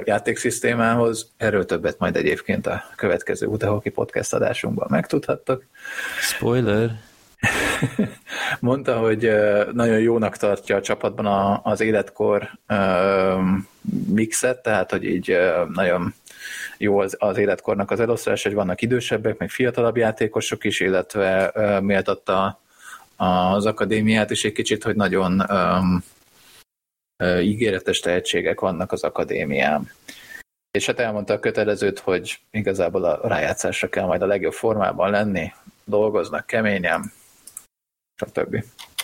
játékszisztémához. 0.04 1.32
Erről 1.38 1.66
többet 1.66 2.00
majd 2.00 2.16
egyébként 2.16 2.68
a 2.68 2.84
következő 2.96 3.48
Utahoki 3.48 3.90
podcast 3.90 4.34
adásunkban 4.34 4.88
megtudhattok. 4.90 5.64
Spoiler! 6.20 7.13
Mondta, 8.60 9.00
hogy 9.00 9.32
nagyon 9.74 10.00
jónak 10.00 10.38
tartja 10.38 10.76
a 10.76 10.82
csapatban 10.82 11.60
az 11.64 11.82
életkor 11.82 12.50
mixet, 14.08 14.62
tehát 14.62 14.92
hogy 14.92 15.04
így 15.04 15.38
nagyon 15.74 16.14
jó 16.78 17.00
az, 17.00 17.16
az 17.20 17.38
életkornak 17.38 17.92
az 17.92 18.00
elosztás, 18.00 18.44
hogy 18.44 18.54
vannak 18.54 18.82
idősebbek, 18.82 19.38
meg 19.38 19.50
fiatalabb 19.50 19.98
játékosok 19.98 20.64
is, 20.64 20.80
illetve 20.80 21.52
méltatta 21.82 22.62
az 23.16 23.66
akadémiát 23.66 24.32
is 24.32 24.44
egy 24.44 24.52
kicsit, 24.52 24.84
hogy 24.84 24.96
nagyon 24.96 25.44
ígéretes 27.42 28.00
tehetségek 28.00 28.60
vannak 28.60 28.92
az 28.92 29.04
akadémián. 29.04 29.92
És 30.72 30.86
hát 30.86 31.00
elmondta 31.00 31.34
a 31.34 31.40
kötelezőt, 31.40 32.00
hogy 32.00 32.40
igazából 32.52 33.04
a 33.04 33.28
rájátszásra 33.28 33.90
kell 33.90 34.06
majd 34.06 34.22
a 34.22 34.26
legjobb 34.26 34.54
formában 34.54 35.12
lenni, 35.12 35.54
dolgoznak 35.84 36.46
keményen, 36.46 37.12
stb. 38.16 38.64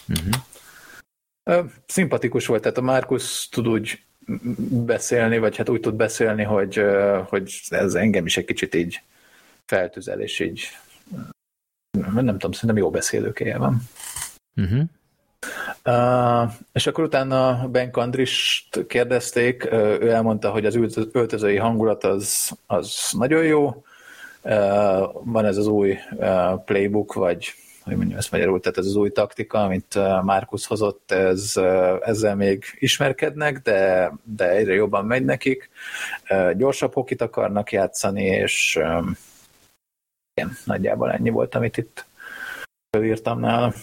Uh-huh. 0.10 1.70
Szimpatikus 1.86 2.46
volt, 2.46 2.62
tehát 2.62 2.78
a 2.78 2.82
Márkusz 2.82 3.48
tud 3.50 3.68
úgy 3.68 4.04
beszélni, 4.86 5.38
vagy 5.38 5.58
hát 5.58 5.70
úgy 5.70 5.80
tud 5.80 5.96
beszélni, 5.96 6.44
hogy, 6.44 6.84
hogy 7.28 7.62
ez 7.70 7.94
engem 7.94 8.26
is 8.26 8.38
egy 8.38 8.46
kicsit 8.46 8.76
így 8.76 9.02
feltüzel, 9.66 10.22
és 10.22 10.40
így 10.40 10.68
nem 11.98 12.26
tudom, 12.26 12.52
szerintem 12.52 12.78
jó 12.78 12.90
beszélőkéje 12.90 13.58
van. 13.58 13.82
Uh-huh. 14.56 14.84
Uh, 15.86 16.52
és 16.72 16.88
akkor 16.88 17.04
utána 17.04 17.68
Ben 17.68 17.92
Kandrist 17.92 18.86
kérdezték, 18.88 19.72
ő 19.72 20.12
elmondta, 20.12 20.52
hogy 20.52 20.66
az 20.66 20.80
öltözői 21.12 21.58
hangulat 21.58 22.04
az, 22.04 22.52
az 22.66 23.10
nagyon 23.12 23.44
jó, 23.44 23.68
uh, 24.42 24.54
van 25.24 25.46
ez 25.46 25.58
az 25.58 25.68
új 25.68 25.98
uh, 26.12 26.64
playbook, 26.64 27.14
vagy 27.14 27.54
hogy 27.90 27.98
mondjam 27.98 28.20
ezt 28.20 28.32
magyarul, 28.32 28.60
tehát 28.60 28.78
ez 28.78 28.86
az 28.86 28.96
új 28.96 29.10
taktika, 29.10 29.64
amit 29.64 29.96
Márkusz 30.24 30.66
hozott, 30.66 31.12
ez, 31.12 31.54
ezzel 32.02 32.36
még 32.36 32.64
ismerkednek, 32.74 33.58
de, 33.58 34.12
de 34.24 34.50
egyre 34.50 34.74
jobban 34.74 35.06
megy 35.06 35.26
nekik. 35.26 35.70
Gyorsabb 36.54 36.94
hokit 36.94 37.22
akarnak 37.22 37.72
játszani, 37.72 38.24
és 38.24 38.80
um, 38.82 39.18
igen, 40.34 40.58
nagyjából 40.64 41.12
ennyi 41.12 41.30
volt, 41.30 41.56
amit 41.56 41.78
itt 41.78 42.06
felírtam 42.90 43.40
nála. 43.40 43.74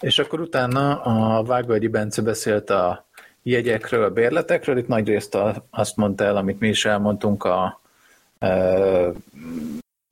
És 0.00 0.18
akkor 0.18 0.40
utána 0.40 1.00
a 1.02 1.42
Vágvölgyi 1.42 1.88
Bence 1.88 2.22
beszélt 2.22 2.70
a 2.70 3.06
jegyekről, 3.42 4.04
a 4.04 4.10
bérletekről, 4.10 4.78
itt 4.78 4.88
nagy 4.88 5.06
részt 5.06 5.38
azt 5.70 5.96
mondta 5.96 6.24
el, 6.24 6.36
amit 6.36 6.60
mi 6.60 6.68
is 6.68 6.84
elmondtunk 6.84 7.44
a 7.44 7.80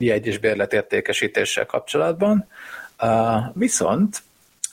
e, 0.02 0.12
jegy 0.12 0.26
és 0.26 0.38
bérletértékesítéssel 0.38 1.66
kapcsolatban. 1.66 2.48
Uh, 3.02 3.36
viszont, 3.54 4.22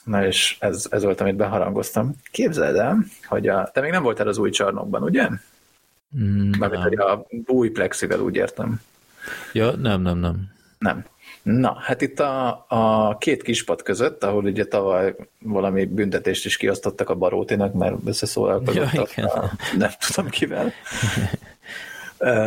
na 0.04 0.26
és 0.26 0.56
ez, 0.60 0.86
ez 0.90 1.02
volt, 1.02 1.20
amit 1.20 1.36
beharangoztam, 1.36 2.12
képzeld 2.30 2.76
el, 2.76 3.04
hogy 3.24 3.48
a, 3.48 3.70
te 3.72 3.80
még 3.80 3.90
nem 3.90 4.02
voltál 4.02 4.28
az 4.28 4.38
új 4.38 4.50
csarnokban, 4.50 5.02
ugye? 5.02 5.28
Mm, 6.18 6.50
Mármint, 6.58 6.82
hogy 6.82 6.98
a 6.98 7.26
új 7.46 7.68
plexivel 7.68 8.20
úgy 8.20 8.36
értem. 8.36 8.80
Ja, 9.52 9.70
nem, 9.70 10.02
nem, 10.02 10.18
nem. 10.18 10.50
Nem. 10.78 11.04
Na, 11.42 11.76
hát 11.80 12.00
itt 12.00 12.20
a, 12.20 12.64
a 12.68 13.16
két 13.18 13.42
kispad 13.42 13.82
között, 13.82 14.24
ahol 14.24 14.44
ugye 14.44 14.64
tavaly 14.64 15.14
valami 15.38 15.84
büntetést 15.84 16.44
is 16.44 16.56
kiosztottak 16.56 17.10
a 17.10 17.14
Barótinak, 17.14 17.72
mert 17.72 17.94
összeszólalkozott 18.04 19.14
ja, 19.14 19.26
a, 19.26 19.50
nem 19.76 19.90
tudom 20.06 20.30
kivel. 20.30 20.72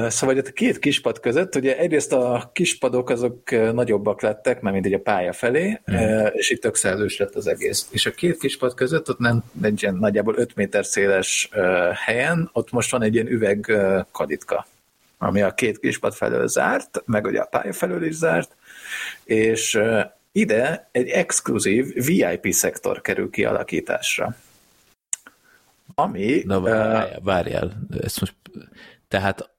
Szóval 0.07 0.37
a 0.37 0.41
két 0.41 0.79
kispad 0.79 1.19
között, 1.19 1.55
ugye 1.55 1.77
egyrészt 1.77 2.13
a 2.13 2.49
kispadok 2.53 3.09
azok 3.09 3.51
nagyobbak 3.51 4.21
lettek, 4.21 4.61
mert 4.61 4.73
mindig 4.73 4.93
a 4.93 4.99
pálya 4.99 5.33
felé, 5.33 5.81
mm. 5.91 5.95
és 6.31 6.49
itt 6.49 6.61
tök 6.61 6.81
lett 7.17 7.35
az 7.35 7.47
egész. 7.47 7.87
És 7.91 8.05
a 8.05 8.11
két 8.11 8.37
kispad 8.37 8.73
között 8.73 9.09
ott 9.09 9.19
nem 9.19 9.43
egy 9.61 9.81
ilyen 9.81 9.95
nagyjából 9.95 10.35
5 10.37 10.55
méter 10.55 10.85
széles 10.85 11.49
helyen, 12.05 12.49
ott 12.53 12.71
most 12.71 12.91
van 12.91 13.01
egy 13.01 13.13
ilyen 13.13 13.27
üveg 13.27 13.71
kaditka, 14.11 14.67
ami 15.17 15.41
a 15.41 15.53
két 15.53 15.79
kispad 15.79 16.13
felől 16.13 16.47
zárt, 16.47 17.03
meg 17.05 17.25
ugye 17.25 17.39
a 17.39 17.45
pálya 17.45 17.73
felől 17.73 18.03
is 18.03 18.15
zárt, 18.15 18.55
és 19.23 19.79
ide 20.31 20.89
egy 20.91 21.07
exkluzív 21.07 22.05
VIP 22.05 22.51
szektor 22.51 23.01
kerül 23.01 23.29
kialakításra. 23.29 24.35
Ami... 25.95 26.43
Na, 26.45 26.61
várjál, 26.61 27.19
várjál, 27.23 27.71
ezt 28.03 28.19
most, 28.19 28.35
tehát 29.07 29.51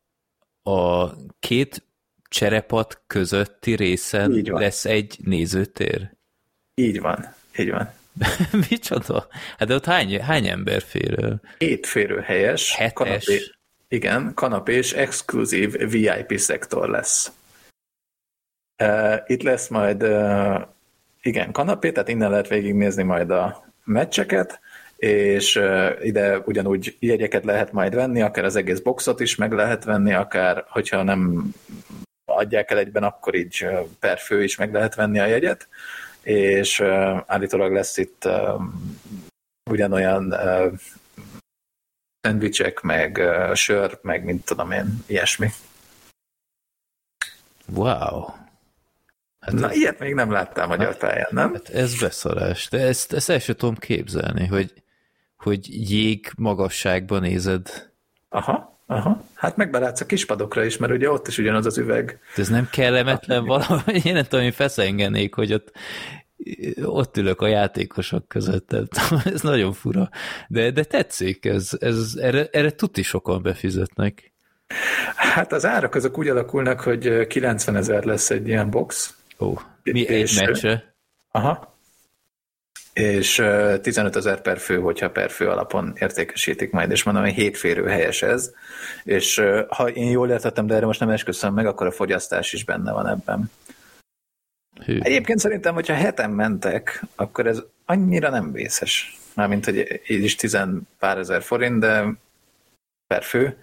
a 0.64 1.10
két 1.40 1.86
cserepat 2.28 3.02
közötti 3.06 3.74
részen 3.74 4.42
lesz 4.44 4.84
egy 4.84 5.18
nézőtér? 5.24 6.10
Így 6.74 7.00
van, 7.00 7.34
így 7.58 7.70
van. 7.70 7.92
Micsoda? 8.68 9.26
Hát 9.58 9.68
de 9.68 9.74
ott 9.74 9.84
hány, 9.84 10.20
hány 10.20 10.46
ember 10.46 10.82
fér? 10.82 11.34
Két 11.58 11.86
férőhelyes. 11.86 12.74
Hetes. 12.74 12.92
Kanapé, 12.94 13.40
igen, 13.88 14.34
kanapés, 14.34 14.92
exkluzív 14.92 15.90
VIP 15.90 16.38
szektor 16.38 16.88
lesz. 16.88 17.32
Itt 19.26 19.42
lesz 19.42 19.68
majd, 19.68 20.02
igen, 21.22 21.52
kanapé, 21.52 21.92
tehát 21.92 22.08
innen 22.08 22.30
lehet 22.30 22.48
végignézni 22.48 23.02
majd 23.02 23.30
a 23.30 23.72
meccseket, 23.84 24.60
és 25.04 25.60
ide 26.00 26.38
ugyanúgy 26.38 26.96
jegyeket 26.98 27.44
lehet 27.44 27.72
majd 27.72 27.94
venni, 27.94 28.22
akár 28.22 28.44
az 28.44 28.56
egész 28.56 28.78
boxot 28.78 29.20
is 29.20 29.36
meg 29.36 29.52
lehet 29.52 29.84
venni, 29.84 30.12
akár 30.12 30.64
hogyha 30.68 31.02
nem 31.02 31.52
adják 32.24 32.70
el 32.70 32.78
egyben, 32.78 33.02
akkor 33.02 33.34
így 33.34 33.66
per 34.00 34.18
fő 34.18 34.42
is 34.42 34.56
meg 34.56 34.72
lehet 34.72 34.94
venni 34.94 35.18
a 35.18 35.26
jegyet, 35.26 35.68
és 36.22 36.80
állítólag 37.26 37.72
lesz 37.72 37.96
itt 37.96 38.28
ugyanolyan 39.70 40.34
szendvicsek, 42.20 42.80
meg 42.80 43.20
sör, 43.54 43.98
meg 44.02 44.24
mint 44.24 44.44
tudom 44.44 44.70
én, 44.70 45.04
ilyesmi. 45.06 45.48
Wow. 47.66 48.26
Hát 49.40 49.54
Na, 49.54 49.70
ez, 49.70 49.76
ilyet 49.76 49.98
még 49.98 50.14
nem 50.14 50.30
láttam 50.30 50.68
magyar 50.68 50.86
hát, 50.86 50.98
pályán, 50.98 51.28
nem? 51.30 51.52
Hát 51.52 51.68
ez 51.68 52.00
beszarás, 52.00 52.68
de 52.68 52.78
ezt, 52.80 53.12
ezt 53.12 53.30
el 53.30 53.38
sem 53.38 53.54
tudom 53.54 53.74
képzelni, 53.74 54.46
hogy, 54.46 54.83
hogy 55.44 55.90
jég 55.90 56.30
magasságban 56.36 57.20
nézed. 57.20 57.90
Aha, 58.28 58.80
aha. 58.86 59.24
Hát 59.34 59.56
megbelátsz 59.56 60.00
a 60.00 60.06
kispadokra 60.06 60.64
is, 60.64 60.76
mert 60.76 60.92
ugye 60.92 61.10
ott 61.10 61.28
is 61.28 61.38
ugyanaz 61.38 61.66
az 61.66 61.78
üveg. 61.78 62.18
De 62.34 62.42
ez 62.42 62.48
nem 62.48 62.68
kellemetlen 62.70 63.44
valami, 63.44 64.00
én 64.04 64.12
nem 64.12 64.22
tudom, 64.22 64.44
hogy 64.44 64.54
feszengenék, 64.54 65.34
hogy 65.34 65.52
ott 65.52 65.72
ott 66.82 67.16
ülök 67.16 67.40
a 67.40 67.46
játékosok 67.46 68.28
között, 68.28 68.68
tehát 68.68 69.26
ez 69.34 69.40
nagyon 69.40 69.72
fura. 69.72 70.08
De, 70.48 70.70
de 70.70 70.84
tetszik, 70.84 71.44
ez, 71.44 71.70
ez, 71.80 72.14
erre, 72.20 72.48
erre 72.52 72.70
tuti 72.70 73.02
sokan 73.02 73.42
befizetnek. 73.42 74.32
Hát 75.16 75.52
az 75.52 75.66
árak 75.66 75.94
azok 75.94 76.18
úgy 76.18 76.28
alakulnak, 76.28 76.80
hogy 76.80 77.26
90 77.26 77.76
ezer 77.76 78.04
lesz 78.04 78.30
egy 78.30 78.48
ilyen 78.48 78.70
box, 78.70 79.14
Ó, 79.38 79.58
mi 79.82 80.00
és, 80.00 80.38
egy 80.38 80.46
meccse? 80.46 80.94
Aha. 81.30 81.73
És 82.94 83.34
15 83.82 84.16
ezer 84.16 84.40
per 84.40 84.58
fő, 84.58 84.80
hogyha 84.80 85.10
per 85.10 85.30
fő 85.30 85.48
alapon 85.48 85.92
értékesítik 85.98 86.70
majd, 86.70 86.90
és 86.90 87.02
mondom, 87.02 87.22
hogy 87.22 87.32
hétférő 87.32 87.86
helyes 87.86 88.22
ez, 88.22 88.52
és 89.04 89.42
ha 89.68 89.88
én 89.88 90.10
jól 90.10 90.30
értettem, 90.30 90.66
de 90.66 90.74
erre 90.74 90.86
most 90.86 91.00
nem 91.00 91.08
esküszöm 91.08 91.54
meg, 91.54 91.66
akkor 91.66 91.86
a 91.86 91.90
fogyasztás 91.90 92.52
is 92.52 92.64
benne 92.64 92.92
van 92.92 93.08
ebben. 93.08 93.50
Hű. 94.84 94.98
Egyébként 95.00 95.38
szerintem, 95.38 95.74
hogyha 95.74 95.94
heten 95.94 96.30
mentek, 96.30 97.02
akkor 97.14 97.46
ez 97.46 97.62
annyira 97.84 98.30
nem 98.30 98.52
vészes. 98.52 99.18
Mármint, 99.34 99.64
hogy 99.64 100.00
így 100.06 100.24
is 100.24 100.34
tizen 100.34 100.88
pár 100.98 101.18
ezer 101.18 101.42
forint, 101.42 101.80
de 101.80 102.04
per 103.06 103.22
fő, 103.22 103.56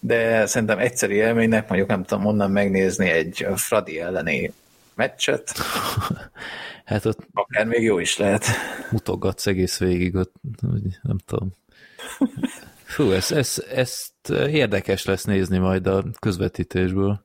de 0.00 0.46
szerintem 0.46 0.78
egyszeri 0.78 1.14
élménynek, 1.14 1.68
mondjuk 1.68 1.88
nem 1.88 2.04
tudom 2.04 2.26
onnan 2.26 2.50
megnézni 2.50 3.10
egy 3.10 3.46
Fradi 3.54 4.00
elleni 4.00 4.52
meccset. 4.94 5.52
hát 6.86 7.04
ott... 7.04 7.26
Akár 7.32 7.66
még 7.66 7.82
jó 7.82 7.98
is 7.98 8.16
lehet. 8.16 8.46
Mutogatsz 8.90 9.46
egész 9.46 9.78
végig 9.78 10.14
ott, 10.14 10.34
hogy 10.60 10.98
nem 11.02 11.18
tudom. 11.26 11.52
Fú, 12.84 13.10
ezt, 13.10 13.32
ezt, 13.32 13.58
ezt 13.58 14.30
érdekes 14.30 15.04
lesz 15.04 15.24
nézni 15.24 15.58
majd 15.58 15.86
a 15.86 16.04
közvetítésből. 16.18 17.24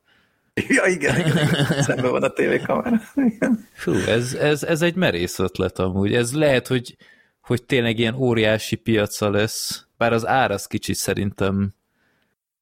Ja, 0.53 0.86
igen, 0.86 1.20
igen. 1.20 1.47
Szemben 1.82 2.12
van 2.12 2.24
a 2.24 2.30
tévékamera. 2.30 3.01
Igen. 3.16 3.68
Fú, 3.74 3.93
ez, 3.93 4.34
ez, 4.34 4.64
ez 4.64 4.82
egy 4.82 4.95
merész 4.95 5.39
ötlet 5.39 5.80
amúgy. 5.80 6.14
Ez 6.14 6.34
lehet, 6.34 6.68
hogy, 6.68 6.97
hogy 7.41 7.64
tényleg 7.64 7.99
ilyen 7.99 8.16
óriási 8.16 8.76
piaca 8.76 9.30
lesz, 9.30 9.86
bár 9.97 10.14
az 10.14 10.28
ár 10.28 10.51
az 10.51 10.66
kicsit 10.66 10.95
szerintem 10.95 11.74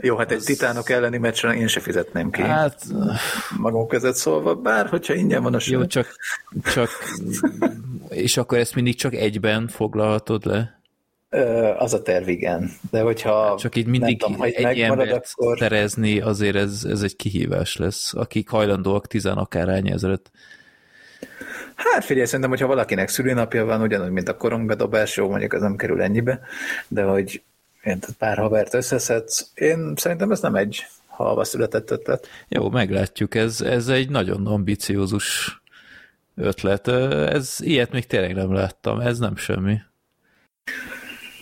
jó, 0.03 0.15
hát 0.15 0.31
egy 0.31 0.43
titánok 0.43 0.89
elleni 0.89 1.17
meccsre 1.17 1.53
én 1.53 1.67
se 1.67 1.79
fizetném 1.79 2.31
ki. 2.31 2.41
Hát, 2.41 2.83
magam 3.57 3.87
között 3.87 4.15
szólva, 4.15 4.55
bár 4.55 4.87
hogyha 4.87 5.13
ingyen 5.13 5.43
van 5.43 5.53
a 5.53 5.59
sör. 5.59 5.73
jó, 5.73 5.85
csak, 5.85 6.15
csak 6.73 6.89
és 8.09 8.37
akkor 8.37 8.57
ezt 8.57 8.75
mindig 8.75 8.95
csak 8.95 9.13
egyben 9.13 9.67
foglalhatod 9.67 10.45
le? 10.45 10.79
Az 11.77 11.93
a 11.93 12.01
terv, 12.01 12.27
igen. 12.27 12.71
De 12.91 13.01
hogyha 13.01 13.55
Csak 13.59 13.75
így 13.75 13.87
mindig 13.87 14.19
nem 14.19 14.29
tudom, 14.29 14.37
hogy 14.37 14.51
egy 14.51 14.79
embert 14.79 15.31
akkor... 15.31 15.57
terezni, 15.57 16.19
azért 16.19 16.55
ez, 16.55 16.85
ez 16.89 17.01
egy 17.01 17.15
kihívás 17.15 17.77
lesz, 17.77 18.13
akik 18.13 18.49
hajlandóak 18.49 19.07
tizen 19.07 19.37
akárhány 19.37 19.89
ezeret. 19.89 20.31
Hát 21.75 22.05
figyelj, 22.05 22.25
szerintem, 22.25 22.49
hogyha 22.49 22.67
valakinek 22.67 23.09
szülinapja 23.09 23.65
van, 23.65 23.81
ugyanúgy, 23.81 24.11
mint 24.11 24.29
a 24.29 24.37
korongbedobás, 24.37 25.17
jó, 25.17 25.29
mondjuk 25.29 25.53
az 25.53 25.61
nem 25.61 25.75
kerül 25.75 26.01
ennyibe, 26.01 26.39
de 26.87 27.03
hogy 27.03 27.41
én 27.83 27.99
pár 28.17 28.37
havert 28.37 28.73
összeszedsz, 28.73 29.51
én 29.53 29.93
szerintem 29.95 30.31
ez 30.31 30.39
nem 30.39 30.55
egy 30.55 30.85
halva 31.07 31.43
született 31.43 31.91
ötlet. 31.91 32.27
Jó, 32.47 32.69
meglátjuk, 32.69 33.35
ez, 33.35 33.61
ez 33.61 33.87
egy 33.87 34.09
nagyon 34.09 34.47
ambiciózus 34.47 35.59
ötlet. 36.35 36.87
Ez, 36.87 37.55
ilyet 37.59 37.91
még 37.91 38.07
tényleg 38.07 38.35
nem 38.35 38.53
láttam, 38.53 38.99
ez 38.99 39.19
nem 39.19 39.35
semmi. 39.35 39.77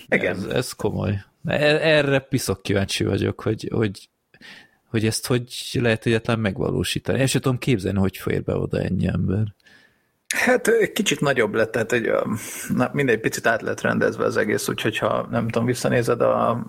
Igen. 0.08 0.36
Ez, 0.36 0.44
ez 0.44 0.72
komoly. 0.72 1.24
E- 1.46 1.96
Erre 1.96 2.20
piszok 2.20 2.62
kíváncsi 2.62 3.04
vagyok, 3.04 3.42
hogy, 3.42 3.70
hogy, 3.74 4.10
hogy 4.90 5.06
ezt 5.06 5.28
hogy 5.28 5.70
lehet 5.74 6.06
egyáltalán 6.06 6.40
megvalósítani. 6.40 7.20
Én 7.20 7.28
sem 7.28 7.42
tudom 7.42 7.58
képzelni, 7.58 8.00
hogy 8.00 8.18
fér 8.18 8.44
be 8.44 8.56
oda 8.56 8.80
ennyi 8.82 9.08
ember. 9.08 9.56
Hát 10.36 10.92
kicsit 10.94 11.20
nagyobb 11.20 11.54
lett, 11.54 11.72
tehát 11.72 11.92
egy, 11.92 12.12
na, 12.74 12.90
mindegy, 12.94 13.20
picit 13.20 13.48
át 13.48 13.62
lett 13.62 13.82
rendezve 13.82 14.26
az 14.26 14.38
egész, 14.38 14.68
úgyhogy 14.68 14.98
ha 14.98 15.28
nem 15.30 15.48
tudom, 15.48 15.66
visszanézed 15.66 16.22
a 16.22 16.68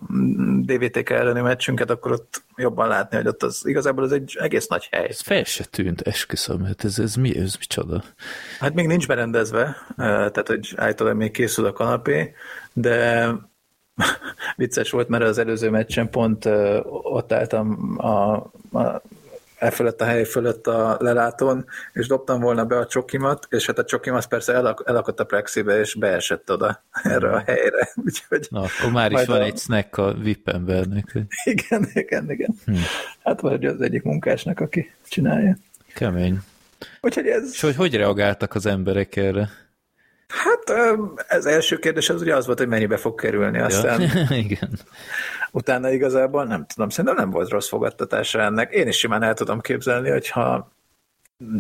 DVTK 0.61 1.11
elleni 1.11 1.41
meccsünket, 1.41 1.91
akkor 1.91 2.13
ott 2.13 2.43
jobban 2.57 2.89
látni, 2.89 3.17
hogy 3.17 3.27
ott 3.27 3.43
az 3.43 3.67
igazából 3.67 4.05
az 4.05 4.13
egy 4.13 4.37
egész 4.41 4.67
nagy 4.67 4.89
hely. 4.91 5.07
Ez 5.09 5.21
fel 5.21 5.45
se 5.45 5.65
tűnt, 5.65 6.01
esküszöm, 6.01 6.65
hát 6.65 6.85
ez, 6.85 6.99
ez 6.99 7.15
mi, 7.15 7.39
ez 7.39 7.57
micsoda? 7.59 8.05
Hát 8.59 8.75
még 8.75 8.87
nincs 8.87 9.07
berendezve, 9.07 9.77
tehát 9.97 10.49
hogy 10.49 10.73
állítólag 10.77 11.17
még 11.17 11.31
készül 11.31 11.67
a 11.67 11.73
kanapé, 11.73 12.35
de 12.73 13.31
vicces 14.57 14.91
volt, 14.91 15.09
mert 15.09 15.25
az 15.25 15.39
előző 15.39 15.71
meccsen 15.71 16.11
pont 16.11 16.45
ott 17.03 17.33
álltam 17.33 17.95
a, 17.99 18.33
a 18.79 19.03
e 19.59 19.71
fölött 19.71 20.01
a 20.01 20.05
hely 20.05 20.25
fölött 20.25 20.67
a 20.67 20.97
lelátón, 21.01 21.67
és 21.93 22.07
dobtam 22.07 22.41
volna 22.41 22.65
be 22.65 22.79
a 22.79 22.87
csokimat, 22.87 23.47
és 23.51 23.67
hát 23.67 23.79
a 23.79 23.85
csokim 23.85 24.15
az 24.15 24.25
persze 24.27 24.53
elak, 24.53 24.83
elakadt 24.87 25.21
a 25.21 25.25
plexibe, 25.25 25.79
és 25.81 25.95
beesett 25.95 26.51
oda 26.51 26.83
erre 27.03 27.31
a 27.33 27.43
helyre. 27.47 27.89
Úgyhogy 28.05 28.47
Na, 28.51 28.61
akkor 28.61 28.93
már 28.93 29.13
is 29.13 29.25
van 29.25 29.41
a- 29.41 29.45
egy 29.45 29.59
snack 29.59 29.97
a 29.97 30.13
VIP 30.15 30.49
embernek. 30.49 31.19
igen, 31.45 31.89
igen, 31.93 32.31
igen. 32.31 32.55
Hm. 32.65 32.75
Hát 33.25 33.41
vagy 33.41 33.65
az 33.65 33.81
egyik 33.81 34.03
munkásnak, 34.03 34.61
aki 34.61 34.91
csinálja. 35.09 35.57
Kemény. 35.95 36.39
Úgyhogy 37.01 37.27
ez, 37.27 37.51
És 37.53 37.61
hogy 37.61 37.77
hogy 37.77 37.95
reagáltak 37.95 38.55
az 38.55 38.67
emberek 38.67 39.17
erre? 39.17 39.49
Hát 40.29 40.63
ez 41.29 41.47
első 41.47 41.79
kérdés 41.79 42.09
az 42.09 42.21
ugye 42.21 42.37
az 42.37 42.47
volt, 42.47 42.59
hogy 42.59 42.69
mennyibe 42.69 42.97
fog 42.97 43.21
kerülni, 43.21 43.59
aztán 43.61 44.01
Ja. 44.01 44.37
Igen. 44.37 44.79
utána 45.53 45.91
igazából 45.91 46.45
nem 46.45 46.67
tudom, 46.67 46.89
szerintem 46.89 47.15
nem 47.15 47.31
volt 47.31 47.49
rossz 47.49 47.69
fogadtatása 47.69 48.41
ennek. 48.41 48.73
Én 48.73 48.89
is 48.89 48.99
simán 48.99 49.23
el 49.23 49.35
tudom 49.35 49.61
képzelni, 49.61 50.11
hogyha 50.11 50.73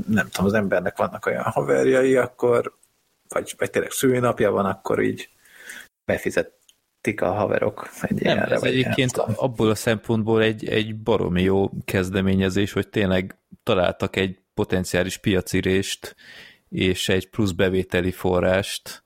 nem 0.08 0.28
tudom, 0.28 0.46
az 0.46 0.52
embernek 0.52 0.96
vannak 0.96 1.26
olyan 1.26 1.42
haverjai, 1.42 2.16
akkor 2.16 2.76
vagy, 3.28 3.54
vagy 3.58 3.70
tényleg 3.70 3.90
szülinapja 3.90 4.50
van, 4.50 4.64
akkor 4.64 5.02
így 5.02 5.28
befizetik 6.04 7.20
a 7.20 7.32
haverok 7.32 7.88
egy 8.02 8.22
Nem, 8.22 8.36
ilyenre. 8.36 8.54
ez 8.54 8.62
egyébként 8.62 9.16
ilyen. 9.16 9.30
abból 9.36 9.70
a 9.70 9.74
szempontból 9.74 10.42
egy, 10.42 10.68
egy 10.68 10.96
baromi 10.96 11.42
jó 11.42 11.70
kezdeményezés, 11.84 12.72
hogy 12.72 12.88
tényleg 12.88 13.38
találtak 13.62 14.16
egy 14.16 14.38
potenciális 14.54 15.16
piacirést 15.16 16.16
és 16.70 17.08
egy 17.08 17.28
plusz 17.28 17.50
bevételi 17.50 18.10
forrást, 18.10 19.02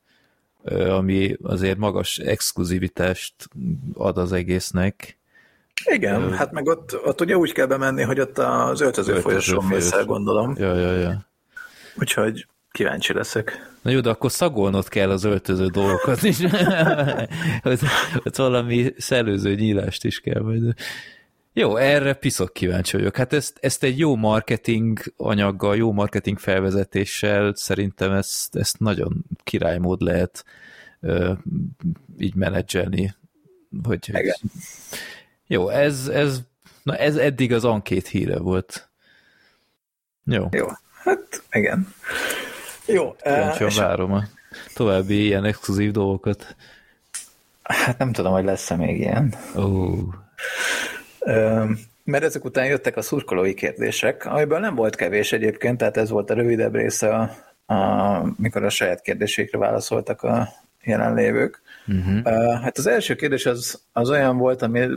ö, 0.64 0.90
ami 0.90 1.36
azért 1.42 1.78
magas 1.78 2.18
exkluzivitást 2.18 3.34
ad 3.94 4.18
az 4.18 4.32
egésznek. 4.32 5.18
Igen, 5.84 6.32
hát 6.32 6.52
meg 6.52 6.66
ott, 6.66 7.04
ott 7.04 7.20
ugye 7.20 7.36
úgy 7.36 7.52
kell 7.52 7.66
bemenni, 7.66 8.02
hogy 8.02 8.20
ott 8.20 8.38
az 8.38 8.80
öltöző 8.80 9.20
folyosón 9.20 9.64
mész 9.64 9.92
el, 9.92 10.04
gondolom. 10.04 10.54
Ja, 10.58 10.74
ja, 10.74 10.92
ja. 10.92 11.26
Úgyhogy 11.94 12.46
kíváncsi 12.70 13.12
leszek. 13.12 13.70
Na 13.82 13.90
jó, 13.90 14.00
de 14.00 14.10
akkor 14.10 14.30
szagolnod 14.30 14.88
kell 14.88 15.10
az 15.10 15.24
öltöző 15.24 15.66
dolgokat 15.66 16.22
is. 16.22 16.38
hogy, 17.62 17.80
hogy 18.22 18.36
valami 18.36 18.94
szellőző 18.98 19.54
nyílást 19.54 20.04
is 20.04 20.20
kell 20.20 20.42
majd. 20.42 20.74
Jó, 21.54 21.76
erre 21.76 22.14
piszok 22.14 22.52
kíváncsi 22.52 22.96
vagyok. 22.96 23.16
Hát 23.16 23.32
ezt, 23.32 23.58
ezt 23.60 23.82
egy 23.82 23.98
jó 23.98 24.16
marketing 24.16 24.98
anyaggal, 25.16 25.76
jó 25.76 25.92
marketing 25.92 26.38
felvezetéssel 26.38 27.54
szerintem 27.54 28.12
ezt, 28.12 28.56
ezt 28.56 28.78
nagyon 28.78 29.24
királymód 29.44 30.00
lehet 30.00 30.44
ö, 31.00 31.32
így 32.18 32.34
menedzselni. 32.34 33.14
Hogy, 33.82 34.06
hogy... 34.06 34.34
Jó, 35.46 35.68
ez, 35.68 36.06
ez, 36.06 36.40
na 36.82 36.96
ez 36.96 37.16
eddig 37.16 37.52
az 37.52 37.64
ankét 37.64 38.08
híre 38.08 38.38
volt. 38.38 38.88
Jó, 40.24 40.48
Jó, 40.50 40.66
hát 41.04 41.42
igen. 41.50 41.94
Jó, 42.86 43.12
kíváncsian 43.12 43.68
és 43.68 43.76
várom 43.76 44.12
a 44.12 44.24
további 44.74 45.24
ilyen 45.24 45.44
exkluzív 45.44 45.90
dolgokat. 45.90 46.56
hát 47.62 47.98
nem 47.98 48.12
tudom, 48.12 48.32
hogy 48.32 48.44
lesz-e 48.44 48.76
még 48.76 48.98
ilyen. 48.98 49.34
Ó, 49.56 49.62
Ö, 49.62 49.98
Mert 52.04 52.24
ezek 52.24 52.44
után 52.44 52.66
jöttek 52.66 52.96
a 52.96 53.02
szurkolói 53.02 53.54
kérdések, 53.54 54.26
amiből 54.26 54.58
nem 54.58 54.74
volt 54.74 54.96
kevés 54.96 55.32
egyébként, 55.32 55.78
tehát 55.78 55.96
ez 55.96 56.10
volt 56.10 56.30
a 56.30 56.34
rövidebb 56.34 56.74
része, 56.74 57.14
a, 57.14 57.30
a, 57.74 58.34
mikor 58.36 58.64
a 58.64 58.68
saját 58.68 59.00
kérdésékre 59.00 59.58
válaszoltak 59.58 60.22
a 60.22 60.48
jelenlévők. 60.82 61.62
Uh-huh. 61.86 62.22
Hát 62.62 62.78
az 62.78 62.86
első 62.86 63.14
kérdés 63.14 63.46
az, 63.46 63.82
az 63.92 64.10
olyan 64.10 64.36
volt, 64.36 64.62
ami, 64.62 64.88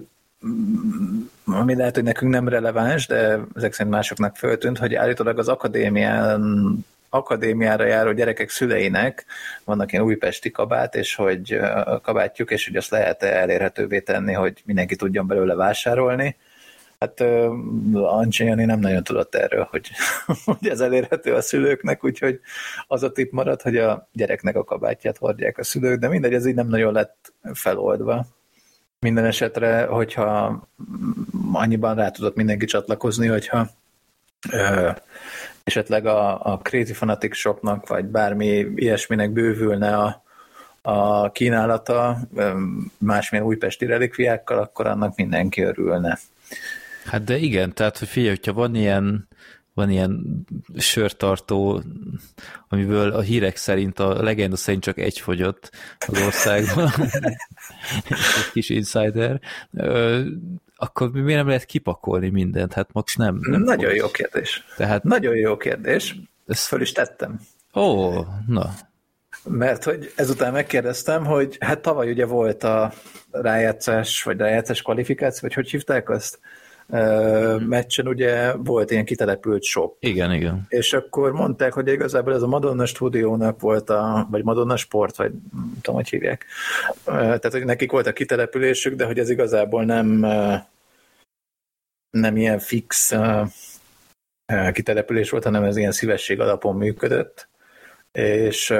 ami 1.45 1.75
lehet, 1.75 1.95
hogy 1.95 2.03
nekünk 2.03 2.31
nem 2.31 2.47
releváns, 2.47 3.07
de 3.07 3.39
ezek 3.55 3.73
szerint 3.73 3.95
másoknak 3.95 4.35
föltűnt, 4.35 4.77
hogy 4.77 4.95
állítólag 4.95 5.39
az 5.39 5.47
akadémián 5.47 6.85
akadémiára 7.09 7.85
járó 7.85 8.11
gyerekek 8.11 8.49
szüleinek 8.49 9.25
vannak 9.63 9.91
ilyen 9.91 10.03
újpesti 10.03 10.51
kabát, 10.51 10.95
és 10.95 11.15
hogy 11.15 11.59
kabátjuk, 12.01 12.51
és 12.51 12.67
hogy 12.67 12.75
azt 12.75 12.89
lehet 12.89 13.23
elérhetővé 13.23 13.99
tenni, 13.99 14.33
hogy 14.33 14.61
mindenki 14.65 14.95
tudjon 14.95 15.27
belőle 15.27 15.55
vásárolni. 15.55 16.35
Hát 16.99 17.21
Ancsi 17.93 18.43
Jani 18.43 18.65
nem 18.65 18.79
nagyon 18.79 19.03
tudott 19.03 19.35
erről, 19.35 19.67
hogy, 19.71 19.89
hogy 20.45 20.67
ez 20.67 20.79
elérhető 20.79 21.33
a 21.33 21.41
szülőknek, 21.41 22.03
úgyhogy 22.03 22.39
az 22.87 23.03
a 23.03 23.11
tipp 23.11 23.31
marad, 23.31 23.61
hogy 23.61 23.77
a 23.77 24.09
gyereknek 24.13 24.55
a 24.55 24.63
kabátját 24.63 25.17
hordják 25.17 25.57
a 25.57 25.63
szülők, 25.63 25.99
de 25.99 26.07
mindegy, 26.07 26.33
ez 26.33 26.45
így 26.45 26.55
nem 26.55 26.67
nagyon 26.67 26.93
lett 26.93 27.33
feloldva. 27.53 28.25
Minden 28.99 29.25
esetre, 29.25 29.85
hogyha 29.85 30.67
annyiban 31.51 31.95
rá 31.95 32.09
tudott 32.09 32.35
mindenki 32.35 32.65
csatlakozni, 32.65 33.27
hogyha 33.27 33.69
esetleg 35.65 36.05
a, 36.05 36.45
a 36.45 36.57
Crazy 36.57 36.93
Fanatic 36.93 37.35
Shopnak, 37.35 37.87
vagy 37.87 38.05
bármi 38.05 38.65
ilyesminek 38.75 39.31
bővülne 39.31 39.97
a, 39.97 40.23
a 40.81 41.31
kínálata 41.31 42.17
másmilyen 42.97 43.45
újpesti 43.45 43.85
relikviákkal, 43.85 44.57
akkor 44.57 44.87
annak 44.87 45.15
mindenki 45.15 45.61
örülne. 45.61 46.19
Hát 47.05 47.23
de 47.23 47.37
igen, 47.37 47.73
tehát 47.73 47.97
hogy 47.97 48.07
figyelj, 48.07 48.35
hogyha 48.35 48.53
van 48.53 48.75
ilyen, 48.75 49.27
van 49.73 49.89
ilyen 49.89 50.45
sörtartó, 50.77 51.81
amiből 52.67 53.11
a 53.11 53.21
hírek 53.21 53.55
szerint, 53.55 53.99
a 53.99 54.23
legenda 54.23 54.55
szerint 54.55 54.83
csak 54.83 54.97
egy 54.97 55.19
fogyott 55.19 55.71
az 56.07 56.21
országban, 56.21 56.91
egy 58.37 58.51
kis 58.53 58.69
insider, 58.69 59.39
akkor 60.75 61.11
miért 61.11 61.37
nem 61.39 61.47
lehet 61.47 61.65
kipakolni 61.65 62.29
mindent? 62.29 62.73
Hát 62.73 62.89
max 62.93 63.15
nem. 63.15 63.37
nem 63.41 63.61
Nagyon 63.61 63.89
fogsz. 63.89 63.99
jó 64.01 64.07
kérdés. 64.11 64.65
Tehát, 64.77 65.03
Nagyon 65.03 65.35
jó 65.35 65.57
kérdés. 65.57 66.11
Ez- 66.11 66.17
Ezt 66.57 66.67
föl 66.67 66.81
is 66.81 66.91
tettem. 66.91 67.39
ó, 67.75 68.11
na, 68.47 68.73
Mert 69.43 69.83
hogy 69.83 70.11
ezután 70.15 70.53
megkérdeztem, 70.53 71.25
hogy 71.25 71.57
hát 71.59 71.79
tavaly 71.79 72.11
ugye 72.11 72.25
volt 72.25 72.63
a 72.63 72.93
rájátszás, 73.31 74.23
vagy 74.23 74.37
rájátszás 74.37 74.81
kvalifikáció, 74.81 75.39
vagy 75.41 75.53
hogy 75.53 75.69
hívták 75.69 76.09
azt? 76.09 76.39
Meccsen 77.67 78.07
ugye 78.07 78.53
volt 78.53 78.91
ilyen 78.91 79.05
kitelepült 79.05 79.63
shop. 79.63 79.95
Igen, 79.99 80.31
igen. 80.31 80.65
És 80.67 80.93
akkor 80.93 81.31
mondták, 81.31 81.73
hogy 81.73 81.87
igazából 81.87 82.33
ez 82.33 82.41
a 82.41 82.47
Madonna 82.47 82.85
stúdiónak 82.85 83.59
volt 83.59 83.89
a, 83.89 84.27
vagy 84.31 84.43
Madonna 84.43 84.75
Sport, 84.77 85.15
vagy 85.15 85.31
nem 85.31 85.73
tudom, 85.81 85.95
hogy 85.95 86.09
hívják. 86.09 86.45
Tehát, 87.05 87.51
hogy 87.51 87.65
nekik 87.65 87.91
volt 87.91 88.07
a 88.07 88.13
kitelepülésük, 88.13 88.95
de 88.95 89.05
hogy 89.05 89.19
ez 89.19 89.29
igazából 89.29 89.83
nem 89.83 90.07
nem 92.09 92.37
ilyen 92.37 92.59
fix 92.59 93.13
kitelepülés 94.71 95.29
volt, 95.29 95.43
hanem 95.43 95.63
ez 95.63 95.77
ilyen 95.77 95.91
szívesség 95.91 96.39
alapon 96.39 96.75
működött 96.75 97.47
és 98.15 98.73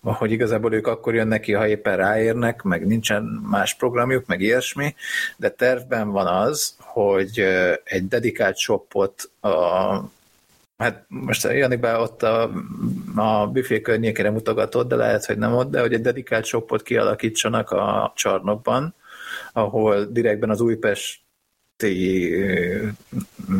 hogy 0.00 0.32
igazából 0.32 0.74
ők 0.74 0.86
akkor 0.86 1.14
jönnek 1.14 1.40
ki, 1.40 1.52
ha 1.52 1.66
éppen 1.66 1.96
ráérnek, 1.96 2.62
meg 2.62 2.86
nincsen 2.86 3.22
más 3.50 3.74
programjuk, 3.74 4.26
meg 4.26 4.40
ilyesmi, 4.40 4.94
de 5.36 5.50
tervben 5.50 6.10
van 6.10 6.26
az, 6.26 6.76
hogy 6.92 7.38
egy 7.84 8.08
dedikált 8.08 8.56
shopot 8.56 9.30
a 9.40 9.98
Hát 10.80 11.04
most 11.08 11.42
Janibe 11.42 11.96
ott 11.96 12.22
a, 12.22 12.50
a 13.14 13.46
büfé 13.46 13.80
környékére 13.80 14.30
mutogatott, 14.30 14.88
de 14.88 14.96
lehet, 14.96 15.24
hogy 15.24 15.38
nem 15.38 15.54
ott, 15.54 15.70
de 15.70 15.80
hogy 15.80 15.92
egy 15.92 16.00
dedikált 16.00 16.44
shopot 16.44 16.82
kialakítsanak 16.82 17.70
a 17.70 18.12
csarnokban, 18.16 18.94
ahol 19.52 20.04
direktben 20.04 20.50
az 20.50 20.60
Újpest 20.60 21.20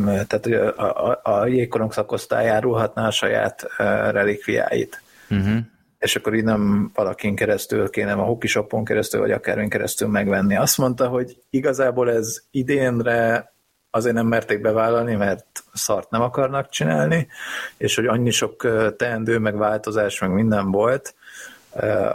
tehát 0.05 0.47
a, 0.47 1.11
a, 1.11 1.21
a 1.23 1.47
jégkorong 1.47 1.93
szakosztály 1.93 2.49
árulhatná 2.49 3.07
a 3.07 3.11
saját 3.11 3.67
relikviáit. 4.11 5.03
Uh-huh. 5.31 5.59
És 6.01 6.17
akkor 6.17 6.35
így 6.35 6.45
nem 6.45 6.91
valakin 6.95 7.35
keresztül 7.35 7.91
kéne, 7.91 8.13
a 8.13 8.23
hokisopon 8.23 8.85
keresztül, 8.85 9.21
vagy 9.21 9.31
akármilyen 9.31 9.71
keresztül 9.71 10.09
megvenni. 10.09 10.57
Azt 10.57 10.79
mondta, 10.79 11.09
hogy 11.09 11.37
igazából 11.51 12.11
ez 12.11 12.43
idénre 12.51 13.53
azért 13.91 14.15
nem 14.15 14.27
merték 14.27 14.61
bevállalni, 14.61 15.15
mert 15.15 15.47
szart 15.73 16.11
nem 16.11 16.21
akarnak 16.21 16.69
csinálni, 16.69 17.29
és 17.77 17.95
hogy 17.95 18.07
annyi 18.07 18.31
sok 18.31 18.67
teendő, 18.97 19.39
meg 19.39 19.57
változás, 19.57 20.21
meg 20.21 20.31
minden 20.31 20.71
volt, 20.71 21.15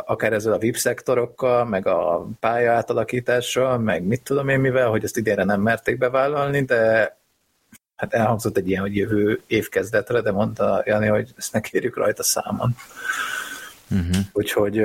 akár 0.05 0.33
ezzel 0.33 0.53
a 0.53 0.57
VIP 0.57 0.75
szektorokkal, 0.75 1.65
meg 1.65 1.87
a 1.87 2.27
pálya 2.39 2.73
átalakítással, 2.73 3.77
meg 3.77 4.03
mit 4.03 4.21
tudom 4.21 4.49
én 4.49 4.59
mivel, 4.59 4.89
hogy 4.89 5.03
ezt 5.03 5.17
idénre 5.17 5.43
nem 5.43 5.61
merték 5.61 5.97
bevállalni, 5.97 6.61
de 6.61 7.17
hát 7.95 8.13
elhangzott 8.13 8.57
egy 8.57 8.69
ilyen, 8.69 8.81
hogy 8.81 8.95
jövő 8.95 9.41
évkezdetre, 9.47 10.21
de 10.21 10.31
mondta 10.31 10.83
Jani, 10.85 11.07
hogy 11.07 11.33
ezt 11.37 11.53
ne 11.53 11.59
kérjük 11.59 11.97
rajta 11.97 12.23
számon. 12.23 12.75
Uh-huh. 13.91 14.15
Úgyhogy 14.33 14.81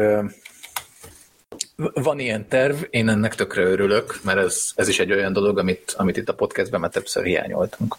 van 1.77 2.19
ilyen 2.19 2.49
terv, 2.49 2.77
én 2.91 3.09
ennek 3.09 3.35
tökre 3.35 3.63
örülök, 3.63 4.21
mert 4.25 4.39
ez, 4.39 4.73
ez 4.75 4.89
is 4.89 4.99
egy 4.99 5.13
olyan 5.13 5.33
dolog, 5.33 5.59
amit, 5.59 5.95
amit 5.97 6.17
itt 6.17 6.29
a 6.29 6.35
podcastben 6.35 6.81
már 6.81 6.91
többször 6.91 7.25
hiányoltunk. 7.25 7.97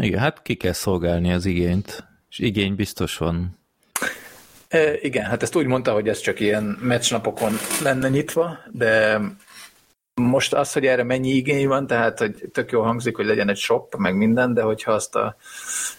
Igen, 0.00 0.20
hát 0.20 0.42
ki 0.42 0.54
kell 0.54 0.72
szolgálni 0.72 1.32
az 1.32 1.46
igényt, 1.46 2.04
és 2.30 2.38
igény 2.38 2.74
biztos 2.74 3.16
van. 3.16 3.58
E, 4.68 4.98
igen, 5.00 5.24
hát 5.24 5.42
ezt 5.42 5.56
úgy 5.56 5.66
mondta, 5.66 5.92
hogy 5.92 6.08
ez 6.08 6.20
csak 6.20 6.40
ilyen 6.40 6.78
meccsnapokon 6.80 7.52
lenne 7.82 8.08
nyitva, 8.08 8.58
de 8.70 9.20
most 10.14 10.54
az, 10.54 10.72
hogy 10.72 10.86
erre 10.86 11.02
mennyi 11.02 11.28
igény 11.28 11.68
van, 11.68 11.86
tehát 11.86 12.18
hogy 12.18 12.48
tök 12.52 12.70
jó 12.70 12.82
hangzik, 12.82 13.16
hogy 13.16 13.26
legyen 13.26 13.48
egy 13.48 13.56
shop, 13.56 13.96
meg 13.96 14.16
minden, 14.16 14.54
de 14.54 14.62
hogyha 14.62 14.92
azt 14.92 15.14
a 15.14 15.36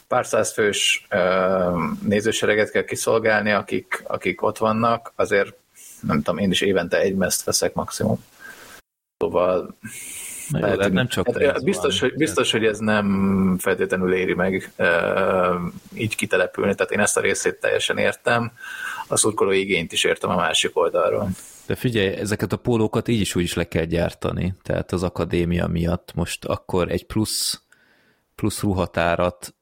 pár 0.08 0.26
száz 0.26 0.54
fős 0.54 1.08
nézősereget 2.04 2.72
kell 2.72 2.84
kiszolgálni, 2.84 3.52
akik, 3.52 4.04
akik 4.08 4.42
ott 4.42 4.58
vannak, 4.58 5.14
azért 5.16 5.56
nem 6.02 6.18
tudom, 6.18 6.38
én 6.38 6.52
is 6.52 6.62
évente 6.62 7.00
egy 7.00 7.16
meszt 7.16 7.44
veszek 7.44 7.74
maximum. 7.74 8.24
Szóval 9.18 9.76
Na 10.50 10.60
jó, 10.60 10.76
lehet, 10.76 10.94
nem 10.94 11.08
csak 11.08 11.42
hát, 11.42 11.64
biztos, 11.64 12.00
van. 12.00 12.10
hogy, 12.10 12.18
biztos, 12.18 12.52
hogy 12.52 12.66
ez 12.66 12.80
nem 12.80 13.58
feltétlenül 13.60 14.14
éri 14.14 14.34
meg 14.34 14.72
uh, 14.78 15.62
így 15.94 16.16
kitelepülni, 16.16 16.76
tehát 16.76 16.92
én 16.92 17.00
ezt 17.00 17.18
a 17.18 17.22
részét 17.22 17.60
teljesen 17.60 17.98
értem, 17.98 18.52
a 19.08 19.18
szurkoló 19.18 19.52
igényt 19.52 19.92
is 19.92 20.04
értem 20.04 20.30
a 20.30 20.36
másik 20.36 20.78
oldalról. 20.78 21.30
De 21.68 21.76
figyelj, 21.76 22.08
ezeket 22.08 22.52
a 22.52 22.58
pólókat 22.58 23.08
így 23.08 23.20
is 23.20 23.36
úgy 23.36 23.44
is 23.44 23.54
le 23.54 23.68
kell 23.68 23.86
gyártani, 23.86 24.56
tehát 24.62 24.92
az 24.92 25.04
akadémia 25.04 25.68
miatt 25.68 26.14
most 26.14 26.46
akkor 26.46 26.92
egy 26.92 27.06
plusz, 27.06 27.64
plusz 28.36 28.62
ruhatárat 28.62 29.56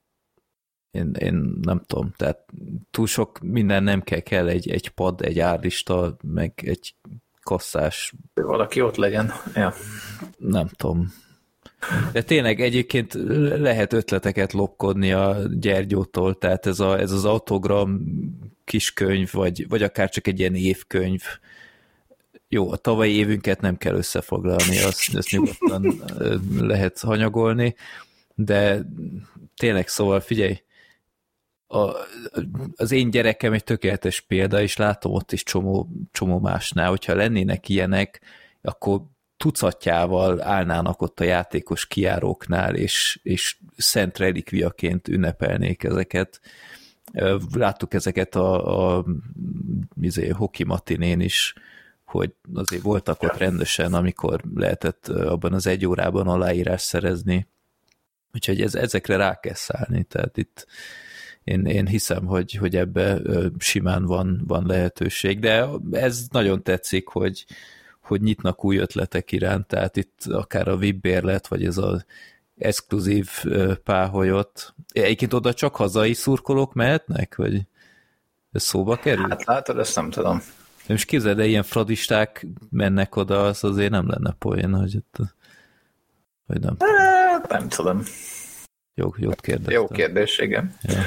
én, 0.91 1.11
én 1.19 1.57
nem 1.61 1.81
tudom, 1.87 2.13
tehát 2.17 2.45
túl 2.91 3.07
sok 3.07 3.39
minden 3.39 3.83
nem 3.83 4.01
kell, 4.01 4.19
kell 4.19 4.47
egy, 4.47 4.69
egy 4.69 4.89
pad, 4.89 5.21
egy 5.21 5.39
árlista, 5.39 6.17
meg 6.21 6.53
egy 6.65 6.95
kasszás. 7.43 8.13
Valaki 8.33 8.81
ott 8.81 8.95
legyen, 8.95 9.31
ja. 9.55 9.73
Nem 10.37 10.67
tudom. 10.67 11.13
De 12.11 12.21
tényleg 12.21 12.61
egyébként 12.61 13.13
lehet 13.57 13.93
ötleteket 13.93 14.53
lopkodni 14.53 15.11
a 15.11 15.37
Gyergyótól, 15.59 16.37
tehát 16.37 16.65
ez, 16.65 16.79
a, 16.79 16.99
ez 16.99 17.11
az 17.11 17.25
autogram 17.25 18.01
kiskönyv, 18.63 19.31
vagy, 19.31 19.67
vagy 19.67 19.83
akár 19.83 20.09
csak 20.09 20.27
egy 20.27 20.39
ilyen 20.39 20.55
évkönyv, 20.55 21.23
jó, 22.53 22.71
a 22.71 22.75
tavalyi 22.75 23.15
évünket 23.15 23.61
nem 23.61 23.77
kell 23.77 23.95
összefoglalni, 23.95 24.81
azt, 24.83 25.15
azt 25.15 25.31
nyugodtan 25.31 26.01
lehet 26.59 26.99
hanyagolni, 26.99 27.75
de 28.35 28.81
tényleg 29.55 29.87
szóval 29.87 30.19
figyelj, 30.19 30.61
a, 31.67 31.91
az 32.75 32.91
én 32.91 33.09
gyerekem 33.09 33.53
egy 33.53 33.63
tökéletes 33.63 34.21
példa, 34.21 34.61
és 34.61 34.77
látom 34.77 35.13
ott 35.13 35.31
is 35.31 35.43
csomó, 35.43 35.89
csomó 36.11 36.39
másnál, 36.39 36.89
hogyha 36.89 37.15
lennének 37.15 37.69
ilyenek, 37.69 38.21
akkor 38.61 39.01
tucatjával 39.37 40.41
állnának 40.41 41.01
ott 41.01 41.19
a 41.19 41.23
játékos 41.23 41.87
kiáróknál, 41.87 42.75
és, 42.75 43.19
és 43.23 43.57
szent 43.77 44.17
relikviaként 44.17 45.07
ünnepelnék 45.07 45.83
ezeket. 45.83 46.41
Láttuk 47.53 47.93
ezeket 47.93 48.35
a, 48.35 48.97
a 48.97 49.05
izé, 50.01 50.27
Hoki 50.27 50.63
Matinén 50.63 51.19
is, 51.19 51.53
hogy 52.11 52.33
azért 52.53 52.81
voltak 52.81 53.23
ott 53.23 53.37
rendesen, 53.37 53.93
amikor 53.93 54.41
lehetett 54.55 55.07
abban 55.07 55.53
az 55.53 55.67
egy 55.67 55.85
órában 55.85 56.27
aláírás 56.27 56.81
szerezni. 56.81 57.47
Úgyhogy 58.33 58.61
ez, 58.61 58.75
ezekre 58.75 59.15
rá 59.15 59.39
kell 59.39 59.53
szállni, 59.53 60.03
tehát 60.03 60.37
itt 60.37 60.67
én, 61.43 61.65
én 61.65 61.87
hiszem, 61.87 62.25
hogy, 62.25 62.53
hogy 62.53 62.75
ebbe 62.75 63.19
simán 63.57 64.05
van, 64.05 64.41
van 64.47 64.65
lehetőség, 64.65 65.39
de 65.39 65.67
ez 65.91 66.25
nagyon 66.31 66.63
tetszik, 66.63 67.07
hogy, 67.07 67.45
hogy 68.01 68.21
nyitnak 68.21 68.65
új 68.65 68.77
ötletek 68.77 69.31
iránt, 69.31 69.67
tehát 69.67 69.97
itt 69.97 70.25
akár 70.25 70.67
a 70.67 70.77
VIP 70.77 71.01
bérlet, 71.01 71.47
vagy 71.47 71.65
ez 71.65 71.77
az 71.77 72.05
exkluzív 72.57 73.29
páholyot. 73.83 74.73
Egyébként 74.93 75.33
oda 75.33 75.53
csak 75.53 75.75
hazai 75.75 76.13
szurkolók 76.13 76.73
mehetnek, 76.73 77.35
vagy 77.35 77.61
ez 78.51 78.63
szóba 78.63 78.95
kerül? 78.95 79.29
Hát 79.29 79.45
látod, 79.45 79.77
ezt 79.77 79.95
nem 79.95 80.09
tudom. 80.09 80.41
De 80.85 80.93
most 80.93 81.05
képzeld, 81.05 81.37
de 81.37 81.45
ilyen 81.45 81.63
fradisták 81.63 82.45
mennek 82.69 83.15
oda, 83.15 83.45
az 83.45 83.63
azért 83.63 83.91
nem 83.91 84.07
lenne 84.07 84.35
poén, 84.39 84.73
hogy 84.73 84.93
itt, 84.93 85.15
hogy 86.47 86.59
nem. 86.59 86.75
Hát, 86.79 87.49
nem 87.49 87.69
tudom. 87.69 88.03
Jó, 88.93 89.13
jót 89.17 89.41
kérdeztem. 89.41 89.73
Jó 89.73 89.87
kérdés, 89.87 90.39
igen. 90.39 90.75
Ja. 90.81 91.01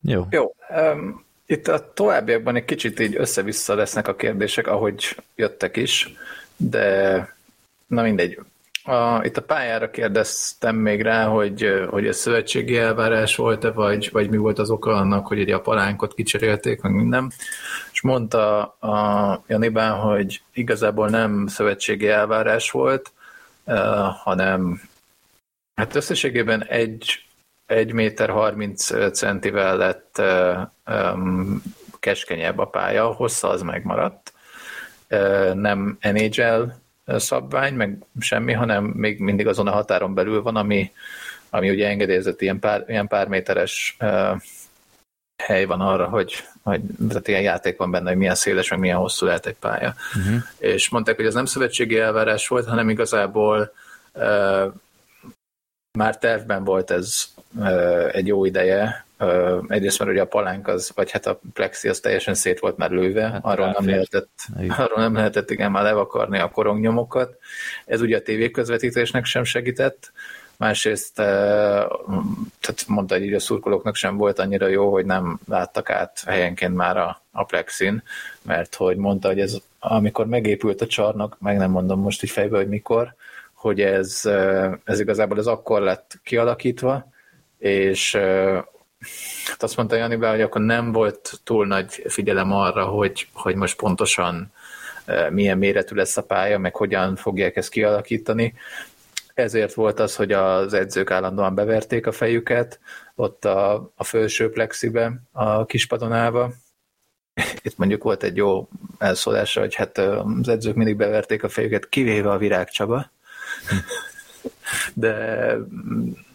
Jó. 0.00 0.26
Jó. 0.30 0.54
Um, 0.68 1.24
itt 1.46 1.68
a 1.68 1.92
továbbiakban 1.92 2.56
egy 2.56 2.64
kicsit 2.64 3.00
így 3.00 3.16
össze-vissza 3.16 3.74
lesznek 3.74 4.08
a 4.08 4.16
kérdések, 4.16 4.66
ahogy 4.66 5.16
jöttek 5.34 5.76
is, 5.76 6.14
de 6.56 7.28
na 7.86 8.02
mindegy. 8.02 8.38
A, 8.84 9.24
itt 9.24 9.36
a 9.36 9.42
pályára 9.42 9.90
kérdeztem 9.90 10.76
még 10.76 11.02
rá, 11.02 11.24
hogy, 11.24 11.86
hogy 11.88 12.06
ez 12.06 12.16
szövetségi 12.16 12.76
elvárás 12.76 13.36
volt-e, 13.36 13.70
vagy, 13.70 14.08
vagy 14.12 14.30
mi 14.30 14.36
volt 14.36 14.58
az 14.58 14.70
oka 14.70 14.92
annak, 14.92 15.26
hogy 15.26 15.38
egy 15.38 15.50
a 15.50 15.60
palánkot 15.60 16.14
kicserélték, 16.14 16.80
meg 16.80 16.92
minden. 16.92 17.32
És 18.00 18.06
mondta 18.06 18.62
a 18.62 19.44
Janibán, 19.46 19.98
hogy 19.98 20.42
igazából 20.52 21.08
nem 21.08 21.46
szövetségi 21.46 22.08
elvárás 22.08 22.70
volt, 22.70 23.12
hanem 24.24 24.80
hát 25.74 25.94
összességében 25.94 26.64
egy, 26.64 27.24
egy 27.66 27.92
méter 27.92 28.28
30 28.28 29.12
centivel 29.12 29.76
lett 29.76 30.22
keskenyebb 31.98 32.58
a 32.58 32.64
pálya, 32.64 33.06
hossza 33.06 33.48
az 33.48 33.62
megmaradt. 33.62 34.32
Nem 35.54 35.98
NHL 36.00 36.62
szabvány, 37.06 37.74
meg 37.74 37.98
semmi, 38.20 38.52
hanem 38.52 38.84
még 38.84 39.18
mindig 39.18 39.46
azon 39.46 39.66
a 39.66 39.72
határon 39.72 40.14
belül 40.14 40.42
van, 40.42 40.56
ami, 40.56 40.92
ami 41.50 41.70
ugye 41.70 41.88
engedélyezett 41.88 42.40
ilyen 42.40 42.58
pár, 42.58 42.84
ilyen 42.86 43.08
pár 43.08 43.28
méteres 43.28 43.96
hely 45.40 45.64
van 45.64 45.80
arra, 45.80 46.08
hogy, 46.08 46.44
hogy 46.70 47.08
tehát 47.08 47.28
ilyen 47.28 47.42
játék 47.42 47.76
van 47.76 47.90
benne, 47.90 48.08
hogy 48.08 48.18
milyen 48.18 48.34
széles, 48.34 48.70
meg 48.70 48.78
milyen 48.78 48.96
hosszú 48.96 49.26
lehet 49.26 49.46
egy 49.46 49.56
pálya. 49.60 49.94
Uh-huh. 50.16 50.42
És 50.58 50.88
mondták, 50.88 51.16
hogy 51.16 51.26
ez 51.26 51.34
nem 51.34 51.44
szövetségi 51.44 51.98
elvárás 51.98 52.48
volt, 52.48 52.66
hanem 52.66 52.88
igazából 52.88 53.72
uh, 54.12 54.72
már 55.98 56.18
tervben 56.18 56.64
volt 56.64 56.90
ez 56.90 57.24
uh, 57.56 58.14
egy 58.14 58.26
jó 58.26 58.44
ideje, 58.44 59.04
egyrészt 59.68 59.98
mert 59.98 60.10
ugye 60.10 60.20
a 60.20 60.26
palánk 60.26 60.68
az, 60.68 60.92
vagy 60.94 61.10
hát 61.10 61.26
a 61.26 61.40
plexi 61.52 61.88
az 61.88 62.00
teljesen 62.00 62.34
szét 62.34 62.58
volt 62.58 62.76
már 62.76 62.90
lőve, 62.90 63.28
hát 63.28 63.44
arról, 63.44 63.74
nem 63.78 63.88
lehetett, 63.88 64.30
arról 64.68 64.98
nem 64.98 65.14
lehetett 65.14 65.50
igen 65.50 65.70
már 65.70 65.82
levakarni 65.82 66.38
a 66.38 66.50
korongnyomokat. 66.50 67.38
Ez 67.86 68.00
ugye 68.00 68.16
a 68.16 68.22
tévéközvetítésnek 68.22 69.24
sem 69.24 69.44
segített, 69.44 70.12
másrészt 70.60 71.14
tehát 71.14 72.84
mondta, 72.86 73.14
hogy 73.14 73.24
így 73.24 73.34
a 73.34 73.38
szurkolóknak 73.38 73.94
sem 73.94 74.16
volt 74.16 74.38
annyira 74.38 74.66
jó, 74.66 74.92
hogy 74.92 75.04
nem 75.04 75.38
láttak 75.48 75.90
át 75.90 76.22
helyenként 76.26 76.74
már 76.74 76.96
a, 76.96 77.22
a 77.32 77.44
plexin, 77.44 78.02
mert 78.42 78.74
hogy 78.74 78.96
mondta, 78.96 79.28
hogy 79.28 79.40
ez 79.40 79.56
amikor 79.78 80.26
megépült 80.26 80.80
a 80.80 80.86
csarnok, 80.86 81.36
meg 81.38 81.56
nem 81.56 81.70
mondom 81.70 82.00
most 82.00 82.22
így 82.22 82.30
fejbe, 82.30 82.56
hogy 82.56 82.68
mikor, 82.68 83.14
hogy 83.52 83.80
ez, 83.80 84.20
ez 84.84 85.00
igazából 85.00 85.38
az 85.38 85.46
akkor 85.46 85.80
lett 85.80 86.18
kialakítva, 86.22 87.08
és 87.58 88.14
hát 89.46 89.62
azt 89.62 89.76
mondta 89.76 89.96
Jani 89.96 90.14
hogy 90.14 90.40
akkor 90.40 90.60
nem 90.60 90.92
volt 90.92 91.40
túl 91.44 91.66
nagy 91.66 92.04
figyelem 92.08 92.52
arra, 92.52 92.84
hogy, 92.84 93.28
hogy 93.32 93.54
most 93.54 93.76
pontosan 93.76 94.52
milyen 95.30 95.58
méretű 95.58 95.94
lesz 95.94 96.16
a 96.16 96.22
pálya, 96.22 96.58
meg 96.58 96.76
hogyan 96.76 97.16
fogják 97.16 97.56
ezt 97.56 97.70
kialakítani. 97.70 98.54
Ezért 99.40 99.74
volt 99.74 100.00
az, 100.00 100.16
hogy 100.16 100.32
az 100.32 100.72
edzők 100.74 101.10
állandóan 101.10 101.54
beverték 101.54 102.06
a 102.06 102.12
fejüket 102.12 102.80
ott 103.14 103.44
a, 103.44 103.90
a 103.94 104.04
felső 104.04 104.50
plexibe, 104.50 105.22
a 105.32 105.66
kispadonába. 105.66 106.52
Itt 107.62 107.76
mondjuk 107.76 108.02
volt 108.02 108.22
egy 108.22 108.36
jó 108.36 108.68
elszólása, 108.98 109.60
hogy 109.60 109.74
hát 109.74 109.98
az 109.98 110.48
edzők 110.48 110.74
mindig 110.74 110.96
beverték 110.96 111.42
a 111.42 111.48
fejüket, 111.48 111.88
kivéve 111.88 112.30
a 112.30 112.38
Virág 112.38 112.68
Csaba. 112.68 113.10
De 114.94 115.56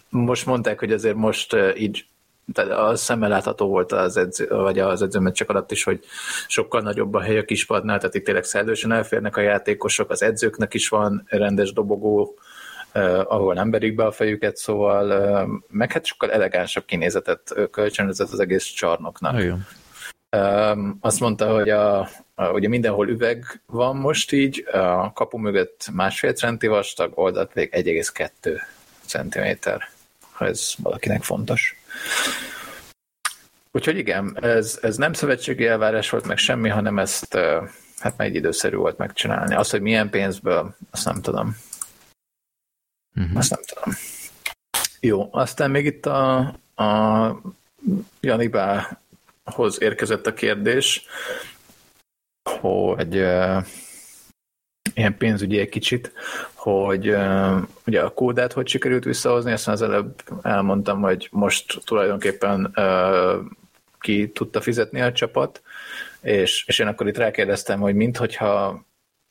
most 0.10 0.46
mondták, 0.46 0.80
hogy 0.80 0.92
azért 0.92 1.16
most 1.16 1.56
így 1.78 2.06
tehát 2.54 2.72
a 2.72 2.96
szemmel 2.96 3.30
látható 3.30 3.68
volt 3.68 3.92
az 3.92 4.18
edző, 4.18 4.48
vagy 4.48 4.80
az 4.80 5.02
edzőmeccsek 5.02 5.50
alatt 5.50 5.72
is, 5.72 5.84
hogy 5.84 6.00
sokkal 6.48 6.82
nagyobb 6.82 7.14
a 7.14 7.22
hely 7.22 7.38
a 7.38 7.46
kispadnál, 7.46 7.98
tehát 7.98 8.16
itt 8.16 8.26
tényleg 8.26 8.44
szellősen 8.44 8.92
elférnek 8.92 9.38
a 9.38 9.42
játékosok, 9.42 10.10
az 10.10 10.22
edzőknek 10.22 10.74
is 10.74 10.90
van 10.90 11.24
rendes 11.28 11.74
dobogó, 11.74 12.38
ahol 13.24 13.54
nem 13.54 13.70
berik 13.70 13.96
be 13.96 14.06
a 14.06 14.12
fejüket, 14.12 14.58
szóval 14.58 15.48
meg 15.68 15.92
hát 15.92 16.06
sokkal 16.06 16.32
elegánsabb 16.32 16.86
kinézetet 16.86 17.54
kölcsönözött 17.72 18.32
az 18.32 18.40
egész 18.40 18.64
csarnoknak. 18.64 19.40
Igen. 19.40 19.68
Azt 21.00 21.20
mondta, 21.20 21.54
hogy 21.54 21.70
a, 21.70 22.10
ugye 22.54 22.68
mindenhol 22.68 23.10
üveg 23.10 23.62
van 23.66 23.96
most 23.96 24.32
így, 24.32 24.68
a 24.72 25.14
kapu 25.14 25.38
mögött 25.38 25.88
másfél 25.94 26.34
centi 26.34 26.68
vastag, 26.68 27.12
oldalt 27.16 27.54
pedig 27.54 27.70
1,2 27.72 28.62
centiméter, 29.06 29.90
ha 30.32 30.46
ez 30.46 30.74
valakinek 30.78 31.24
fontos. 31.24 31.76
Úgyhogy 33.72 33.98
igen, 33.98 34.38
ez, 34.42 34.80
ez 34.82 34.98
nem 34.98 35.14
szövetségi 35.14 35.68
elvárás 35.68 36.10
volt 36.10 36.28
meg 36.28 36.38
semmi, 36.38 36.70
hanem 36.70 37.00
ezt 37.00 37.38
hát 38.00 38.18
már 38.18 38.28
egy 38.28 38.36
időszerű 38.36 38.76
volt 38.76 38.98
megcsinálni. 38.98 39.56
Az, 39.56 39.70
hogy 39.70 39.82
milyen 39.82 40.10
pénzből, 40.10 40.76
azt 40.92 41.06
nem 41.06 41.22
tudom. 41.22 41.58
Uh-huh. 43.16 43.38
Azt 43.38 43.50
nem 43.50 43.60
tudom. 43.66 43.94
Jó, 45.00 45.30
aztán 45.32 45.72
még 45.72 45.86
itt 45.86 46.06
a, 46.06 46.38
a 46.76 47.42
Janibához 48.20 49.82
érkezett 49.82 50.28
a 50.28 50.34
kérdés, 50.34 51.06
hogy 52.50 53.18
uh, 53.18 53.66
ilyen 54.94 55.18
pénzügyi 55.18 55.60
egy 55.60 55.70
kicsit, 55.70 56.12
hogy 56.54 57.10
uh, 57.10 57.62
ugye 57.86 58.02
a 58.02 58.14
kódát 58.14 58.54
hogy 58.54 58.68
sikerült 58.68 59.04
visszahozni, 59.04 59.52
aztán 59.52 59.74
az 59.74 59.82
előbb 59.82 60.22
elmondtam, 60.42 61.02
hogy 61.02 61.28
most 61.32 61.82
tulajdonképpen 61.86 62.74
uh, 62.76 63.52
ki 64.00 64.30
tudta 64.30 64.62
fizetni 64.62 65.02
a 65.02 65.12
csapat, 65.12 65.62
és, 66.22 66.66
és 66.68 66.80
én 66.80 66.88
akkor 66.88 67.08
itt 67.08 67.18
rákérdeztem, 67.18 67.80
hogy 67.80 67.96
minthogyha 67.96 68.86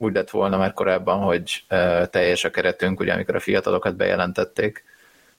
úgy 0.04 0.14
lett 0.14 0.30
volna 0.30 0.56
már 0.56 0.72
korábban, 0.72 1.18
hogy 1.18 1.64
teljes 2.10 2.44
a 2.44 2.50
keretünk, 2.50 3.00
ugye 3.00 3.12
amikor 3.12 3.34
a 3.34 3.40
fiatalokat 3.40 3.96
bejelentették, 3.96 4.84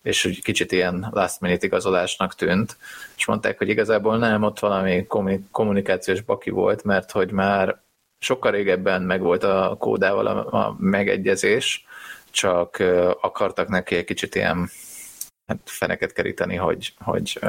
és 0.02 0.26
úgy 0.26 0.44
kicsit 0.44 0.72
ilyen 0.72 1.08
last 1.12 1.42
minute 1.42 1.66
igazolásnak 1.66 2.36
tűnt, 2.36 2.78
és 3.18 3.26
mondták, 3.26 3.58
hogy 3.58 3.70
igazából 3.70 4.18
nem, 4.18 4.44
ott 4.44 4.60
valami 4.60 5.08
kommunikációs 5.52 6.22
baki 6.22 6.50
volt, 6.50 6.84
mert 6.84 7.12
hogy 7.12 7.32
már 7.32 7.82
sokkal 8.20 8.52
régebben 8.52 9.02
megvolt 9.02 9.44
a 9.44 9.76
kódával 9.80 10.28
a, 10.28 10.66
a 10.66 10.76
megegyezés, 10.80 11.86
csak 12.32 12.84
akartak 13.22 13.68
neki 13.68 13.96
egy 13.96 14.04
kicsit 14.04 14.36
ilyen 14.36 14.70
hát 15.48 15.60
feneket 15.64 16.14
keríteni, 16.14 16.56
hogy, 16.56 16.94
hogy, 17.00 17.40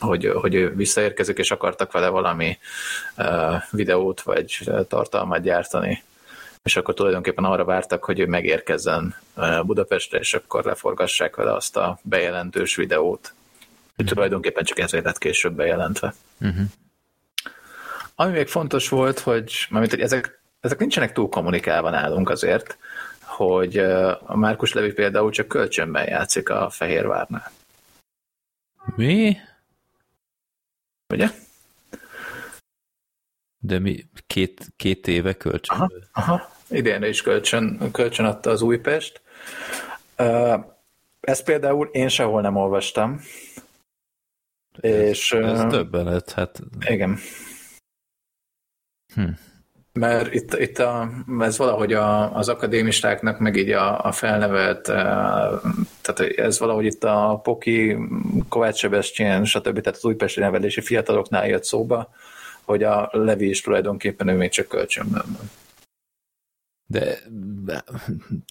hogy, 0.00 0.32
hogy 0.34 0.76
visszaérkezik, 0.76 1.38
és 1.38 1.50
akartak 1.50 1.92
vele 1.92 2.08
valami 2.08 2.58
videót 3.70 4.20
vagy 4.20 4.70
tartalmat 4.88 5.42
gyártani. 5.42 6.02
És 6.62 6.76
akkor 6.76 6.94
tulajdonképpen 6.94 7.44
arra 7.44 7.64
vártak, 7.64 8.04
hogy 8.04 8.18
ő 8.18 8.26
megérkezzen 8.26 9.16
Budapestre, 9.62 10.18
és 10.18 10.34
akkor 10.34 10.64
leforgassák 10.64 11.36
vele 11.36 11.54
azt 11.54 11.76
a 11.76 11.98
bejelentős 12.02 12.76
videót. 12.76 13.34
Uh-huh. 13.90 14.06
Tulajdonképpen 14.06 14.64
csak 14.64 14.78
ezért 14.78 15.04
lett 15.04 15.18
később 15.18 15.54
bejelentve. 15.54 16.14
Uh-huh. 16.40 16.66
Ami 18.14 18.32
még 18.32 18.48
fontos 18.48 18.88
volt, 18.88 19.18
hogy, 19.18 19.66
mert 19.70 19.90
hogy 19.90 20.00
ezek, 20.00 20.42
ezek 20.60 20.78
nincsenek 20.78 21.12
túl 21.12 21.28
kommunikálva 21.28 21.90
nálunk 21.90 22.30
azért, 22.30 22.78
hogy 23.20 23.78
a 23.78 24.36
Márkus 24.36 24.72
Levi 24.72 24.92
például 24.92 25.30
csak 25.30 25.48
kölcsönben 25.48 26.08
játszik 26.08 26.48
a 26.48 26.70
Fehérvárnál. 26.70 27.50
Mi? 28.96 29.36
Ugye? 31.08 31.28
De 33.58 33.78
mi 33.78 34.06
két, 34.26 34.72
két 34.76 35.06
éve 35.06 35.36
kölcsön? 35.36 35.76
Aha, 35.76 35.90
aha. 36.12 36.51
Idénre 36.72 37.08
is 37.08 37.22
kölcsön, 37.22 37.90
kölcsön 37.92 38.24
adta 38.24 38.50
az 38.50 38.62
Újpest. 38.62 39.20
Ezt 41.20 41.44
például 41.44 41.88
én 41.92 42.08
sehol 42.08 42.40
nem 42.40 42.56
olvastam. 42.56 43.20
Ez, 44.80 44.94
és, 44.94 45.32
ez 45.32 45.64
döbbenet, 45.64 46.32
hát... 46.32 46.60
Igen. 46.88 47.18
Hm. 49.14 49.28
Mert 49.92 50.34
itt, 50.34 50.54
itt 50.54 50.78
a, 50.78 51.10
ez 51.40 51.58
valahogy 51.58 51.92
a, 51.92 52.36
az 52.36 52.48
akadémistáknak, 52.48 53.38
meg 53.38 53.56
így 53.56 53.70
a, 53.70 54.04
a 54.04 54.12
felnevelt, 54.12 54.88
e, 54.88 54.94
tehát 56.02 56.20
ez 56.36 56.58
valahogy 56.58 56.84
itt 56.84 57.04
a 57.04 57.40
Poki, 57.42 57.96
Kovács 58.48 58.78
Sebestyén, 58.78 59.44
stb. 59.44 59.80
tehát 59.80 59.96
az 59.96 60.04
újpesti 60.04 60.40
nevelési 60.40 60.80
fiataloknál 60.80 61.48
jött 61.48 61.64
szóba, 61.64 62.10
hogy 62.62 62.82
a 62.82 63.08
Levi 63.12 63.48
is 63.48 63.60
tulajdonképpen 63.60 64.28
ő 64.28 64.36
még 64.36 64.50
csak 64.50 64.68
kölcsönben 64.68 65.24
van. 65.26 65.50
De, 66.86 67.18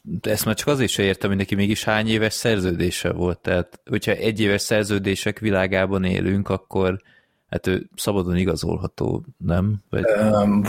de 0.03 0.31
ezt 0.31 0.45
már 0.45 0.55
csak 0.55 0.67
azért 0.67 0.91
sem 0.91 1.05
értem, 1.05 1.29
hogy 1.29 1.37
neki 1.37 1.55
mégis 1.55 1.83
hány 1.83 2.07
éves 2.07 2.33
szerződése 2.33 3.11
volt. 3.11 3.39
Tehát, 3.39 3.81
hogyha 3.89 4.11
egy 4.11 4.39
éves 4.39 4.61
szerződések 4.61 5.39
világában 5.39 6.03
élünk, 6.03 6.49
akkor 6.49 7.01
Hát 7.49 7.67
ő 7.67 7.89
szabadon 7.95 8.37
igazolható, 8.37 9.23
nem? 9.37 9.75
Vagy... 9.89 10.05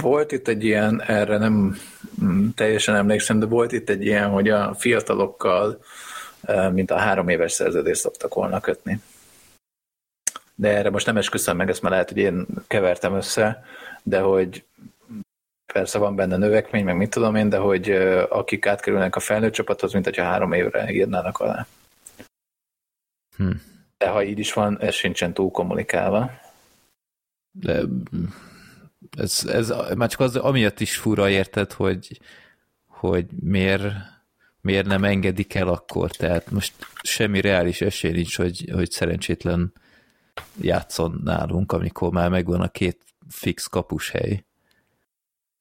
Volt 0.00 0.32
itt 0.32 0.48
egy 0.48 0.64
ilyen, 0.64 1.02
erre 1.02 1.38
nem 1.38 1.76
mm, 2.24 2.48
teljesen 2.54 2.94
emlékszem, 2.94 3.38
de 3.38 3.46
volt 3.46 3.72
itt 3.72 3.88
egy 3.88 4.04
ilyen, 4.04 4.28
hogy 4.28 4.48
a 4.48 4.74
fiatalokkal 4.74 5.78
mint 6.72 6.90
a 6.90 6.96
három 6.96 7.28
éves 7.28 7.52
szerződést 7.52 8.00
szoktak 8.00 8.34
volna 8.34 8.60
kötni. 8.60 9.00
De 10.54 10.68
erre 10.68 10.90
most 10.90 11.06
nem 11.06 11.16
esküszöm 11.16 11.56
meg, 11.56 11.68
ezt 11.68 11.82
már 11.82 11.92
lehet, 11.92 12.08
hogy 12.08 12.18
én 12.18 12.46
kevertem 12.66 13.14
össze, 13.14 13.64
de 14.02 14.20
hogy 14.20 14.64
persze 15.72 15.98
van 15.98 16.16
benne 16.16 16.36
növekmény, 16.36 16.84
meg 16.84 16.96
mit 16.96 17.10
tudom 17.10 17.34
én, 17.34 17.48
de 17.48 17.56
hogy 17.56 17.90
akik 18.28 18.66
átkerülnek 18.66 19.16
a 19.16 19.20
felnőtt 19.20 19.52
csapathoz, 19.52 19.92
mint 19.92 20.04
hogyha 20.04 20.24
három 20.24 20.52
évre 20.52 20.90
írnának 20.90 21.38
alá. 21.38 21.66
Hm. 23.36 23.50
De 23.98 24.08
ha 24.08 24.22
így 24.22 24.38
is 24.38 24.52
van, 24.52 24.80
ez 24.80 24.94
sincsen 24.94 25.34
túl 25.34 25.50
kommunikálva. 25.50 26.30
De 27.50 27.82
ez, 29.16 29.44
ez 29.46 29.72
már 29.96 30.08
csak 30.08 30.20
az 30.20 30.36
amiatt 30.36 30.80
is 30.80 30.96
fura 30.96 31.28
érted, 31.28 31.72
hogy, 31.72 32.20
hogy 32.86 33.26
miért, 33.40 33.84
miért 34.60 34.86
nem 34.86 35.04
engedik 35.04 35.54
el 35.54 35.68
akkor. 35.68 36.10
Tehát 36.10 36.50
most 36.50 36.72
semmi 37.02 37.40
reális 37.40 37.80
esély 37.80 38.12
nincs, 38.12 38.36
hogy, 38.36 38.70
hogy 38.72 38.90
szerencsétlen 38.90 39.72
játszon 40.60 41.20
nálunk, 41.24 41.72
amikor 41.72 42.10
már 42.10 42.30
megvan 42.30 42.60
a 42.60 42.68
két 42.68 42.98
fix 43.28 43.66
kapus 43.66 44.10
hely. 44.10 44.44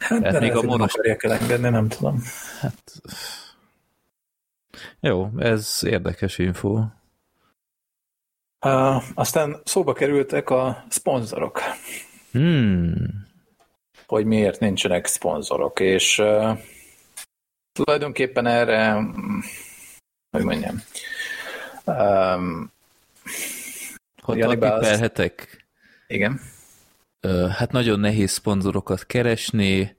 Hát, 0.02 0.22
Tehát 0.22 0.40
még 0.42 0.56
a 0.56 0.62
monos... 0.62 0.94
akarják 0.94 1.24
elengedni, 1.24 1.70
nem 1.70 1.88
tudom. 1.88 2.24
Hát... 2.60 3.02
Jó, 5.00 5.30
ez 5.38 5.80
érdekes 5.86 6.38
info. 6.38 6.84
Uh, 8.66 9.04
aztán 9.14 9.62
szóba 9.64 9.94
kerültek 9.94 10.50
a 10.50 10.86
szponzorok. 10.90 11.60
Hmm. 12.32 13.28
Hogy 14.08 14.26
miért 14.26 14.60
nincsenek 14.60 15.06
szponzorok, 15.06 15.80
és 15.80 16.18
uh, 16.18 16.60
tulajdonképpen 17.72 18.46
erre, 18.46 18.94
hogy 20.32 20.44
mondjam, 20.44 20.82
um, 21.86 22.72
Ha 24.22 24.34
tippelhetek? 24.34 25.66
Igen. 26.08 26.42
Hát 27.30 27.72
nagyon 27.72 28.00
nehéz 28.00 28.32
szponzorokat 28.32 29.06
keresni, 29.06 29.96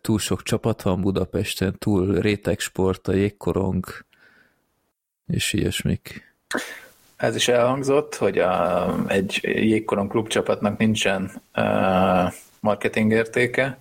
túl 0.00 0.18
sok 0.18 0.42
csapat 0.42 0.82
van 0.82 1.00
Budapesten, 1.00 1.74
túl 1.78 2.20
rétegsport, 2.20 3.08
a 3.08 3.12
jégkorong, 3.12 3.86
és 5.26 5.52
ilyesmik. 5.52 6.34
Ez 7.16 7.34
is 7.34 7.48
elhangzott, 7.48 8.14
hogy 8.14 8.38
a, 8.38 8.94
egy 9.06 9.40
jégkorong 9.42 10.10
klubcsapatnak 10.10 10.78
nincsen 10.78 11.42
uh, 11.56 12.32
marketing 12.60 13.12
értéke. 13.12 13.78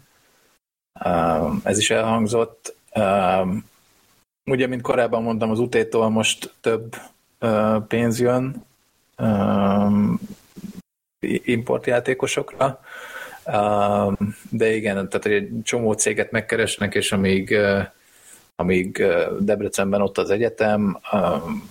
Uh, 1.06 1.56
ez 1.64 1.78
is 1.78 1.90
elhangzott. 1.90 2.76
Uh, 2.96 3.48
ugye, 4.46 4.68
mint 4.68 4.82
korábban 4.82 5.24
mondtam, 5.24 5.50
az 5.50 5.60
UT-tól 5.60 6.10
most 6.10 6.54
több 6.62 6.96
uh, 7.40 7.86
pénz 7.88 8.20
jön 8.20 8.68
importjátékosokra, 11.44 12.80
uh, 13.46 14.14
de 14.50 14.76
igen, 14.76 15.10
tehát 15.10 15.26
egy 15.26 15.50
csomó 15.64 15.94
céget 15.94 16.32
megkeresnek, 16.32 16.96
és 16.96 17.12
amíg 17.12 17.50
uh, 17.52 17.84
amíg 18.60 19.04
Debrecenben 19.40 20.02
ott 20.02 20.18
az 20.18 20.30
egyetem, 20.30 21.00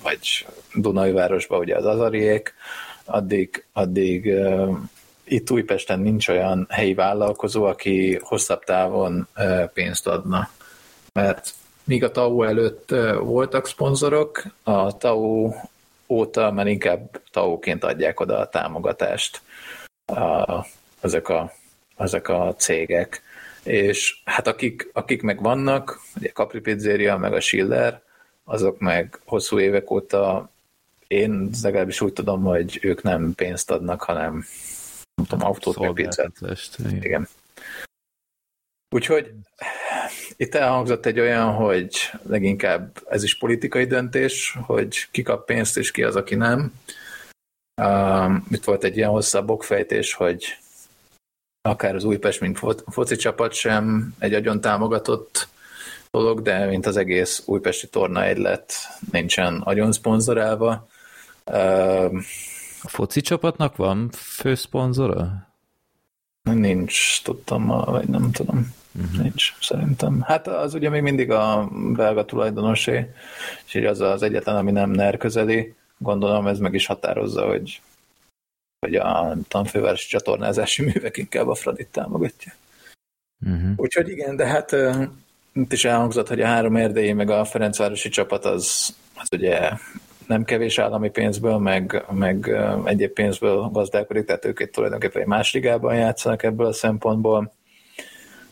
vagy 0.02 0.46
Dunajvárosban 0.74 1.58
ugye 1.58 1.76
az 1.76 1.84
Azariék, 1.84 2.54
addig, 3.04 3.64
addig 3.72 4.32
itt 5.24 5.50
Újpesten 5.50 6.00
nincs 6.00 6.28
olyan 6.28 6.66
helyi 6.68 6.94
vállalkozó, 6.94 7.64
aki 7.64 8.18
hosszabb 8.22 8.64
távon 8.64 9.28
pénzt 9.74 10.06
adna. 10.06 10.50
Mert 11.12 11.50
míg 11.84 12.04
a 12.04 12.10
TAU 12.10 12.42
előtt 12.42 12.94
voltak 13.20 13.66
szponzorok, 13.66 14.42
a 14.62 14.96
TAU 14.96 15.52
óta 16.08 16.52
már 16.52 16.66
inkább 16.66 17.20
TAU-ként 17.30 17.84
adják 17.84 18.20
oda 18.20 18.38
a 18.38 18.48
támogatást 18.48 19.40
a, 20.06 20.66
ezek, 21.00 21.28
a, 21.28 21.52
ezek 21.96 22.28
a 22.28 22.54
cégek 22.54 23.22
és 23.62 24.20
hát 24.24 24.46
akik, 24.46 24.90
akik 24.92 25.22
meg 25.22 25.42
vannak, 25.42 26.00
ugye 26.16 26.30
Capri 26.32 26.60
Pizzeria, 26.60 27.16
meg 27.16 27.32
a 27.32 27.40
Schiller, 27.40 28.02
azok 28.44 28.78
meg 28.78 29.20
hosszú 29.24 29.58
évek 29.58 29.90
óta 29.90 30.50
én 31.06 31.50
legalábbis 31.62 32.00
úgy 32.00 32.12
tudom, 32.12 32.42
hogy 32.42 32.78
ők 32.82 33.02
nem 33.02 33.34
pénzt 33.34 33.70
adnak, 33.70 34.02
hanem 34.02 34.44
nem 35.14 35.26
tudom, 35.26 35.46
autót, 35.46 35.78
meg 35.78 35.92
pizzát. 35.92 36.32
Igen. 36.90 37.28
Úgyhogy 38.90 39.32
itt 40.36 40.54
elhangzott 40.54 41.06
egy 41.06 41.20
olyan, 41.20 41.52
hogy 41.52 42.10
leginkább 42.22 42.98
ez 43.08 43.22
is 43.22 43.38
politikai 43.38 43.84
döntés, 43.84 44.58
hogy 44.66 45.08
ki 45.10 45.22
kap 45.22 45.44
pénzt, 45.44 45.76
és 45.76 45.90
ki 45.90 46.02
az, 46.02 46.16
aki 46.16 46.34
nem. 46.34 46.72
Uh, 47.82 48.34
itt 48.50 48.64
volt 48.64 48.84
egy 48.84 48.96
ilyen 48.96 49.10
hosszabb 49.10 49.50
okfejtés, 49.50 50.12
hogy 50.12 50.58
akár 51.62 51.94
az 51.94 52.04
Újpest, 52.04 52.40
mint 52.40 52.58
foci 52.86 53.16
csapat 53.16 53.52
sem 53.52 54.14
egy 54.18 54.34
agyon 54.34 54.60
támogatott 54.60 55.48
dolog, 56.10 56.42
de 56.42 56.66
mint 56.66 56.86
az 56.86 56.96
egész 56.96 57.42
újpesti 57.46 57.88
torna 57.88 58.24
egylet 58.24 58.72
nincsen 59.10 59.60
agyon 59.60 59.92
szponzorálva. 59.92 60.88
A 62.82 62.88
foci 62.88 63.20
csapatnak 63.20 63.76
van 63.76 64.10
főszponzora? 64.10 65.46
Nincs, 66.42 67.22
tudtam 67.22 67.66
vagy 67.66 68.08
nem 68.08 68.30
tudom. 68.30 68.76
Uh-huh. 68.94 69.22
Nincs, 69.22 69.54
szerintem. 69.60 70.20
Hát 70.20 70.46
az 70.46 70.74
ugye 70.74 70.88
még 70.88 71.02
mindig 71.02 71.30
a 71.30 71.68
belga 71.72 72.24
tulajdonosé, 72.24 73.10
és 73.66 73.84
az 73.84 74.00
az 74.00 74.22
egyetlen, 74.22 74.56
ami 74.56 74.70
nem 74.70 74.90
NER 74.90 75.16
közeli. 75.16 75.74
Gondolom 75.98 76.46
ez 76.46 76.58
meg 76.58 76.74
is 76.74 76.86
határozza, 76.86 77.46
hogy 77.46 77.80
hogy 78.78 78.94
a 78.94 79.36
tanfővárosi 79.48 80.08
csatornázási 80.08 80.82
művek 80.92 81.16
inkább 81.16 81.48
a 81.48 81.54
Fradit 81.54 81.88
támogatja. 81.88 82.52
Uh-huh. 83.46 83.70
Úgyhogy 83.76 84.08
igen, 84.08 84.36
de 84.36 84.46
hát 84.46 84.76
itt 85.52 85.72
is 85.72 85.84
elhangzott, 85.84 86.28
hogy 86.28 86.40
a 86.40 86.46
három 86.46 86.76
erdélyi 86.76 87.12
meg 87.12 87.30
a 87.30 87.44
Ferencvárosi 87.44 88.08
csapat 88.08 88.44
az, 88.44 88.94
az 89.14 89.28
ugye 89.32 89.70
nem 90.26 90.44
kevés 90.44 90.78
állami 90.78 91.10
pénzből, 91.10 91.58
meg, 91.58 92.04
meg 92.10 92.50
egyéb 92.84 93.10
pénzből 93.10 93.60
gazdálkodik, 93.60 94.24
tehát 94.24 94.44
ők 94.44 94.60
itt 94.60 94.72
tulajdonképpen 94.72 95.22
egy 95.22 95.28
más 95.28 95.52
ligában 95.52 95.94
játszanak 95.94 96.42
ebből 96.42 96.66
a 96.66 96.72
szempontból. 96.72 97.52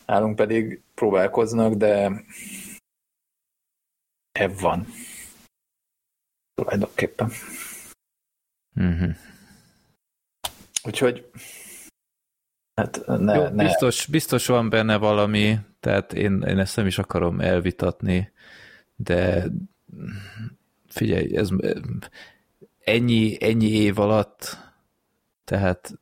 Nálunk 0.07 0.35
pedig 0.35 0.81
próbálkoznak, 0.93 1.73
de 1.73 2.23
ebb 4.31 4.59
van. 4.59 4.87
Tulajdonképpen. 6.53 7.31
Uh-huh. 8.75 9.15
Úgyhogy 10.83 11.29
hát 12.75 13.05
ne, 13.05 13.35
Jó, 13.35 13.47
ne. 13.47 13.63
Biztos, 13.63 14.05
biztos 14.05 14.47
van 14.47 14.69
benne 14.69 14.97
valami, 14.97 15.59
tehát 15.79 16.13
én, 16.13 16.41
én 16.41 16.59
ezt 16.59 16.75
nem 16.75 16.87
is 16.87 16.97
akarom 16.97 17.39
elvitatni, 17.39 18.31
de 18.95 19.43
figyelj, 20.87 21.37
ez 21.37 21.49
ennyi, 22.83 23.37
ennyi 23.39 23.69
év 23.69 23.99
alatt, 23.99 24.57
tehát 25.43 25.99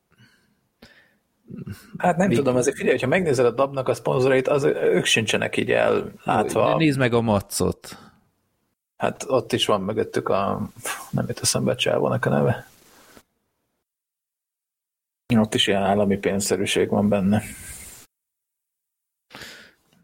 Hát 1.98 2.18
nem 2.18 2.28
mi... 2.28 2.36
tudom, 2.36 2.56
azért 2.56 2.78
figyelj, 2.78 3.00
ha 3.00 3.08
megnézed 3.08 3.46
a 3.46 3.52
dabnak 3.52 3.88
a 3.88 3.94
szponzorait, 3.94 4.48
az, 4.48 4.64
ők 4.64 5.06
sincsenek 5.06 5.58
így 5.58 5.72
ellátva. 5.72 6.70
De 6.70 6.76
nézd 6.76 7.00
meg 7.00 7.14
a 7.14 7.22
macot. 7.22 7.98
Hát 8.98 9.26
ott 9.28 9.54
is 9.54 9.66
van 9.66 9.82
mögöttük 9.82 10.30
a, 10.30 10.70
nem 11.10 11.26
jut 11.28 11.40
eszembe 11.40 11.76
a 12.00 12.30
neve. 12.30 12.68
Ott 15.36 15.54
is 15.54 15.68
ilyen 15.68 15.84
állami 15.84 16.18
pénzszerűség 16.18 16.90
van 16.90 17.10
benne. 17.10 17.44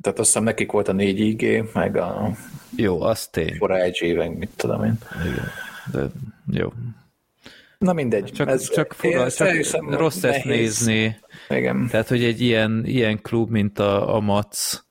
Tehát 0.02 0.20
azt 0.20 0.28
hiszem 0.28 0.44
nekik 0.44 0.72
volt 0.72 0.88
a 0.88 0.92
4 0.92 1.20
IG, 1.20 1.70
meg 1.74 1.96
a 1.98 2.32
jó, 2.76 3.02
az 3.02 3.28
tény. 3.28 3.56
Fora 3.58 3.78
egy 3.78 3.98
éven, 4.02 4.32
mit 4.32 4.50
tudom 4.56 4.84
én. 4.84 4.98
Igen, 5.26 5.48
de 5.92 6.08
jó. 6.52 6.74
Na 7.82 7.94
mindegy. 7.94 8.32
Csak, 8.32 8.50
ez, 8.50 8.70
csak, 8.70 8.94
fura, 8.94 9.32
csak 9.32 9.50
rossz 9.90 10.20
nehéz. 10.20 10.36
ezt 10.36 10.46
nézni. 10.46 11.20
Igen. 11.50 11.88
Tehát, 11.88 12.08
hogy 12.08 12.24
egy 12.24 12.42
ilyen, 12.42 12.86
ilyen 12.86 13.22
klub, 13.22 13.50
mint 13.50 13.80
a, 13.80 14.16
a 14.16 14.20
MAC, 14.20 14.84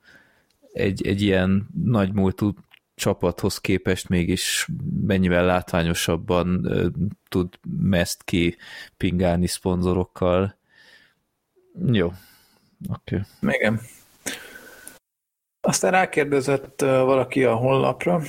egy, 0.73 1.07
egy 1.07 1.23
ilyen 1.23 1.69
nagy 1.85 2.13
múltú 2.13 2.55
csapathoz 2.95 3.59
képest 3.59 4.09
mégis 4.09 4.69
mennyivel 5.07 5.45
látványosabban 5.45 6.69
tud 7.29 7.49
meszt 7.81 8.23
ki 8.23 8.57
pingálni 8.97 9.47
szponzorokkal. 9.47 10.59
Jó. 11.93 12.13
Oké. 12.89 13.21
Okay. 13.41 13.55
Igen. 13.55 13.81
Aztán 15.61 15.91
rákérdezett 15.91 16.81
valaki 16.81 17.45
a 17.45 17.55
honlapra, 17.55 18.23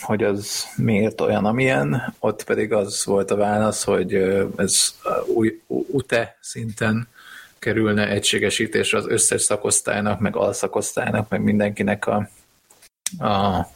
hogy 0.00 0.24
az 0.24 0.64
miért 0.76 1.20
olyan, 1.20 1.44
amilyen, 1.44 2.14
ott 2.18 2.44
pedig 2.44 2.72
az 2.72 3.04
volt 3.04 3.30
a 3.30 3.36
válasz, 3.36 3.84
hogy 3.84 4.14
ez 4.56 4.94
új 5.26 5.60
UTE 5.66 6.38
szinten 6.40 7.08
kerülne 7.58 8.08
egységesítésre 8.08 8.98
az 8.98 9.06
összes 9.08 9.42
szakosztálynak, 9.42 10.20
meg 10.20 10.36
alszakosztálynak, 10.36 11.28
meg 11.28 11.42
mindenkinek 11.42 12.06
a, 12.06 12.28
a 13.18 13.66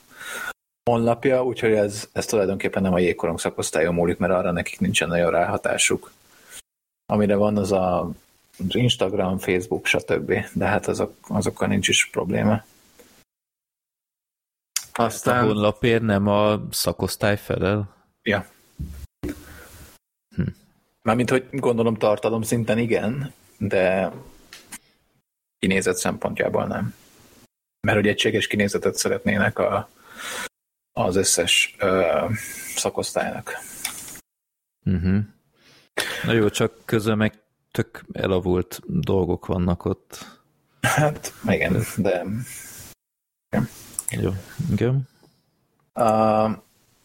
honlapja, 0.91 1.45
úgyhogy 1.45 1.73
ez, 1.73 2.09
ez 2.13 2.27
tulajdonképpen 2.27 2.83
nem 2.83 2.93
a 2.93 2.99
jégkorong 2.99 3.41
szakosztályon 3.41 3.95
múlik, 3.95 4.19
mert 4.19 4.33
arra 4.33 4.51
nekik 4.51 4.81
nincsen 4.81 5.09
nagyon 5.09 5.31
ráhatásuk. 5.31 6.13
Amire 7.07 7.37
van 7.37 7.57
az 7.57 7.73
a 7.73 8.11
az 8.69 8.75
Instagram, 8.75 9.39
Facebook, 9.39 9.87
stb. 9.87 10.33
De 10.53 10.67
hát 10.67 10.87
azok, 10.87 11.15
azokkal 11.29 11.69
nincs 11.69 11.89
is 11.89 12.09
probléma. 12.13 12.65
Aztán... 14.99 15.45
A 15.45 15.47
honlapért 15.47 16.03
nem 16.03 16.27
a 16.27 16.61
szakosztály 16.71 17.37
felel? 17.37 17.95
Ja. 18.23 18.47
Hm. 20.37 20.43
Mármint, 21.03 21.31
hogy 21.31 21.49
gondolom 21.51 21.95
tartalom 21.95 22.43
szinten 22.43 22.79
igen, 22.79 23.33
de 23.59 24.13
kinézet 25.59 25.97
szempontjából 25.97 26.67
nem. 26.67 26.95
Mert 27.81 27.97
hogy 27.97 28.09
egységes 28.09 28.47
kinézetet 28.47 28.95
szeretnének 28.95 29.59
a, 29.59 29.89
az 30.93 31.17
összes 31.17 31.77
ö, 31.79 32.25
szakosztálynak. 32.75 33.53
Uh-huh. 34.85 35.19
Na 36.25 36.33
jó, 36.33 36.49
csak 36.49 36.73
közben 36.85 37.17
meg 37.17 37.43
tök 37.71 38.05
elavult 38.13 38.81
dolgok 38.87 39.47
vannak 39.47 39.85
ott. 39.85 40.41
Hát, 40.81 41.33
igen, 41.47 41.83
de... 41.97 42.25
Igen. 43.51 43.69
Jó, 44.11 44.31
igen. 44.71 45.09
Uh, 45.95 46.51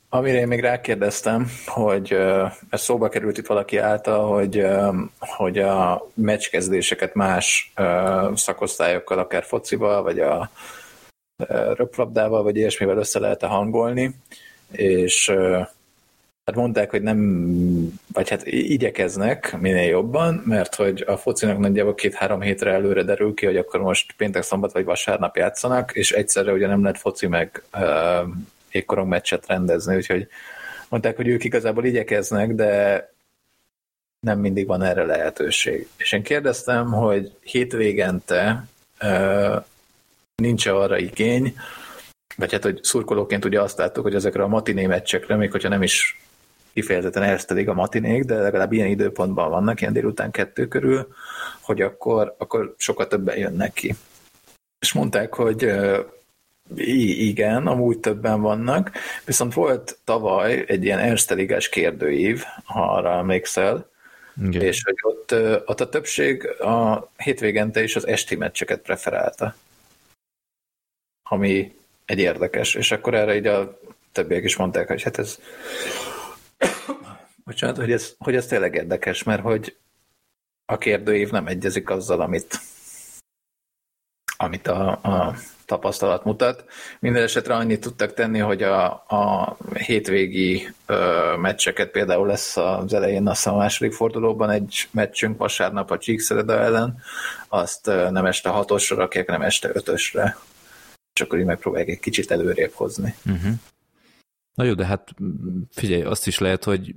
amire 0.10 0.38
én 0.40 0.48
még 0.48 0.60
rákérdeztem, 0.60 1.48
hogy 1.66 2.14
uh, 2.14 2.52
ez 2.70 2.82
szóba 2.82 3.10
került 3.10 3.38
itt 3.38 3.48
valaki 3.48 3.78
által, 3.78 4.28
hogy, 4.34 4.58
uh, 4.58 4.96
hogy 5.20 5.58
a 5.58 6.08
meccskezdéseket 6.14 7.14
más 7.14 7.74
uh, 7.78 8.36
szakosztályokkal, 8.36 9.20
akár 9.20 9.44
focival, 9.44 10.04
vagy 10.04 10.20
a 10.20 10.50
röplabdával, 11.76 12.44
vagy 12.44 12.56
ilyesmivel 12.56 12.98
össze 12.98 13.20
lehet 13.20 13.44
hangolni, 13.44 14.16
és 14.72 15.32
Hát 16.46 16.56
mondták, 16.56 16.90
hogy 16.90 17.02
nem, 17.02 18.00
vagy 18.14 18.30
hát 18.30 18.46
igyekeznek 18.46 19.58
minél 19.60 19.90
jobban, 19.90 20.42
mert 20.46 20.76
hogy 20.76 21.04
a 21.08 21.18
focinak 21.18 21.58
nagyjából 21.58 21.96
két-három 21.96 22.42
hétre 22.42 22.72
előre 22.72 23.04
derül 23.04 23.34
ki, 23.34 23.46
hogy 23.46 23.58
akkor 23.58 23.80
most 23.80 24.14
péntek, 24.18 24.44
szombat 24.44 24.72
vagy 24.72 24.86
vasárnap 24.86 25.36
játszanak, 25.36 25.92
és 25.92 26.12
egyszerre 26.12 26.52
ugye 26.52 26.68
nem 26.68 26.82
lehet 26.82 26.98
foci 26.98 27.28
meg 27.28 27.64
uh, 27.74 28.30
égkorong 28.72 29.08
meccset 29.08 29.48
rendezni, 29.48 29.96
úgyhogy 29.96 30.28
mondták, 30.90 31.16
hogy 31.16 31.28
ők 31.28 31.44
igazából 31.44 31.86
igyekeznek, 31.86 32.52
de 32.54 33.12
nem 34.20 34.40
mindig 34.40 34.68
van 34.68 34.84
erre 34.84 35.04
lehetőség. 35.04 35.88
És 35.98 36.12
én 36.12 36.24
kérdeztem, 36.24 36.92
hogy 36.92 37.32
hétvégente 37.42 38.68
uh, 39.02 39.64
nincs 40.36 40.66
arra 40.66 40.98
igény, 40.98 41.56
vagy 42.36 42.52
hát, 42.52 42.64
hogy 42.64 42.80
szurkolóként 42.82 43.46
ugye 43.46 43.62
azt 43.62 43.78
láttuk, 43.78 44.04
hogy 44.04 44.16
ezekre 44.16 44.44
a 44.44 44.48
matiné 44.48 44.86
meccsekre, 44.86 45.36
még 45.36 45.52
hogyha 45.52 45.70
nem 45.70 45.84
is 45.84 46.22
kifejezetten 46.74 47.24
ersztelik 47.24 47.70
a 47.70 47.74
matinék, 47.74 48.24
de 48.24 48.36
legalább 48.36 48.72
ilyen 48.72 48.88
időpontban 48.88 49.50
vannak, 49.50 49.82
ilyen 49.82 49.94
délután 49.94 50.32
kettő 50.32 50.68
körül, 50.68 51.08
hogy 51.62 51.82
akkor, 51.82 52.36
akkor 52.38 52.76
sokkal 52.78 53.08
többen 53.08 53.38
jönnek 53.38 53.74
ki. 53.74 53.96
És 54.80 54.94
mondták, 54.94 55.34
hogy 55.34 55.72
igen, 56.76 57.68
amúgy 57.68 58.00
többen 58.00 58.42
vannak, 58.42 58.92
viszont 59.26 59.54
volt 59.54 59.98
tavaly 60.04 60.64
egy 60.68 60.84
ilyen 60.84 61.00
erszteligás 61.00 61.70
kérdőív, 61.70 62.44
ha 62.64 62.94
arra 62.96 63.18
emlékszel, 63.18 63.90
igen. 64.42 64.62
és 64.62 64.84
hogy 64.84 64.96
ott, 65.02 65.32
ott 65.70 65.82
a 65.82 65.90
többség 65.90 66.48
a 66.48 67.10
hétvégente 67.18 67.84
is 67.84 67.96
az 67.96 68.08
esti 68.08 68.36
meccseket 68.36 68.82
preferálta. 68.82 69.56
Ami 71.30 71.76
egy 72.06 72.20
érdekes, 72.20 72.76
és 72.76 72.92
akkor 72.92 73.14
erre 73.14 73.36
így 73.36 73.48
a 73.48 73.80
többiek 74.12 74.44
is 74.44 74.56
mondták, 74.56 74.88
hogy 74.88 75.04
hát 75.04 75.18
ez 75.18 75.40
bocsánat, 77.46 77.78
hogy 77.78 77.92
ez, 77.92 78.16
hogy 78.18 78.36
ez 78.36 78.46
tényleg 78.46 78.76
érdekes, 78.76 79.24
mert 79.24 79.42
hogy 79.42 79.78
a 80.66 80.78
kérdőív 80.78 81.32
nem 81.32 81.48
egyezik 81.48 81.90
azzal, 81.90 82.22
amit, 82.22 82.60
amit 84.38 84.68
a, 84.68 84.90
a 84.92 85.36
tapasztalat 85.66 86.24
mutat. 86.24 86.66
Minden 87.00 87.24
esetre 87.24 87.56
annyit 87.56 87.82
tudtak 87.82 88.14
tenni, 88.14 88.40
hogy 88.40 88.64
a, 88.64 88.86
a 88.92 89.58
hétvégi 89.74 90.70
ö, 90.86 91.34
meccseket 91.38 91.92
például 91.92 92.28
lesz 92.28 92.58
az 92.58 92.94
elején 92.94 93.28
a 93.28 93.56
második 93.56 93.94
fordulóban 93.94 94.50
egy 94.50 94.88
meccsünk 94.92 95.38
vasárnap 95.38 95.92
a 95.92 95.98
Csíkszereda 95.98 96.60
ellen, 96.60 96.98
azt 97.48 97.88
ö, 97.88 98.10
nem 98.12 98.26
este 98.26 98.50
hatosra 98.50 98.96
rakják, 98.96 99.28
nem 99.28 99.42
este 99.42 99.70
ötösre. 99.74 100.38
És 101.14 101.22
akkor 101.22 101.40
így 101.40 101.46
megpróbálják 101.46 101.90
egy 101.90 102.00
kicsit 102.00 102.32
előrébb 102.32 102.72
hozni. 102.74 103.16
Uh-huh. 103.26 103.54
Na 104.54 104.64
jó, 104.64 104.74
de 104.74 104.86
hát 104.86 105.14
figyelj, 105.70 106.02
azt 106.02 106.28
is 106.28 106.40
lehet, 106.40 106.64
hogy 106.64 106.96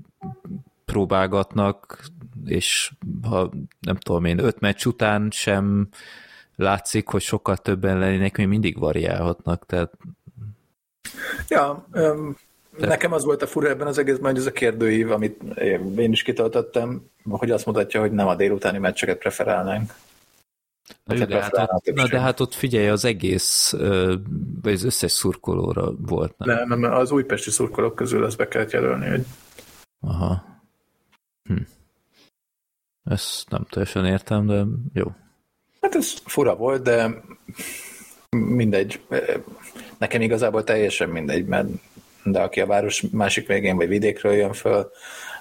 próbálgatnak, 0.84 2.04
és 2.44 2.92
ha 3.22 3.50
nem 3.80 3.96
tudom 3.96 4.24
én, 4.24 4.38
öt 4.38 4.60
meccs 4.60 4.86
után 4.86 5.30
sem 5.30 5.88
látszik, 6.56 7.08
hogy 7.08 7.22
sokkal 7.22 7.56
többen 7.56 7.98
lennének, 7.98 8.36
még 8.36 8.46
mindig 8.46 8.78
variálhatnak, 8.78 9.66
tehát... 9.66 9.92
Ja, 11.48 11.86
um, 11.92 12.36
de... 12.78 12.86
nekem 12.86 13.12
az 13.12 13.24
volt 13.24 13.42
a 13.42 13.46
fura 13.46 13.68
ebben 13.68 13.86
az 13.86 13.98
egészben, 13.98 14.30
hogy 14.30 14.40
ez 14.40 14.46
a 14.46 14.52
kérdőív, 14.52 15.10
amit 15.10 15.42
én 15.96 16.12
is 16.12 16.22
kitöltöttem, 16.22 17.10
hogy 17.28 17.50
azt 17.50 17.66
mutatja, 17.66 18.00
hogy 18.00 18.12
nem 18.12 18.26
a 18.26 18.36
délutáni 18.36 18.78
meccseket 18.78 19.18
preferálnánk. 19.18 19.94
Na, 21.04 21.14
jó, 21.14 21.24
de, 21.24 21.42
hát 21.42 21.72
ott, 21.72 21.94
na 21.94 22.08
de 22.08 22.20
hát 22.20 22.40
ott 22.40 22.54
figyelj, 22.54 22.88
az 22.88 23.04
egész, 23.04 23.74
vagy 24.62 24.72
az 24.72 24.84
összes 24.84 25.12
szurkolóra 25.12 25.92
volt, 25.98 26.38
nem? 26.38 26.68
Nem, 26.68 26.80
nem, 26.80 26.92
az 26.92 27.10
újpesti 27.10 27.50
szurkolók 27.50 27.94
közül 27.94 28.24
ezt 28.24 28.36
be 28.36 28.48
kellett 28.48 28.70
jelölni, 28.70 29.08
hogy... 29.08 29.26
Aha. 30.00 30.44
Hm. 31.42 31.56
Ezt 33.04 33.50
nem 33.50 33.66
teljesen 33.70 34.06
értem, 34.06 34.46
de 34.46 34.64
jó. 34.92 35.12
Hát 35.80 35.94
ez 35.94 36.12
fura 36.24 36.56
volt, 36.56 36.82
de 36.82 37.22
mindegy. 38.30 39.00
Nekem 39.98 40.20
igazából 40.20 40.64
teljesen 40.64 41.08
mindegy, 41.08 41.46
mert 41.46 41.68
de 42.22 42.40
aki 42.40 42.60
a 42.60 42.66
város 42.66 43.04
másik 43.12 43.46
végén 43.46 43.76
vagy 43.76 43.88
vidékről 43.88 44.32
jön 44.32 44.52
föl, 44.52 44.90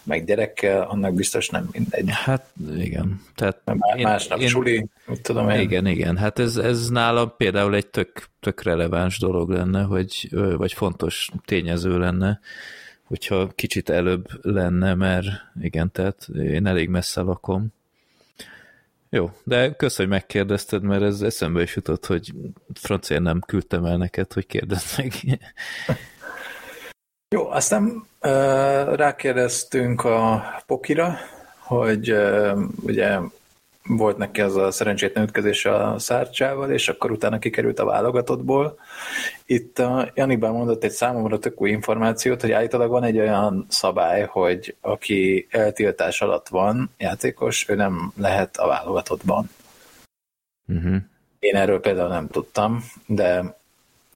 meg 0.05 0.25
gyerekkel, 0.25 0.81
annak 0.81 1.13
biztos 1.13 1.49
nem 1.49 1.69
mindegy. 1.71 2.09
Hát 2.09 2.45
igen. 2.77 3.21
Tehát 3.35 3.61
Má, 3.65 3.75
másnap 3.97 4.39
én, 4.39 4.47
suli, 4.47 4.87
mit 5.05 5.21
tudom 5.21 5.49
én. 5.49 5.59
Igen, 5.59 5.85
igen. 5.87 6.17
Hát 6.17 6.39
ez, 6.39 6.57
ez 6.57 6.89
nálam 6.89 7.33
például 7.37 7.75
egy 7.75 7.87
tök, 7.87 8.27
tök 8.39 8.63
releváns 8.63 9.19
dolog 9.19 9.49
lenne, 9.49 9.81
hogy, 9.81 10.29
vagy 10.31 10.73
fontos 10.73 11.29
tényező 11.45 11.97
lenne, 11.97 12.39
hogyha 13.03 13.47
kicsit 13.55 13.89
előbb 13.89 14.27
lenne, 14.41 14.93
mert 14.93 15.27
igen, 15.61 15.91
tehát 15.91 16.27
én 16.35 16.65
elég 16.65 16.89
messze 16.89 17.21
lakom. 17.21 17.73
Jó, 19.09 19.31
de 19.43 19.75
kösz, 19.75 19.97
hogy 19.97 20.07
megkérdezted, 20.07 20.83
mert 20.83 21.01
ez 21.01 21.21
eszembe 21.21 21.61
is 21.61 21.75
jutott, 21.75 22.05
hogy 22.05 22.33
francia 22.73 23.19
nem 23.19 23.39
küldtem 23.39 23.85
el 23.85 23.97
neked, 23.97 24.33
hogy 24.33 24.45
kérdezd 24.45 24.97
meg. 24.97 25.13
Jó, 27.35 27.49
aztán 27.49 28.07
rákérdeztünk 28.95 30.03
a 30.03 30.43
Pokira, 30.65 31.17
hogy 31.59 32.15
ugye 32.81 33.17
volt 33.87 34.17
neki 34.17 34.41
az 34.41 34.55
a 34.55 34.71
szerencsétlen 34.71 35.23
ütközés 35.23 35.65
a 35.65 35.99
Szárcsával, 35.99 36.71
és 36.71 36.89
akkor 36.89 37.11
utána 37.11 37.39
kikerült 37.39 37.79
a 37.79 37.85
válogatottból. 37.85 38.79
Itt 39.45 39.79
a 39.79 40.11
Janibán 40.13 40.51
mondott 40.51 40.83
egy 40.83 40.91
számomra 40.91 41.39
tök 41.39 41.61
új 41.61 41.69
információt, 41.69 42.41
hogy 42.41 42.51
állítólag 42.51 42.89
van 42.89 43.03
egy 43.03 43.19
olyan 43.19 43.65
szabály, 43.69 44.25
hogy 44.29 44.75
aki 44.81 45.47
eltiltás 45.49 46.21
alatt 46.21 46.47
van 46.47 46.91
játékos, 46.97 47.69
ő 47.69 47.75
nem 47.75 48.11
lehet 48.17 48.57
a 48.57 48.67
válogatottban. 48.67 49.49
Uh-huh. 50.67 50.95
Én 51.39 51.55
erről 51.55 51.79
például 51.79 52.09
nem 52.09 52.27
tudtam, 52.27 52.83
de 53.05 53.57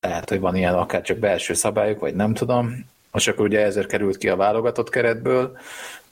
lehet, 0.02 0.30
hogy 0.30 0.40
van 0.40 0.56
ilyen 0.56 0.74
akár 0.74 1.02
csak 1.02 1.18
belső 1.18 1.54
szabályok, 1.54 2.00
vagy 2.00 2.16
nem 2.16 2.34
tudom 2.34 2.86
és 3.20 3.28
akkor 3.28 3.46
ugye 3.46 3.60
ezért 3.60 3.88
került 3.88 4.18
ki 4.18 4.30
a 4.30 4.36
válogatott 4.36 4.90
keretből, 4.90 5.58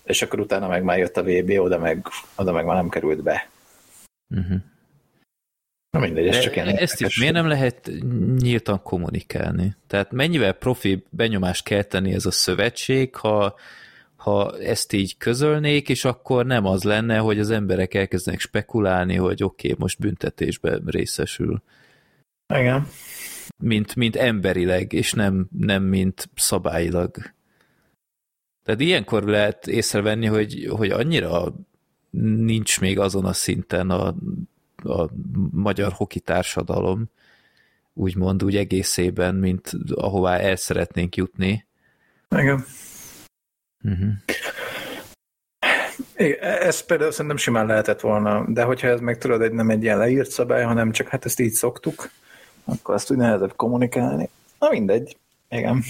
és 0.04 0.22
akkor 0.22 0.40
utána 0.40 0.68
meg 0.68 0.84
már 0.84 0.98
jött 0.98 1.18
a 1.18 1.24
VB, 1.24 1.50
oda 1.50 1.80
meg, 1.80 2.08
oda 2.36 2.52
meg 2.52 2.66
már 2.66 2.76
nem 2.76 2.90
került 2.90 3.24
be. 3.24 3.50
Uh-huh. 4.36 4.58
Na 5.90 6.00
mindegy, 6.00 6.28
ez 6.28 6.40
csak 6.40 6.56
ilyen 6.56 6.68
Ezt 6.68 7.02
is 7.02 7.20
miért 7.20 7.34
nem 7.34 7.48
lehet 7.48 7.92
nyíltan 8.38 8.82
kommunikálni? 8.84 9.76
Tehát 9.88 10.12
mennyivel 10.12 10.54
profi 10.54 11.04
benyomást 11.10 11.64
kell 11.64 11.84
tenni 11.84 12.14
ez 12.14 12.26
a 12.26 12.32
szövetség, 12.32 13.16
ha, 13.16 13.56
ha 14.16 14.58
ezt 14.60 14.94
így 14.94 15.18
közölnék, 15.18 15.90
és 15.90 16.06
akkor 16.06 16.46
nem 16.46 16.66
az 16.66 16.84
lenne, 16.84 17.18
hogy 17.18 17.40
az 17.40 17.50
emberek 17.50 17.94
elkezdenek 17.94 18.40
spekulálni, 18.40 19.16
hogy 19.16 19.44
oké, 19.44 19.68
okay, 19.68 19.80
most 19.80 20.00
büntetésben 20.00 20.84
részesül. 20.86 21.62
Igen 22.54 22.88
mint, 23.58 23.96
mint 23.96 24.16
emberileg, 24.16 24.94
és 24.94 25.14
nem, 25.14 25.48
nem 25.58 25.84
mint 25.84 26.30
szabályilag. 26.36 27.16
Tehát 28.64 28.82
ilyenkor 28.82 29.24
lehet 29.24 29.68
észrevenni, 29.68 30.26
hogy, 30.26 30.68
hogy 30.70 30.90
annyira 30.90 31.54
nincs 32.20 32.80
még 32.80 33.00
azon 33.00 33.26
a 33.26 33.34
szinten 33.34 33.90
a, 33.90 34.16
a 34.84 35.10
magyar 35.52 35.92
hoki 35.92 36.20
társadalom, 36.20 37.10
úgymond 37.94 38.44
úgy 38.44 38.56
egészében, 38.56 39.36
mint 39.36 39.72
ahová 39.96 40.38
el 40.38 40.56
szeretnénk 40.56 41.16
jutni. 41.16 41.68
Igen. 42.30 42.66
Uh-huh. 43.84 44.14
Igen, 46.16 46.40
ez 46.42 46.82
például 46.82 47.12
szerintem 47.12 47.38
simán 47.38 47.66
lehetett 47.66 48.00
volna, 48.00 48.46
de 48.48 48.64
hogyha 48.64 48.88
ez 48.88 49.00
meg 49.00 49.18
tudod, 49.18 49.42
egy 49.42 49.52
nem 49.52 49.70
egy 49.70 49.84
ilyen 49.84 49.98
leírt 49.98 50.30
szabály, 50.30 50.64
hanem 50.64 50.92
csak 50.92 51.08
hát 51.08 51.26
ezt 51.26 51.40
így 51.40 51.52
szoktuk, 51.52 52.10
akkor 52.68 52.96
azt 52.96 53.12
úgy 53.12 53.18
nehezebb 53.18 53.56
kommunikálni. 53.56 54.30
Na 54.60 54.70
mindegy, 54.70 55.18
igen. 55.50 55.84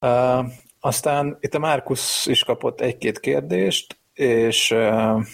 Uh, 0.00 0.46
aztán 0.80 1.36
itt 1.40 1.54
a 1.54 1.58
Márkusz 1.58 2.26
is 2.26 2.44
kapott 2.44 2.80
egy-két 2.80 3.20
kérdést, 3.20 3.96
és 4.14 4.70
uh, 4.70 5.26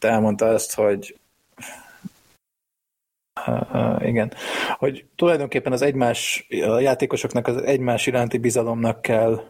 elmondta 0.00 0.46
ezt, 0.46 0.74
hogy 0.74 1.14
Uh, 3.46 4.06
igen. 4.08 4.32
Hogy 4.78 5.04
tulajdonképpen 5.16 5.72
az 5.72 5.82
egymás, 5.82 6.46
a 6.66 6.80
játékosoknak 6.80 7.46
az 7.46 7.56
egymás 7.56 8.06
iránti 8.06 8.38
bizalomnak 8.38 9.02
kell 9.02 9.42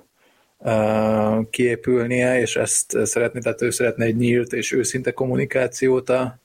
uh, 0.58 1.48
kiépülnie, 1.50 2.40
és 2.40 2.56
ezt 2.56 2.96
szeretné, 3.02 3.40
tehát 3.40 3.62
ő 3.62 3.70
szeretne 3.70 4.04
egy 4.04 4.16
nyílt 4.16 4.52
és 4.52 4.72
őszinte 4.72 5.12
kommunikációt 5.12 6.08
a, 6.08 6.38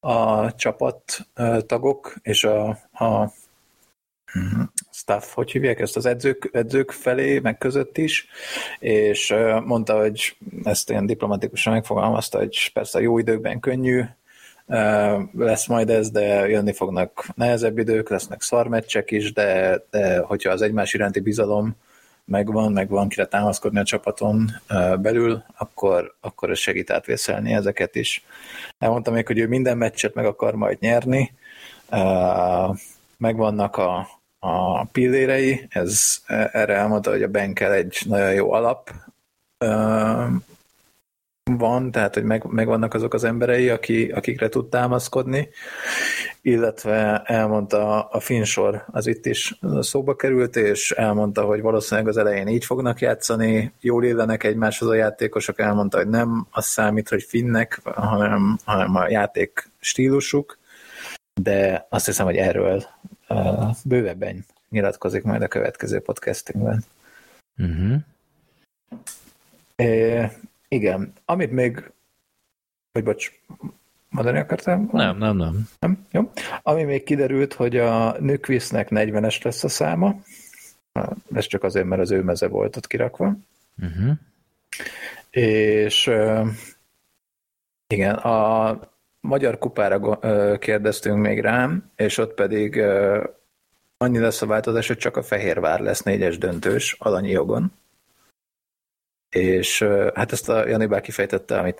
a 0.00 0.54
csapat 0.54 1.28
tagok 1.66 2.14
és 2.22 2.44
a, 2.44 2.68
a 2.92 3.32
staff, 4.90 5.34
hogy 5.34 5.50
hívják 5.50 5.80
ezt 5.80 5.96
az 5.96 6.06
edzők, 6.06 6.48
edzők 6.52 6.90
felé, 6.90 7.38
meg 7.38 7.58
között 7.58 7.98
is, 7.98 8.26
és 8.78 9.34
mondta, 9.64 10.00
hogy 10.00 10.36
ezt 10.62 10.90
ilyen 10.90 11.06
diplomatikusan 11.06 11.72
megfogalmazta, 11.72 12.38
hogy 12.38 12.70
persze 12.72 13.00
jó 13.00 13.18
időkben 13.18 13.60
könnyű, 13.60 14.04
lesz 15.36 15.66
majd 15.66 15.90
ez, 15.90 16.10
de 16.10 16.48
jönni 16.48 16.72
fognak 16.72 17.26
nehezebb 17.34 17.78
idők, 17.78 18.08
lesznek 18.08 18.42
szarmeccsek 18.42 19.10
is, 19.10 19.32
de, 19.32 19.82
de 19.90 20.18
hogyha 20.18 20.50
az 20.50 20.62
egymás 20.62 20.94
iránti 20.94 21.20
bizalom 21.20 21.76
megvan, 22.28 22.72
meg 22.72 22.88
van 22.88 23.08
kire 23.08 23.26
támaszkodni 23.26 23.78
a 23.78 23.84
csapaton 23.84 24.50
belül, 25.00 25.44
akkor, 25.56 26.14
akkor 26.20 26.50
ez 26.50 26.58
segít 26.58 26.90
átvészelni 26.90 27.52
ezeket 27.52 27.94
is. 27.94 28.24
Elmondtam 28.78 29.14
még, 29.14 29.26
hogy 29.26 29.38
ő 29.38 29.46
minden 29.46 29.76
meccset 29.76 30.14
meg 30.14 30.24
akar 30.24 30.54
majd 30.54 30.78
nyerni, 30.80 31.32
megvannak 33.16 33.76
a, 33.76 34.08
a 34.38 34.84
pillérei, 34.84 35.66
ez 35.68 36.18
erre 36.26 36.74
elmondta, 36.74 37.10
hogy 37.10 37.22
a 37.22 37.28
Benkel 37.28 37.72
egy 37.72 37.98
nagyon 38.04 38.32
jó 38.32 38.52
alap 38.52 38.90
van, 41.56 41.90
tehát 41.90 42.14
hogy 42.14 42.24
meg, 42.24 42.44
megvannak 42.44 42.94
azok 42.94 43.14
az 43.14 43.24
emberei, 43.24 43.68
aki, 43.68 44.10
akikre 44.10 44.48
tud 44.48 44.68
támaszkodni, 44.68 45.48
illetve 46.42 47.22
elmondta 47.24 48.02
a 48.02 48.20
Finsor, 48.20 48.84
az 48.90 49.06
itt 49.06 49.26
is 49.26 49.58
szóba 49.80 50.16
került, 50.16 50.56
és 50.56 50.90
elmondta, 50.90 51.42
hogy 51.42 51.60
valószínűleg 51.60 52.08
az 52.08 52.16
elején 52.16 52.48
így 52.48 52.64
fognak 52.64 53.00
játszani, 53.00 53.72
jól 53.80 54.04
illenek 54.04 54.44
egymáshoz 54.44 54.88
a 54.88 54.94
játékosok, 54.94 55.60
elmondta, 55.60 55.96
hogy 55.96 56.08
nem 56.08 56.46
az 56.50 56.66
számít, 56.66 57.08
hogy 57.08 57.22
finnek, 57.22 57.80
hanem, 57.84 58.58
hanem 58.64 58.94
a 58.94 59.08
játék 59.08 59.70
stílusuk, 59.80 60.58
de 61.40 61.86
azt 61.88 62.06
hiszem, 62.06 62.26
hogy 62.26 62.36
erről 62.36 62.84
uh, 63.28 63.76
bővebben 63.84 64.44
nyilatkozik 64.70 65.22
majd 65.22 65.42
a 65.42 65.48
következő 65.48 66.00
podcastingben. 66.00 66.84
Uh-huh. 67.58 67.96
É, 69.76 70.26
igen, 70.68 71.12
amit 71.24 71.50
még, 71.50 71.92
vagy 72.92 73.02
bocs, 73.02 73.32
mondani 74.08 74.38
akartál? 74.38 74.88
Nem, 74.92 75.18
nem, 75.18 75.36
nem. 75.36 75.68
Nem? 75.78 76.06
Jó. 76.10 76.30
Ami 76.62 76.82
még 76.82 77.02
kiderült, 77.02 77.54
hogy 77.54 77.76
a 77.76 78.20
Nükvisznek 78.20 78.88
40-es 78.90 79.44
lesz 79.44 79.64
a 79.64 79.68
száma, 79.68 80.14
ez 81.34 81.46
csak 81.46 81.62
azért, 81.62 81.86
mert 81.86 82.00
az 82.00 82.10
ő 82.10 82.22
meze 82.22 82.48
volt 82.48 82.76
ott 82.76 82.86
kirakva. 82.86 83.36
Uh-huh. 83.78 84.12
És 85.30 86.10
igen, 87.86 88.14
a 88.14 88.78
magyar 89.20 89.58
kupára 89.58 90.18
kérdeztünk 90.58 91.18
még 91.18 91.40
rám, 91.40 91.90
és 91.96 92.18
ott 92.18 92.34
pedig 92.34 92.82
annyi 93.96 94.18
lesz 94.18 94.42
a 94.42 94.46
változás, 94.46 94.86
hogy 94.86 94.96
csak 94.96 95.16
a 95.16 95.22
Fehérvár 95.22 95.80
lesz 95.80 96.02
négyes 96.02 96.38
döntős 96.38 96.96
alanyi 96.98 97.30
jogon. 97.30 97.72
És 99.30 99.82
hát 100.14 100.32
ezt 100.32 100.48
a 100.48 100.68
Janibá 100.68 101.00
kifejtette, 101.00 101.58
amit 101.58 101.78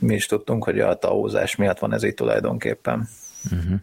mi 0.00 0.14
is 0.14 0.26
tudtunk, 0.26 0.64
hogy 0.64 0.80
a 0.80 0.98
taózás 0.98 1.56
miatt 1.56 1.78
van 1.78 1.92
ez 1.92 2.02
így 2.02 2.14
tulajdonképpen. 2.14 3.08
Uh-huh. 3.52 3.80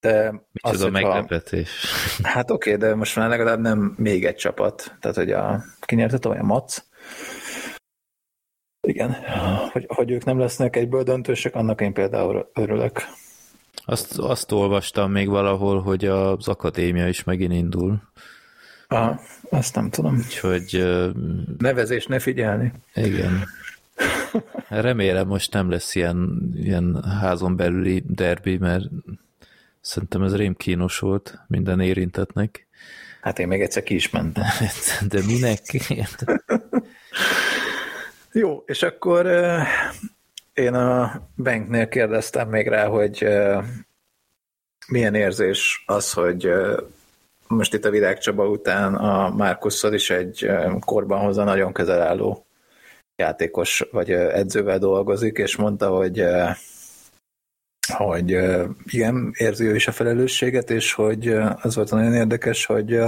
De 0.00 0.42
az, 0.60 0.80
a 0.80 0.90
meglepetés. 0.90 1.68
Hát 2.22 2.50
oké, 2.50 2.74
okay, 2.74 2.88
de 2.88 2.94
most 2.94 3.16
már 3.16 3.28
legalább 3.28 3.60
nem 3.60 3.94
még 3.96 4.24
egy 4.24 4.36
csapat. 4.36 4.96
Tehát, 5.00 5.16
hogy 5.16 5.30
a, 5.30 5.64
ki 5.80 5.94
nyerte 5.94 6.28
a 6.28 6.42
Mac? 6.42 6.84
Igen. 8.80 9.16
Hogy, 9.72 9.84
hogy 9.88 10.10
ők 10.10 10.24
nem 10.24 10.38
lesznek 10.38 10.76
egyből 10.76 11.02
döntősek, 11.02 11.54
annak 11.54 11.80
én 11.80 11.92
például 11.92 12.50
örülök. 12.54 13.02
Azt, 13.84 14.18
azt 14.18 14.52
olvastam 14.52 15.10
még 15.10 15.28
valahol, 15.28 15.80
hogy 15.80 16.04
az 16.04 16.48
akadémia 16.48 17.08
is 17.08 17.24
megint 17.24 17.52
indul. 17.52 18.02
Aha, 18.92 19.20
ezt 19.50 19.74
nem 19.74 19.90
tudom. 19.90 20.16
Úgyhogy... 20.16 20.84
Nevezés 21.58 22.06
ne 22.06 22.18
figyelni. 22.18 22.72
Igen. 22.94 23.44
Remélem 24.68 25.26
most 25.26 25.52
nem 25.52 25.70
lesz 25.70 25.94
ilyen, 25.94 26.50
ilyen 26.54 27.02
házon 27.20 27.56
belüli 27.56 28.02
derbi, 28.06 28.56
mert 28.56 28.84
szerintem 29.80 30.22
ez 30.22 30.36
rém 30.36 30.56
kínos 30.56 30.98
volt 30.98 31.38
minden 31.46 31.80
érintetnek. 31.80 32.66
Hát 33.20 33.38
én 33.38 33.48
még 33.48 33.60
egyszer 33.60 33.82
ki 33.82 33.94
is 33.94 34.10
mentem. 34.10 34.44
De 35.08 35.20
minek? 35.26 35.60
Jó, 38.32 38.62
és 38.66 38.82
akkor 38.82 39.26
én 40.52 40.74
a 40.74 41.22
banknél 41.36 41.88
kérdeztem 41.88 42.48
még 42.48 42.68
rá, 42.68 42.86
hogy 42.86 43.26
milyen 44.88 45.14
érzés 45.14 45.82
az, 45.86 46.12
hogy 46.12 46.50
most 47.50 47.74
itt 47.74 47.84
a 47.84 47.90
Virágcsaba 47.90 48.48
után 48.48 48.94
a 48.94 49.30
Márkusszal 49.30 49.94
is 49.94 50.10
egy 50.10 50.50
korban 50.80 51.20
hozzá 51.20 51.44
nagyon 51.44 51.72
közel 51.72 52.02
álló 52.02 52.46
játékos 53.16 53.86
vagy 53.90 54.10
edzővel 54.10 54.78
dolgozik, 54.78 55.36
és 55.36 55.56
mondta, 55.56 55.88
hogy 55.88 56.24
hogy 57.96 58.30
igen, 58.84 59.30
érzi 59.36 59.64
ő 59.64 59.74
is 59.74 59.86
a 59.86 59.92
felelősséget, 59.92 60.70
és 60.70 60.92
hogy 60.92 61.28
az 61.62 61.74
volt 61.74 61.90
nagyon 61.90 62.14
érdekes, 62.14 62.66
hogy 62.66 63.00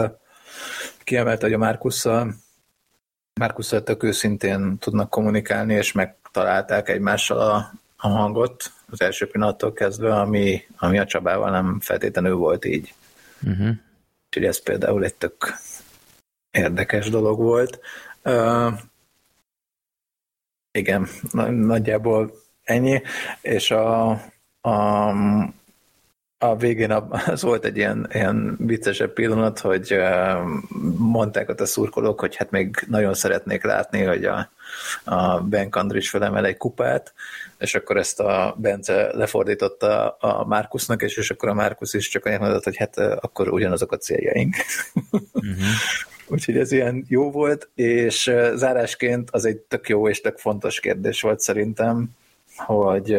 kiemelte, 1.04 1.44
hogy 1.44 1.54
a 1.54 1.58
Márkusszal 1.58 2.34
Márkusszal 3.40 3.82
tök 3.82 4.02
őszintén 4.02 4.78
tudnak 4.78 5.10
kommunikálni, 5.10 5.74
és 5.74 5.92
megtalálták 5.92 6.88
egymással 6.88 7.38
a, 7.38 7.72
a 7.96 8.08
hangot 8.08 8.72
az 8.90 9.00
első 9.00 9.26
pillanattól 9.26 9.72
kezdve, 9.72 10.14
ami, 10.14 10.62
ami 10.76 10.98
a 10.98 11.04
Csabával 11.04 11.50
nem 11.50 11.80
feltétlenül 11.80 12.34
volt 12.34 12.64
így. 12.64 12.94
Uh-huh. 13.42 13.76
Úgyhogy 14.32 14.48
ez 14.48 14.62
például 14.62 15.04
egy 15.04 15.14
tök 15.14 15.54
érdekes 16.50 17.10
dolog 17.10 17.38
volt. 17.38 17.80
Uh, 18.24 18.72
igen, 20.70 21.08
nagyjából 21.50 22.32
ennyi, 22.62 23.02
és 23.40 23.70
a, 23.70 24.10
a, 24.60 25.08
a 26.38 26.56
végén 26.56 26.90
az 26.90 27.42
volt 27.42 27.64
egy 27.64 27.76
ilyen, 27.76 28.08
ilyen 28.12 28.56
viccesebb 28.58 29.12
pillanat, 29.12 29.58
hogy 29.58 29.96
mondták 30.96 31.48
ott 31.48 31.60
a 31.60 31.66
szurkolók, 31.66 32.20
hogy 32.20 32.36
hát 32.36 32.50
még 32.50 32.84
nagyon 32.88 33.14
szeretnék 33.14 33.62
látni, 33.62 34.02
hogy 34.02 34.24
a, 34.24 34.50
a 35.04 35.40
Ben 35.40 35.70
Kandris 35.70 36.10
felemel 36.10 36.46
egy 36.46 36.56
kupát, 36.56 37.12
és 37.58 37.74
akkor 37.74 37.96
ezt 37.96 38.20
a 38.20 38.56
Bence 38.58 39.10
lefordította 39.12 40.08
a 40.08 40.46
Márkusznak, 40.46 41.02
és, 41.02 41.16
és 41.16 41.30
akkor 41.30 41.48
a 41.48 41.54
Márkusz 41.54 41.94
is 41.94 42.08
csak 42.08 42.24
annyit 42.26 42.40
mondott, 42.40 42.64
hogy 42.64 42.76
hát 42.76 42.96
akkor 42.98 43.48
ugyanazok 43.48 43.92
a 43.92 43.96
céljaink. 43.96 44.56
Uh-huh. 45.32 45.56
Úgyhogy 46.26 46.56
ez 46.56 46.72
ilyen 46.72 47.04
jó 47.08 47.30
volt, 47.30 47.68
és 47.74 48.32
zárásként 48.54 49.30
az 49.30 49.44
egy 49.44 49.56
tök 49.56 49.88
jó 49.88 50.08
és 50.08 50.20
tök 50.20 50.38
fontos 50.38 50.80
kérdés 50.80 51.20
volt 51.20 51.40
szerintem, 51.40 52.08
hogy 52.56 53.16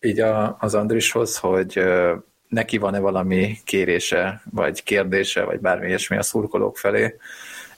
így 0.00 0.20
a, 0.20 0.56
az 0.60 0.74
Andrishoz, 0.74 1.36
hogy 1.36 1.82
neki 2.48 2.78
van-e 2.78 2.98
valami 2.98 3.58
kérése, 3.64 4.42
vagy 4.50 4.82
kérdése, 4.82 5.44
vagy 5.44 5.60
bármi 5.60 5.86
ilyesmi 5.86 6.16
a 6.16 6.22
szurkolók 6.22 6.78
felé, 6.78 7.16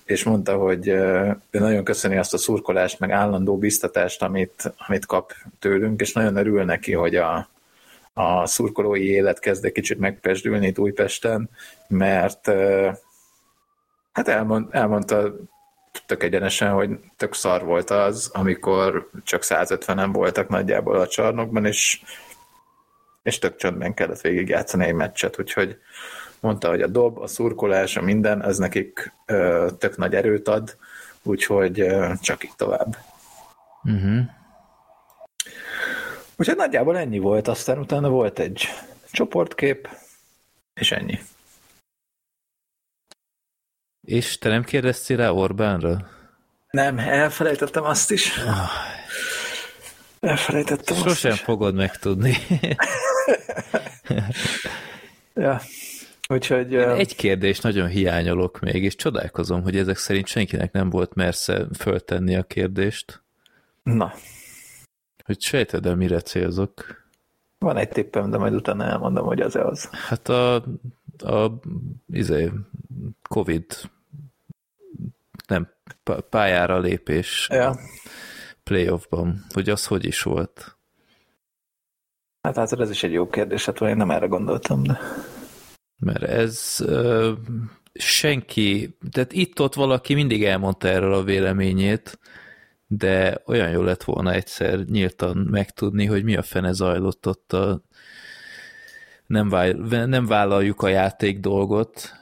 és 0.07 0.25
mondta, 0.25 0.57
hogy 0.57 0.89
ő 0.89 1.39
nagyon 1.51 1.85
köszöni 1.85 2.17
azt 2.17 2.35
a 2.35 2.39
szurkolást, 2.39 2.99
meg 2.99 3.11
állandó 3.11 3.59
biztatást, 3.59 4.23
amit, 4.23 4.75
amit 4.87 5.07
kap 5.07 5.33
tőlünk, 5.59 6.01
és 6.01 6.13
nagyon 6.13 6.37
örül 6.37 6.65
neki, 6.65 6.93
hogy 6.93 7.17
a, 7.17 7.49
a 8.13 8.47
szurkolói 8.47 9.09
élet 9.09 9.39
kezd 9.39 9.65
egy 9.65 9.73
kicsit 9.73 9.99
megpesdülni 9.99 10.67
itt 10.67 10.79
Újpesten, 10.79 11.51
mert 11.89 12.51
hát 14.13 14.29
elmond, 14.29 14.67
elmondta 14.71 15.35
tök 16.07 16.23
egyenesen, 16.23 16.73
hogy 16.73 16.91
tök 17.17 17.35
szar 17.35 17.65
volt 17.65 17.91
az, 17.91 18.31
amikor 18.33 19.11
csak 19.25 19.43
150-en 19.45 20.09
voltak 20.13 20.49
nagyjából 20.49 21.01
a 21.01 21.07
csarnokban, 21.07 21.65
és, 21.65 22.01
és 23.23 23.39
tök 23.39 23.57
csöndben 23.57 23.95
kellett 23.95 24.21
végigjátszani 24.21 24.85
egy 24.85 24.95
meccset, 24.95 25.39
úgyhogy 25.39 25.79
mondta, 26.47 26.69
hogy 26.69 26.83
a 26.83 26.87
dob, 26.87 27.19
a 27.19 27.27
szurkolás, 27.27 27.97
a 27.97 28.03
minden, 28.03 28.45
ez 28.45 28.59
nekik 28.59 29.13
ö, 29.27 29.69
tök 29.79 29.97
nagy 29.97 30.15
erőt 30.15 30.49
ad, 30.49 30.77
úgyhogy 31.23 31.81
ö, 31.81 32.13
csak 32.21 32.45
így 32.45 32.55
tovább. 32.57 32.97
Uh-huh. 33.83 34.21
Úgyhogy 36.37 36.57
nagyjából 36.57 36.99
ennyi 36.99 37.19
volt, 37.19 37.49
aztán 37.49 37.79
utána 37.79 38.09
volt 38.09 38.39
egy 38.39 38.69
csoportkép, 39.11 39.89
és 40.75 40.93
ennyi. 40.93 41.19
És 44.07 44.39
te 44.39 44.49
nem 44.49 44.65
kérdeztél 44.65 45.17
rá 45.17 45.31
Orbánra? 45.31 46.09
Nem, 46.71 46.99
elfelejtettem 46.99 47.85
azt 47.85 48.11
is. 48.11 48.37
Oh. 48.37 48.69
Elfelejtettem 50.21 50.97
Sosem 50.97 51.11
azt 51.11 51.25
is. 51.25 51.41
fogod 51.41 51.75
megtudni. 51.75 52.37
ja. 55.35 55.61
Úgyhogy... 56.29 56.73
Én 56.73 56.89
egy 56.89 57.17
kérdést 57.17 57.63
nagyon 57.63 57.89
hiányolok 57.89 58.61
még, 58.61 58.85
és 58.85 58.95
csodálkozom, 58.95 59.63
hogy 59.63 59.77
ezek 59.77 59.97
szerint 59.97 60.27
senkinek 60.27 60.73
nem 60.73 60.91
volt 60.91 61.15
mersze 61.15 61.67
föltenni 61.79 62.37
a 62.37 62.43
kérdést. 62.43 63.23
Na. 63.83 64.13
Hogy 65.25 65.41
sejted 65.41 65.87
el, 65.87 65.95
mire 65.97 66.21
célzok? 66.21 67.05
Van 67.59 67.77
egy 67.77 67.89
tippem, 67.89 68.31
de 68.31 68.39
majd 68.39 68.55
utána 68.55 68.85
elmondom, 68.85 69.27
hogy 69.27 69.41
az-e 69.41 69.65
az. 69.65 69.89
Hát 69.91 70.29
a, 70.29 70.55
a 71.19 71.61
izé, 72.13 72.51
Covid 73.29 73.65
nem, 75.47 75.69
pályára 76.31 76.79
lépés 76.79 77.49
ja. 77.51 77.79
playoffban, 78.63 79.45
hogy 79.53 79.69
az 79.69 79.87
hogy 79.87 80.05
is 80.05 80.23
volt? 80.23 80.77
Hát 82.43 82.57
hát 82.57 82.73
ez 82.73 82.91
is 82.91 83.03
egy 83.03 83.13
jó 83.13 83.29
kérdés, 83.29 83.65
hát 83.65 83.81
én 83.81 83.97
nem 83.97 84.11
erre 84.11 84.27
gondoltam, 84.27 84.83
de... 84.83 84.99
Mert 85.99 86.23
ez 86.23 86.77
uh, 86.81 87.31
senki, 87.95 88.97
tehát 89.11 89.33
itt-ott 89.33 89.75
valaki 89.75 90.15
mindig 90.15 90.45
elmondta 90.45 90.89
erről 90.89 91.15
a 91.15 91.23
véleményét, 91.23 92.19
de 92.87 93.43
olyan 93.47 93.71
jó 93.71 93.83
lett 93.83 94.05
volna 94.05 94.33
egyszer 94.33 94.79
nyíltan 94.79 95.37
megtudni, 95.37 96.05
hogy 96.05 96.25
mi 96.25 96.37
a 96.37 96.43
fene 96.43 96.73
zajlott 96.73 97.27
ott 97.27 97.53
a 97.53 97.83
nem, 99.27 99.49
váll, 99.49 99.73
nem 100.07 100.27
vállaljuk 100.27 100.83
a 100.83 100.89
játék 100.89 101.41
dolgot. 101.41 102.13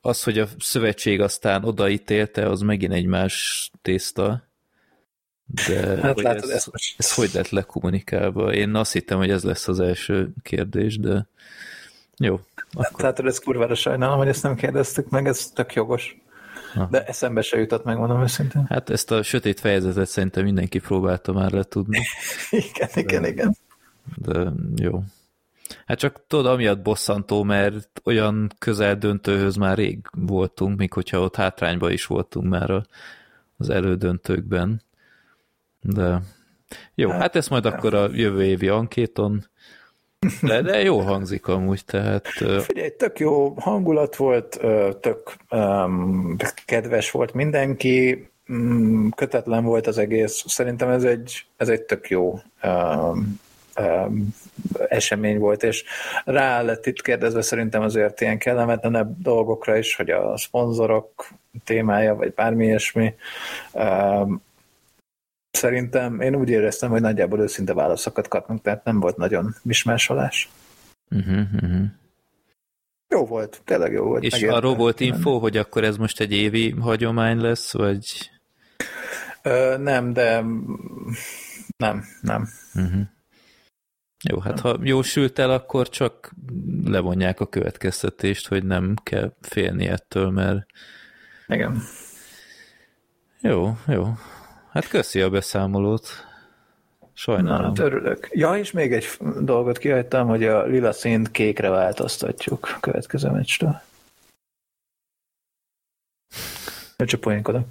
Az, 0.00 0.22
hogy 0.22 0.38
a 0.38 0.46
szövetség 0.58 1.20
aztán 1.20 1.64
odaítélte, 1.64 2.48
az 2.48 2.60
megint 2.60 2.92
egy 2.92 3.06
más 3.06 3.70
tészta. 3.82 4.50
De 5.66 6.00
hát 6.00 6.14
hogy 6.14 6.22
látod, 6.22 6.50
ez, 6.50 6.50
ez, 6.50 6.66
ez 6.96 7.14
hogy 7.14 7.30
lett 7.32 7.48
lekommunikálva? 7.48 8.52
Én 8.54 8.74
azt 8.74 8.92
hittem, 8.92 9.18
hogy 9.18 9.30
ez 9.30 9.44
lesz 9.44 9.68
az 9.68 9.80
első 9.80 10.32
kérdés, 10.42 10.98
de 10.98 11.26
jó. 12.18 12.40
Akkor... 12.72 13.00
Tehát 13.00 13.20
ez 13.20 13.38
kurvára 13.38 13.74
sajnálom, 13.74 14.18
hogy 14.18 14.28
ezt 14.28 14.42
nem 14.42 14.54
kérdeztük 14.54 15.08
meg, 15.08 15.26
ez 15.26 15.46
tök 15.46 15.74
jogos. 15.74 16.16
Aha. 16.74 16.88
De 16.90 17.04
eszembe 17.04 17.42
se 17.42 17.58
jutott, 17.58 17.84
megmondom 17.84 18.22
őszintén. 18.22 18.66
Hát 18.68 18.90
ezt 18.90 19.10
a 19.10 19.22
sötét 19.22 19.60
fejezetet 19.60 20.08
szerintem 20.08 20.44
mindenki 20.44 20.78
próbálta 20.78 21.32
már 21.32 21.50
letudni. 21.50 21.98
igen, 22.50 22.88
de, 22.94 23.00
igen, 23.00 23.24
igen. 23.24 23.56
De 24.16 24.52
jó. 24.76 25.02
Hát 25.86 25.98
csak 25.98 26.22
tudod, 26.26 26.46
amiatt 26.46 26.82
bosszantó, 26.82 27.42
mert 27.42 28.00
olyan 28.04 28.50
közel 28.58 28.96
döntőhöz 28.96 29.56
már 29.56 29.76
rég 29.76 29.98
voltunk, 30.12 30.78
még 30.78 30.92
hogyha 30.92 31.20
ott 31.20 31.36
hátrányban 31.36 31.92
is 31.92 32.06
voltunk 32.06 32.48
már 32.48 32.86
az 33.56 33.70
elődöntőkben. 33.70 34.82
De 35.80 36.22
jó, 36.94 37.10
hát, 37.10 37.20
hát 37.20 37.36
ezt 37.36 37.50
majd 37.50 37.64
ja. 37.64 37.70
akkor 37.70 37.94
a 37.94 38.08
jövő 38.12 38.44
évi 38.44 38.68
ankéton 38.68 39.46
de, 40.42 40.62
de 40.62 40.82
jó 40.82 41.00
hangzik 41.00 41.46
amúgy, 41.46 41.84
tehát... 41.84 42.28
Figyelj, 42.62 42.96
tök 42.96 43.18
jó 43.18 43.48
hangulat 43.48 44.16
volt, 44.16 44.60
tök 45.00 45.36
um, 45.50 46.36
kedves 46.66 47.10
volt 47.10 47.34
mindenki, 47.34 48.26
um, 48.48 49.10
kötetlen 49.16 49.64
volt 49.64 49.86
az 49.86 49.98
egész. 49.98 50.44
Szerintem 50.46 50.88
ez 50.88 51.04
egy, 51.04 51.46
ez 51.56 51.68
egy 51.68 51.82
tök 51.82 52.08
jó 52.10 52.38
um, 52.62 53.40
um, 53.78 54.34
esemény 54.88 55.38
volt, 55.38 55.62
és 55.62 55.84
rá 56.24 56.62
lett 56.62 56.86
itt 56.86 57.02
kérdezve 57.02 57.42
szerintem 57.42 57.82
azért 57.82 58.20
ilyen 58.20 58.38
kellemetlenebb 58.38 59.22
dolgokra 59.22 59.76
is, 59.76 59.96
hogy 59.96 60.10
a 60.10 60.36
szponzorok 60.36 61.28
témája, 61.64 62.14
vagy 62.14 62.32
bármi 62.34 62.64
ilyesmi. 62.64 63.14
Um, 63.72 64.42
Szerintem 65.52 66.20
én 66.20 66.34
úgy 66.34 66.48
éreztem, 66.48 66.90
hogy 66.90 67.00
nagyjából 67.00 67.40
őszinte 67.40 67.74
válaszokat 67.74 68.28
kapunk, 68.28 68.62
tehát 68.62 68.84
nem 68.84 69.00
volt 69.00 69.16
nagyon 69.16 69.54
mismásolás. 69.62 70.48
Uh-huh, 71.10 71.40
uh-huh. 71.54 71.84
Jó 73.08 73.26
volt, 73.26 73.60
tényleg 73.64 73.92
jó 73.92 74.04
volt. 74.04 74.22
És 74.22 74.32
megértem. 74.32 74.56
arról 74.56 74.74
volt 74.74 75.00
info, 75.00 75.38
hogy 75.38 75.56
akkor 75.56 75.84
ez 75.84 75.96
most 75.96 76.20
egy 76.20 76.32
évi 76.32 76.70
hagyomány 76.70 77.40
lesz, 77.40 77.72
vagy... 77.72 78.30
Ö, 79.42 79.76
nem, 79.78 80.12
de 80.12 80.44
nem, 81.76 82.04
nem. 82.20 82.48
Uh-huh. 82.74 83.00
Jó, 84.28 84.38
hát 84.38 84.60
ha 84.60 84.78
jósült 84.82 85.38
el, 85.38 85.50
akkor 85.50 85.88
csak 85.88 86.34
levonják 86.84 87.40
a 87.40 87.46
következtetést, 87.46 88.48
hogy 88.48 88.64
nem 88.64 88.94
kell 89.02 89.32
félni 89.40 89.86
ettől, 89.86 90.30
mert... 90.30 90.66
Igen. 91.46 91.82
Jó, 93.40 93.76
jó. 93.86 94.14
Hát 94.72 94.88
köszi 94.88 95.20
a 95.20 95.30
beszámolót. 95.30 96.08
Sajnálom. 97.14 97.66
Hát 97.66 97.78
örülök. 97.78 98.28
Ja, 98.30 98.56
és 98.56 98.70
még 98.70 98.92
egy 98.92 99.06
dolgot 99.40 99.78
kihagytam, 99.78 100.26
hogy 100.26 100.44
a 100.44 100.62
lila 100.62 100.92
színt 100.92 101.30
kékre 101.30 101.68
változtatjuk 101.68 102.78
következő 102.80 103.30
meccstől. 103.30 103.80
Csak 106.96 107.20
poénkodom. 107.20 107.66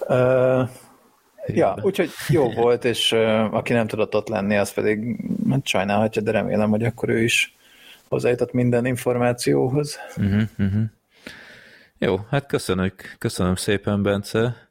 Uh, 0.00 0.68
ja, 1.46 1.78
úgyhogy 1.82 2.10
jó 2.28 2.50
volt, 2.50 2.84
és 2.84 3.12
uh, 3.12 3.54
aki 3.54 3.72
nem 3.72 3.86
tudott 3.86 4.14
ott 4.14 4.28
lenni, 4.28 4.56
az 4.56 4.72
pedig 4.72 5.16
hát 5.50 5.66
sajnálhatja, 5.66 6.22
de 6.22 6.30
remélem, 6.30 6.70
hogy 6.70 6.84
akkor 6.84 7.08
ő 7.08 7.22
is 7.22 7.56
hozzájutott 8.08 8.52
minden 8.52 8.86
információhoz. 8.86 9.98
Uh-huh, 10.16 10.42
uh-huh. 10.58 10.82
Jó, 11.98 12.16
hát 12.30 12.46
köszönök, 12.46 13.16
köszönöm 13.18 13.54
szépen, 13.54 14.02
Bence. 14.02 14.67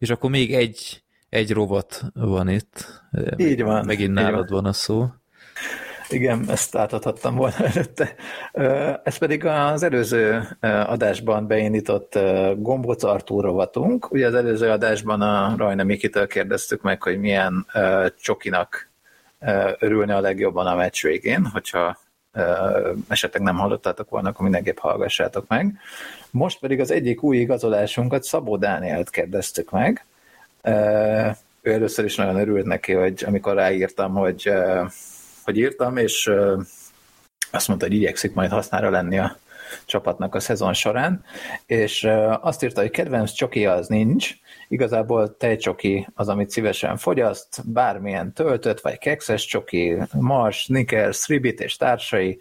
És 0.00 0.10
akkor 0.10 0.30
még 0.30 0.54
egy, 0.54 1.02
egy 1.28 1.52
rovat 1.52 2.02
van 2.14 2.48
itt. 2.48 3.02
Így 3.36 3.62
van. 3.62 3.84
Megint 3.84 4.12
nálad 4.12 4.50
van. 4.50 4.62
van 4.62 4.64
a 4.64 4.72
szó. 4.72 5.06
Igen, 6.08 6.44
ezt 6.48 6.76
átadhattam 6.76 7.34
volna 7.34 7.56
előtte. 7.72 8.14
Ez 9.04 9.16
pedig 9.16 9.44
az 9.44 9.82
előző 9.82 10.56
adásban 10.60 11.46
beindított 11.46 12.18
Gomboc 12.56 13.02
Artúr 13.02 13.44
rovatunk. 13.44 14.12
Ugye 14.12 14.26
az 14.26 14.34
előző 14.34 14.70
adásban 14.70 15.20
a 15.20 15.54
Rajna 15.56 15.84
Mikitől 15.84 16.26
kérdeztük 16.26 16.82
meg, 16.82 17.02
hogy 17.02 17.18
milyen 17.18 17.66
csokinak 18.20 18.90
örülne 19.78 20.16
a 20.16 20.20
legjobban 20.20 20.66
a 20.66 20.74
meccs 20.74 21.02
végén, 21.02 21.46
hogyha 21.46 21.98
esetleg 23.08 23.42
nem 23.42 23.56
hallottátok 23.56 24.10
volna, 24.10 24.28
akkor 24.28 24.42
mindenképp 24.42 24.78
hallgassátok 24.78 25.48
meg. 25.48 25.78
Most 26.30 26.58
pedig 26.58 26.80
az 26.80 26.90
egyik 26.90 27.22
új 27.22 27.36
igazolásunkat 27.36 28.22
Szabó 28.22 28.56
Dánielt 28.56 29.10
kérdeztük 29.10 29.70
meg. 29.70 30.04
Ő 31.62 31.72
először 31.72 32.04
is 32.04 32.16
nagyon 32.16 32.36
örült 32.36 32.66
neki, 32.66 32.92
hogy 32.92 33.24
amikor 33.26 33.54
ráírtam, 33.54 34.12
hogy, 34.14 34.52
hogy 35.44 35.58
írtam, 35.58 35.96
és 35.96 36.30
azt 37.50 37.68
mondta, 37.68 37.86
hogy 37.86 37.96
igyekszik 37.96 38.34
majd 38.34 38.50
hasznára 38.50 38.90
lenni 38.90 39.18
a 39.18 39.36
csapatnak 39.84 40.34
a 40.34 40.40
szezon 40.40 40.72
során, 40.72 41.24
és 41.66 42.08
azt 42.40 42.62
írta, 42.62 42.80
hogy 42.80 42.90
kedvenc 42.90 43.32
csoki 43.32 43.66
az 43.66 43.86
nincs, 43.86 44.34
igazából 44.68 45.36
tejcsoki 45.36 46.06
az, 46.14 46.28
amit 46.28 46.50
szívesen 46.50 46.96
fogyaszt, 46.96 47.62
bármilyen 47.64 48.32
töltött, 48.32 48.80
vagy 48.80 48.98
kekszes 48.98 49.44
csoki, 49.44 49.96
mars, 50.12 50.58
snickers, 50.58 51.26
ribit 51.26 51.60
és 51.60 51.76
társai, 51.76 52.40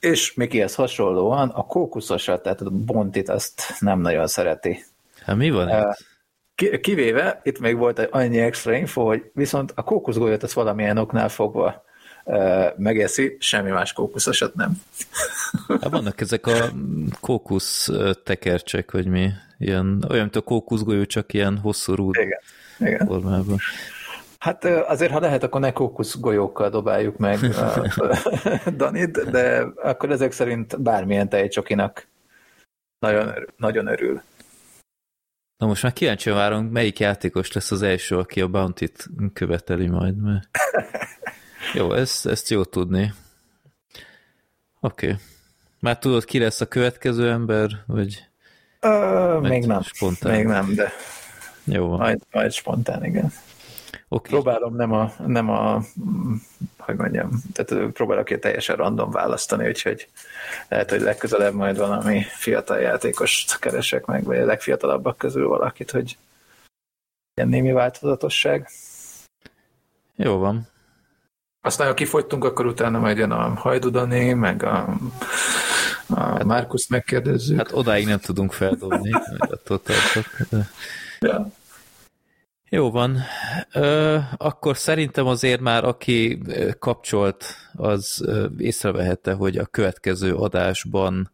és 0.00 0.34
még 0.34 0.58
ehhez 0.58 0.74
hasonlóan 0.74 1.48
a 1.48 1.66
kókuszosat, 1.66 2.42
tehát 2.42 2.60
a 2.60 2.70
bontit 2.70 3.28
azt 3.28 3.62
nem 3.78 4.00
nagyon 4.00 4.26
szereti. 4.26 4.84
Hát 5.24 5.36
mi 5.36 5.50
van 5.50 5.68
uh, 5.68 5.94
Kivéve, 6.80 7.40
itt 7.42 7.58
még 7.58 7.76
volt 7.76 7.98
annyi 7.98 8.38
extra 8.38 8.74
info, 8.74 9.06
hogy 9.06 9.30
viszont 9.34 9.72
a 9.74 9.82
kókuszgolyót 9.82 10.42
az 10.42 10.54
valamilyen 10.54 10.98
oknál 10.98 11.28
fogva 11.28 11.84
megeszi, 12.76 13.36
semmi 13.40 13.70
más 13.70 13.92
kókuszosat 13.92 14.54
nem. 14.54 14.82
Hát 15.68 15.90
vannak 15.90 16.20
ezek 16.20 16.46
a 16.46 16.70
kókusz 17.20 17.90
tekercsek, 18.24 18.90
vagy 18.90 19.06
mi? 19.06 19.30
Ilyen, 19.58 20.04
olyan, 20.08 20.22
mint 20.22 20.36
a 20.36 20.40
kókuszgolyó, 20.40 21.04
csak 21.04 21.32
ilyen 21.32 21.58
hosszú 21.58 21.94
rúd 21.94 22.16
igen, 22.16 22.40
igen. 22.78 23.06
formában. 23.06 23.58
Hát 24.38 24.64
azért, 24.64 25.12
ha 25.12 25.20
lehet, 25.20 25.42
akkor 25.42 25.60
ne 25.60 25.72
kókuszgolyókkal 25.72 26.70
dobáljuk 26.70 27.16
meg 27.16 27.38
Danit, 28.76 29.30
de 29.30 29.66
akkor 29.82 30.10
ezek 30.10 30.32
szerint 30.32 30.82
bármilyen 30.82 31.28
tejcsokinak 31.28 32.08
nagyon, 32.98 33.32
nagyon 33.56 33.86
örül. 33.86 34.22
Na 35.56 35.66
most 35.66 35.82
már 35.82 35.92
kíváncsi 35.92 36.30
várunk, 36.30 36.72
melyik 36.72 36.98
játékos 36.98 37.52
lesz 37.52 37.70
az 37.70 37.82
első, 37.82 38.16
aki 38.16 38.40
a 38.40 38.48
Bounty-t 38.48 39.06
követeli 39.32 39.88
majd, 39.88 40.16
mert... 40.16 40.48
Jó, 41.74 41.92
ezt, 41.92 42.26
ezt 42.26 42.48
jó 42.48 42.64
tudni. 42.64 43.12
Oké. 44.80 45.06
Okay. 45.06 45.18
Már 45.80 45.98
tudod, 45.98 46.24
ki 46.24 46.38
lesz 46.38 46.60
a 46.60 46.66
következő 46.66 47.30
ember, 47.30 47.70
vagy... 47.86 48.28
Ö, 48.80 49.38
még 49.42 49.66
nem. 49.66 49.82
Spontán? 49.82 50.32
Még 50.32 50.46
nem, 50.46 50.74
de... 50.74 50.92
Jó 51.64 51.88
van. 51.88 51.98
Majd, 51.98 52.22
majd 52.30 52.52
spontán, 52.52 53.04
igen. 53.04 53.32
Okay. 54.08 54.30
Próbálom 54.32 54.76
nem 54.76 54.92
a, 54.92 55.12
nem 55.26 55.50
a, 55.50 55.82
hogy 56.78 56.96
mondjam, 56.96 57.30
tehát 57.52 57.92
próbálok 57.92 58.30
egy 58.30 58.38
teljesen 58.38 58.76
random 58.76 59.10
választani, 59.10 59.68
úgyhogy 59.68 60.08
lehet, 60.68 60.90
hogy 60.90 61.00
legközelebb 61.00 61.54
majd 61.54 61.76
valami 61.76 62.22
fiatal 62.22 62.78
játékost 62.78 63.58
keresek 63.58 64.04
meg, 64.04 64.24
vagy 64.24 64.38
a 64.38 64.44
legfiatalabbak 64.44 65.18
közül 65.18 65.48
valakit, 65.48 65.90
hogy 65.90 66.18
ilyen 67.34 67.48
némi 67.48 67.72
változatosság. 67.72 68.70
Jó 70.16 70.38
van. 70.38 70.68
Aztán, 71.62 71.86
ha 71.86 71.94
kifogytunk, 71.94 72.44
akkor 72.44 72.66
utána 72.66 73.10
jön 73.10 73.30
a 73.30 73.54
Hajdudani, 73.54 74.32
meg 74.32 74.62
a, 74.62 74.96
a 76.06 76.20
hát, 76.20 76.44
Márkusz 76.44 76.88
megkérdezzük. 76.88 77.56
Hát 77.56 77.72
odáig 77.72 78.06
nem 78.06 78.18
tudunk 78.18 78.52
feldobni, 78.52 79.10
attól 79.38 79.80
tartok. 79.82 80.48
De... 80.50 80.68
Ja. 81.20 81.52
Jó 82.68 82.90
van. 82.90 83.18
Ö, 83.72 84.18
akkor 84.36 84.76
szerintem 84.76 85.26
azért 85.26 85.60
már 85.60 85.84
aki 85.84 86.42
kapcsolt, 86.78 87.44
az 87.72 88.28
észrevehette, 88.58 89.32
hogy 89.32 89.58
a 89.58 89.66
következő 89.66 90.34
adásban 90.34 91.30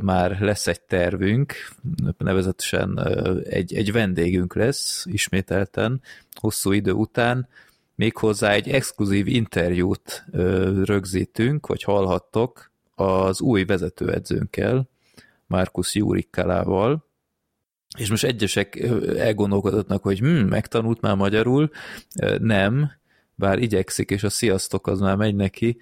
már 0.00 0.40
lesz 0.40 0.66
egy 0.66 0.80
tervünk, 0.80 1.54
nevezetesen 2.18 2.98
egy, 3.48 3.74
egy 3.74 3.92
vendégünk 3.92 4.54
lesz 4.54 5.04
ismételten, 5.06 6.00
hosszú 6.40 6.72
idő 6.72 6.92
után, 6.92 7.48
méghozzá 7.98 8.52
egy 8.52 8.68
exkluzív 8.68 9.26
interjút 9.26 10.24
rögzítünk, 10.84 11.66
hogy 11.66 11.82
hallhattok 11.82 12.70
az 12.94 13.40
új 13.40 13.64
vezetőedzőnkkel, 13.64 14.88
Markus 15.46 15.94
Jurikkalával, 15.94 17.06
és 17.98 18.10
most 18.10 18.24
egyesek 18.24 18.76
elgondolkodhatnak, 19.16 20.02
hogy 20.02 20.18
hm, 20.18 20.26
megtanult 20.26 21.00
már 21.00 21.16
magyarul, 21.16 21.70
nem, 22.38 22.92
bár 23.34 23.58
igyekszik, 23.58 24.10
és 24.10 24.22
a 24.22 24.30
sziasztok 24.30 24.86
az 24.86 25.00
már 25.00 25.16
megy 25.16 25.34
neki, 25.34 25.76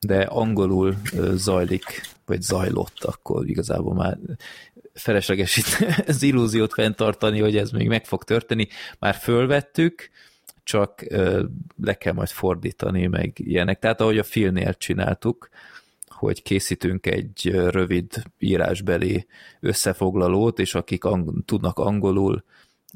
de 0.00 0.22
angolul 0.22 0.96
zajlik, 1.34 2.00
vagy 2.26 2.42
zajlott, 2.42 3.04
akkor 3.04 3.48
igazából 3.48 3.94
már 3.94 4.18
felesleges 4.92 5.56
itt 5.56 5.86
az 6.06 6.22
illúziót 6.22 6.72
fenntartani, 6.72 7.40
hogy 7.40 7.56
ez 7.56 7.70
még 7.70 7.88
meg 7.88 8.04
fog 8.04 8.24
történni. 8.24 8.68
Már 8.98 9.14
fölvettük, 9.14 10.10
csak 10.70 11.04
le 11.82 11.94
kell 11.98 12.12
majd 12.12 12.28
fordítani, 12.28 13.06
meg 13.06 13.32
ilyenek. 13.38 13.78
Tehát 13.78 14.00
ahogy 14.00 14.18
a 14.18 14.22
filmnél 14.22 14.74
csináltuk, 14.74 15.48
hogy 16.06 16.42
készítünk 16.42 17.06
egy 17.06 17.50
rövid 17.52 18.22
írásbeli 18.38 19.26
összefoglalót, 19.60 20.58
és 20.58 20.74
akik 20.74 21.04
ang- 21.04 21.44
tudnak 21.44 21.78
angolul, 21.78 22.44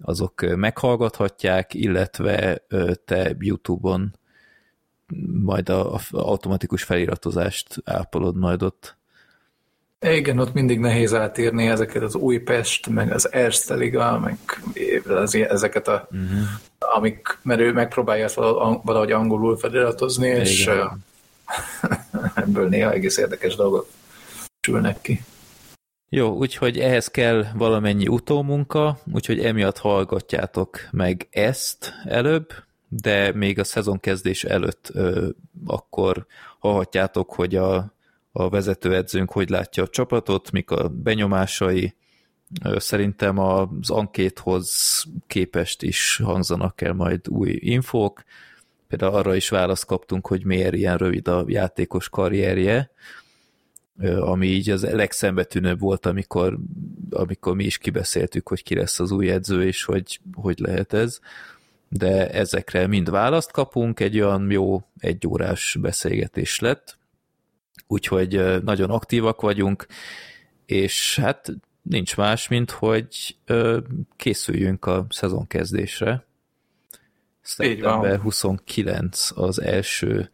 azok 0.03 0.57
meghallgathatják, 0.57 1.75
illetve 1.75 2.65
te 3.05 3.37
YouTube-on 3.39 4.17
majd 5.43 5.69
a, 5.69 5.95
a 5.95 6.01
automatikus 6.11 6.83
feliratozást 6.83 7.77
ápolod 7.85 8.37
majd 8.37 8.63
ott. 8.63 8.97
Igen, 10.13 10.39
ott 10.39 10.53
mindig 10.53 10.79
nehéz 10.79 11.15
átírni 11.15 11.69
ezeket 11.69 12.03
az 12.03 12.15
Újpest, 12.15 12.89
meg 12.89 13.13
az 13.13 13.33
Erste 13.33 13.75
Liga, 13.75 14.19
meg 14.19 14.39
az, 15.09 15.35
ezeket 15.35 15.89
a, 15.89 16.09
uh-huh. 16.11 16.39
amik, 16.79 17.39
mert 17.43 17.61
ő 17.61 17.73
megpróbálja 17.73 18.25
ezt 18.25 18.35
valahogy 18.83 19.13
angolul 19.13 19.57
feliratozni, 19.57 20.27
Igen. 20.27 20.41
és 20.41 20.71
ebből 22.35 22.69
néha 22.69 22.93
egész 22.93 23.17
érdekes 23.17 23.57
dolgok 23.57 23.87
sülnek 24.61 25.01
ki. 25.01 25.23
Jó, 26.09 26.37
úgyhogy 26.37 26.79
ehhez 26.79 27.09
kell 27.09 27.45
valamennyi 27.55 28.09
utómunka, 28.09 28.99
úgyhogy 29.13 29.41
emiatt 29.41 29.79
hallgatjátok 29.79 30.79
meg 30.91 31.27
ezt 31.31 31.93
előbb, 32.05 32.53
de 32.89 33.33
még 33.33 33.59
a 33.59 33.65
szezon 33.65 34.01
kezdés 34.01 34.45
előtt 34.45 34.91
ö, 34.93 35.29
akkor 35.67 36.27
hallhatjátok, 36.59 37.33
hogy 37.33 37.57
a, 37.57 37.94
a 38.37 38.49
vezetőedzőnk 38.49 39.31
hogy 39.31 39.49
látja 39.49 39.83
a 39.83 39.89
csapatot, 39.89 40.51
mik 40.51 40.71
a 40.71 40.89
benyomásai, 40.89 41.95
szerintem 42.77 43.39
az 43.39 43.91
ankéthoz 43.91 45.05
képest 45.27 45.83
is 45.83 46.21
hangzanak 46.25 46.81
el 46.81 46.93
majd 46.93 47.29
új 47.29 47.59
infók, 47.61 48.25
például 48.89 49.15
arra 49.15 49.35
is 49.35 49.49
választ 49.49 49.85
kaptunk, 49.85 50.27
hogy 50.27 50.45
miért 50.45 50.75
ilyen 50.75 50.97
rövid 50.97 51.29
a 51.29 51.45
játékos 51.47 52.09
karrierje, 52.09 52.91
ami 54.19 54.47
így 54.47 54.71
az 54.71 54.83
legszembetűnőbb 54.83 55.81
volt, 55.81 56.07
amikor, 56.07 56.59
amikor 57.11 57.55
mi 57.55 57.65
is 57.65 57.79
kibeszéltük, 57.79 58.49
hogy 58.49 58.63
ki 58.63 58.75
lesz 58.75 59.01
az 59.01 59.11
új 59.11 59.31
edző, 59.31 59.67
és 59.67 59.85
hogy, 59.85 60.21
hogy 60.33 60.59
lehet 60.59 60.93
ez. 60.93 61.19
De 61.89 62.31
ezekre 62.31 62.87
mind 62.87 63.11
választ 63.11 63.51
kapunk, 63.51 64.01
egy 64.01 64.21
olyan 64.21 64.51
jó 64.51 64.83
egyórás 64.99 65.77
beszélgetés 65.81 66.59
lett, 66.59 66.99
úgyhogy 67.87 68.63
nagyon 68.65 68.91
aktívak 68.91 69.41
vagyunk, 69.41 69.87
és 70.67 71.19
hát 71.19 71.53
nincs 71.83 72.17
más, 72.17 72.49
mint 72.49 72.71
hogy 72.71 73.37
készüljünk 74.17 74.87
a 74.87 75.07
szezonkezdésre. 75.09 76.27
Szeptember 77.41 78.19
29 78.19 79.31
az 79.35 79.61
első 79.61 80.31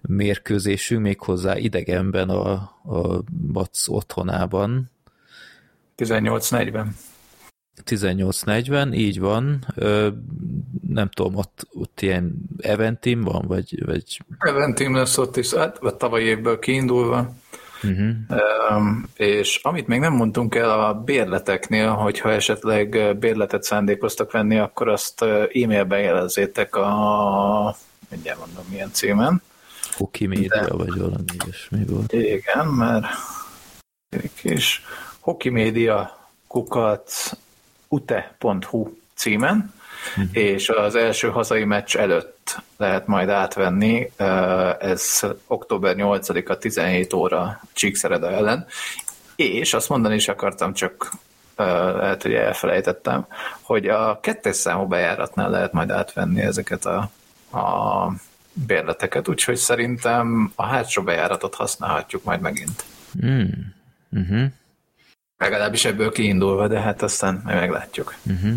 mérkőzésünk, 0.00 1.02
méghozzá 1.02 1.56
idegenben 1.56 2.28
a, 2.28 2.52
a 2.84 3.22
Bac 3.52 3.88
otthonában. 3.88 4.90
18.40. 5.96 6.86
18.40, 7.86 8.94
így 8.94 9.20
van. 9.20 9.64
Ö, 9.74 10.08
nem 10.88 11.08
tudom, 11.08 11.34
ott, 11.36 11.66
ott 11.72 12.00
ilyen 12.00 12.34
eventim 12.60 13.22
van, 13.22 13.44
vagy... 13.46 13.84
vagy... 13.84 14.20
Eventim 14.38 14.94
lesz 14.94 15.18
ott 15.18 15.36
is, 15.36 15.54
hát 15.54 15.78
vagy 15.78 15.94
tavaly 15.94 16.22
évből 16.22 16.58
kiindulva. 16.58 17.32
Uh-huh. 17.82 18.94
És 19.16 19.60
amit 19.62 19.86
még 19.86 20.00
nem 20.00 20.12
mondtunk 20.12 20.54
el 20.54 20.80
a 20.80 20.94
bérleteknél, 20.94 21.90
hogyha 21.90 22.32
esetleg 22.32 23.16
bérletet 23.18 23.62
szándékoztak 23.62 24.32
venni, 24.32 24.58
akkor 24.58 24.88
azt 24.88 25.22
e-mailben 25.22 26.00
jelezzétek 26.00 26.76
a, 26.76 27.76
mindjárt 28.10 28.38
mondom 28.38 28.64
milyen 28.70 28.90
címen. 28.92 29.42
Hoki 29.92 30.26
Média, 30.26 30.64
De... 30.66 30.74
vagy 30.74 30.98
valami 30.98 31.24
ilyesmi 31.44 31.84
volt. 31.86 32.12
Igen, 32.12 32.66
mert 32.66 33.06
és 34.42 34.80
Hoki 35.20 35.48
Média 35.48 36.28
kukat 36.46 37.10
ute.hu 37.94 38.88
címen, 39.14 39.74
uh-huh. 40.16 40.36
és 40.36 40.68
az 40.68 40.94
első 40.94 41.28
hazai 41.28 41.64
meccs 41.64 41.96
előtt 41.96 42.62
lehet 42.76 43.06
majd 43.06 43.28
átvenni, 43.28 44.10
ez 44.78 45.20
október 45.46 45.94
8-a 45.98 46.58
17 46.58 47.12
óra 47.12 47.60
Csíkszereda 47.72 48.30
ellen, 48.30 48.66
és 49.36 49.74
azt 49.74 49.88
mondani 49.88 50.14
is 50.14 50.28
akartam, 50.28 50.72
csak 50.72 51.10
lehet, 51.56 52.22
hogy 52.22 52.32
elfelejtettem, 52.32 53.26
hogy 53.60 53.88
a 53.88 54.20
kettes 54.20 54.56
számú 54.56 54.86
bejáratnál 54.86 55.50
lehet 55.50 55.72
majd 55.72 55.90
átvenni 55.90 56.40
ezeket 56.40 56.86
a, 56.86 57.10
a 57.58 58.12
bérleteket, 58.52 59.28
úgyhogy 59.28 59.56
szerintem 59.56 60.52
a 60.54 60.66
hátsó 60.66 61.02
bejáratot 61.02 61.54
használhatjuk 61.54 62.24
majd 62.24 62.40
megint. 62.40 62.84
Mm. 63.24 63.44
Uh-huh. 64.10 64.44
Legalábbis 65.38 65.84
ebből 65.84 66.12
kiindulva, 66.12 66.68
de 66.68 66.80
hát 66.80 67.02
aztán 67.02 67.40
majd 67.44 67.56
meglátjuk. 67.56 68.14
Uh-huh. 68.26 68.54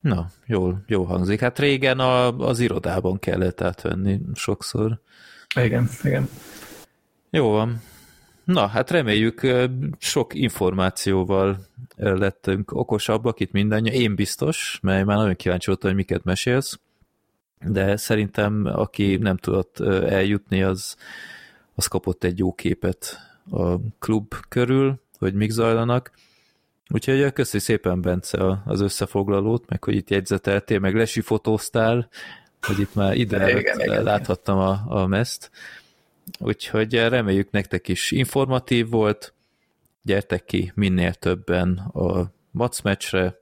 Na, 0.00 0.26
jól, 0.46 0.82
jó 0.86 1.04
hangzik. 1.04 1.40
Hát 1.40 1.58
régen 1.58 1.98
a, 1.98 2.38
az 2.38 2.60
irodában 2.60 3.18
kellett 3.18 3.60
átvenni 3.60 4.20
sokszor. 4.34 5.00
Igen, 5.54 5.88
igen. 6.02 6.28
Jó 7.30 7.50
van. 7.50 7.80
Na, 8.44 8.66
hát 8.66 8.90
reméljük 8.90 9.46
sok 9.98 10.34
információval 10.34 11.66
lettünk 11.96 12.72
okosabbak 12.72 13.40
itt 13.40 13.52
mindannyian. 13.52 13.94
Én 13.94 14.14
biztos, 14.14 14.78
mert 14.82 15.06
már 15.06 15.16
nagyon 15.16 15.36
kíváncsi 15.36 15.66
voltam, 15.66 15.88
hogy 15.88 15.98
miket 15.98 16.24
mesélsz, 16.24 16.78
de 17.60 17.96
szerintem 17.96 18.64
aki 18.64 19.16
nem 19.16 19.36
tudott 19.36 19.80
eljutni, 19.80 20.62
az, 20.62 20.96
az 21.74 21.86
kapott 21.86 22.24
egy 22.24 22.38
jó 22.38 22.52
képet 22.52 23.18
a 23.50 23.76
klub 23.98 24.34
körül, 24.48 25.00
hogy 25.22 25.34
mik 25.34 25.50
zajlanak. 25.50 26.10
Úgyhogy 26.88 27.32
köszi 27.32 27.58
szépen, 27.58 28.00
Bence, 28.00 28.62
az 28.64 28.80
összefoglalót, 28.80 29.68
meg 29.68 29.84
hogy 29.84 29.94
itt 29.94 30.10
jegyzeteltél, 30.10 30.78
meg 30.78 30.94
lesifotóztál, 30.94 32.08
hogy 32.60 32.78
itt 32.78 32.94
már 32.94 33.16
ide 33.16 33.58
igen, 33.58 33.80
igen, 33.80 34.02
láthattam 34.02 34.58
a, 34.58 34.82
a 34.88 35.06
meszt. 35.06 35.50
Úgyhogy 36.38 36.94
reméljük 36.94 37.50
nektek 37.50 37.88
is 37.88 38.10
informatív 38.10 38.88
volt, 38.88 39.32
gyertek 40.02 40.44
ki 40.44 40.72
minél 40.74 41.14
többen 41.14 41.78
a 41.78 42.30
Mac 42.50 42.80
meccsre, 42.80 43.40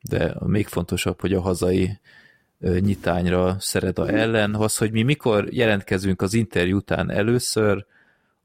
de 0.00 0.34
még 0.40 0.66
fontosabb, 0.66 1.20
hogy 1.20 1.32
a 1.32 1.40
hazai 1.40 2.00
nyitányra 2.60 3.56
Szereda 3.58 4.08
ellen. 4.08 4.54
Az, 4.54 4.76
hogy 4.76 4.92
mi 4.92 5.02
mikor 5.02 5.52
jelentkezünk 5.52 6.22
az 6.22 6.34
interjú 6.34 6.76
után 6.76 7.10
először, 7.10 7.86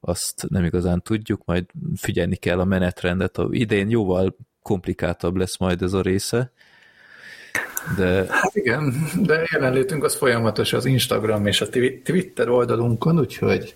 azt 0.01 0.45
nem 0.49 0.63
igazán 0.63 1.01
tudjuk, 1.01 1.41
majd 1.45 1.65
figyelni 1.95 2.35
kell 2.35 2.59
a 2.59 2.65
menetrendet. 2.65 3.37
A 3.37 3.47
idén 3.51 3.89
jóval 3.89 4.35
komplikáltabb 4.61 5.35
lesz 5.35 5.57
majd 5.57 5.81
ez 5.81 5.93
a 5.93 6.01
része. 6.01 6.51
De... 7.97 8.25
Hát 8.29 8.55
igen, 8.55 8.93
de 9.21 9.47
jelenlétünk 9.51 10.03
az 10.03 10.15
folyamatos 10.15 10.73
az 10.73 10.85
Instagram 10.85 11.45
és 11.45 11.61
a 11.61 11.69
Twitter 12.03 12.49
oldalunkon, 12.49 13.19
úgyhogy 13.19 13.75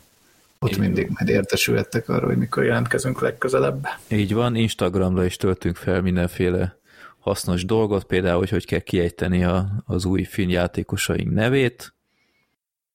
ott 0.59 0.71
Így 0.71 0.79
mindig 0.79 1.09
majd 1.17 1.29
értesülhettek 1.29 2.09
arról, 2.09 2.29
hogy 2.29 2.37
mikor 2.37 2.63
jelentkezünk 2.63 3.21
legközelebb. 3.21 3.87
Így 4.07 4.33
van, 4.33 4.55
Instagramra 4.55 5.25
is 5.25 5.35
töltünk 5.35 5.75
fel 5.75 6.01
mindenféle 6.01 6.77
hasznos 7.19 7.65
dolgot, 7.65 8.03
például, 8.03 8.37
hogy 8.39 8.49
hogy 8.49 8.65
kell 8.65 8.79
kiejteni 8.79 9.43
a, 9.43 9.69
az 9.85 10.05
új 10.05 10.23
filmjátékosaink 10.23 11.33
nevét, 11.33 11.93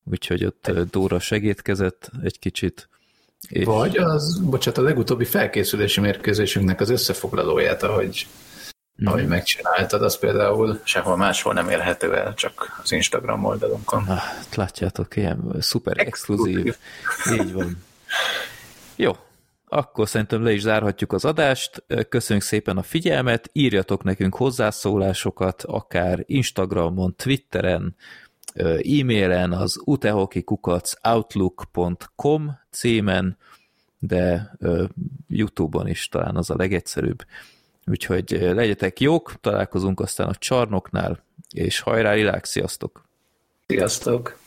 úgyhogy 0.04 0.44
ott 0.44 0.70
Dóra 0.90 1.18
segítkezett 1.18 2.10
egy 2.22 2.38
kicsit. 2.38 2.88
És... 3.48 3.64
Vagy 3.64 3.96
az, 3.96 4.38
bocsánat, 4.38 4.78
a 4.78 4.82
legutóbbi 4.82 5.24
felkészülési 5.24 6.00
mérkőzésünknek 6.00 6.80
az 6.80 6.90
összefoglalóját, 6.90 7.82
ahogy, 7.82 8.26
mm. 9.02 9.06
ahogy 9.06 9.26
megcsináltad, 9.26 10.02
az 10.02 10.18
például 10.18 10.80
sehol 10.84 11.16
máshol 11.16 11.52
nem 11.52 11.68
érhető 11.68 12.16
el, 12.16 12.34
csak 12.34 12.80
az 12.82 12.92
Instagram 12.92 13.44
oldalunkon. 13.44 14.04
Ah, 14.08 14.22
látjátok, 14.54 15.16
ilyen 15.16 15.56
szuper 15.60 15.98
exkluzív. 15.98 16.76
Így 17.32 17.52
van. 17.52 17.84
Jó, 18.96 19.16
akkor 19.72 20.08
szerintem 20.08 20.42
le 20.42 20.52
is 20.52 20.60
zárhatjuk 20.60 21.12
az 21.12 21.24
adást. 21.24 21.84
Köszönjük 22.08 22.44
szépen 22.44 22.76
a 22.76 22.82
figyelmet, 22.82 23.50
írjatok 23.52 24.02
nekünk 24.02 24.34
hozzászólásokat, 24.34 25.62
akár 25.62 26.22
Instagramon, 26.26 27.14
Twitteren, 27.16 27.96
e-mailen 28.54 29.52
az 29.52 29.80
utehokikukac 29.84 30.92
outlook.com 31.02 32.58
címen, 32.70 33.36
de 33.98 34.52
Youtube-on 35.28 35.88
is 35.88 36.08
talán 36.08 36.36
az 36.36 36.50
a 36.50 36.56
legegyszerűbb. 36.56 37.24
Úgyhogy 37.86 38.30
legyetek 38.30 39.00
jók, 39.00 39.34
találkozunk 39.40 40.00
aztán 40.00 40.28
a 40.28 40.34
csarnoknál, 40.34 41.24
és 41.50 41.80
hajrá, 41.80 42.12
Lilák, 42.12 42.44
sziasztok! 42.44 43.04
Sziasztok! 43.66 44.38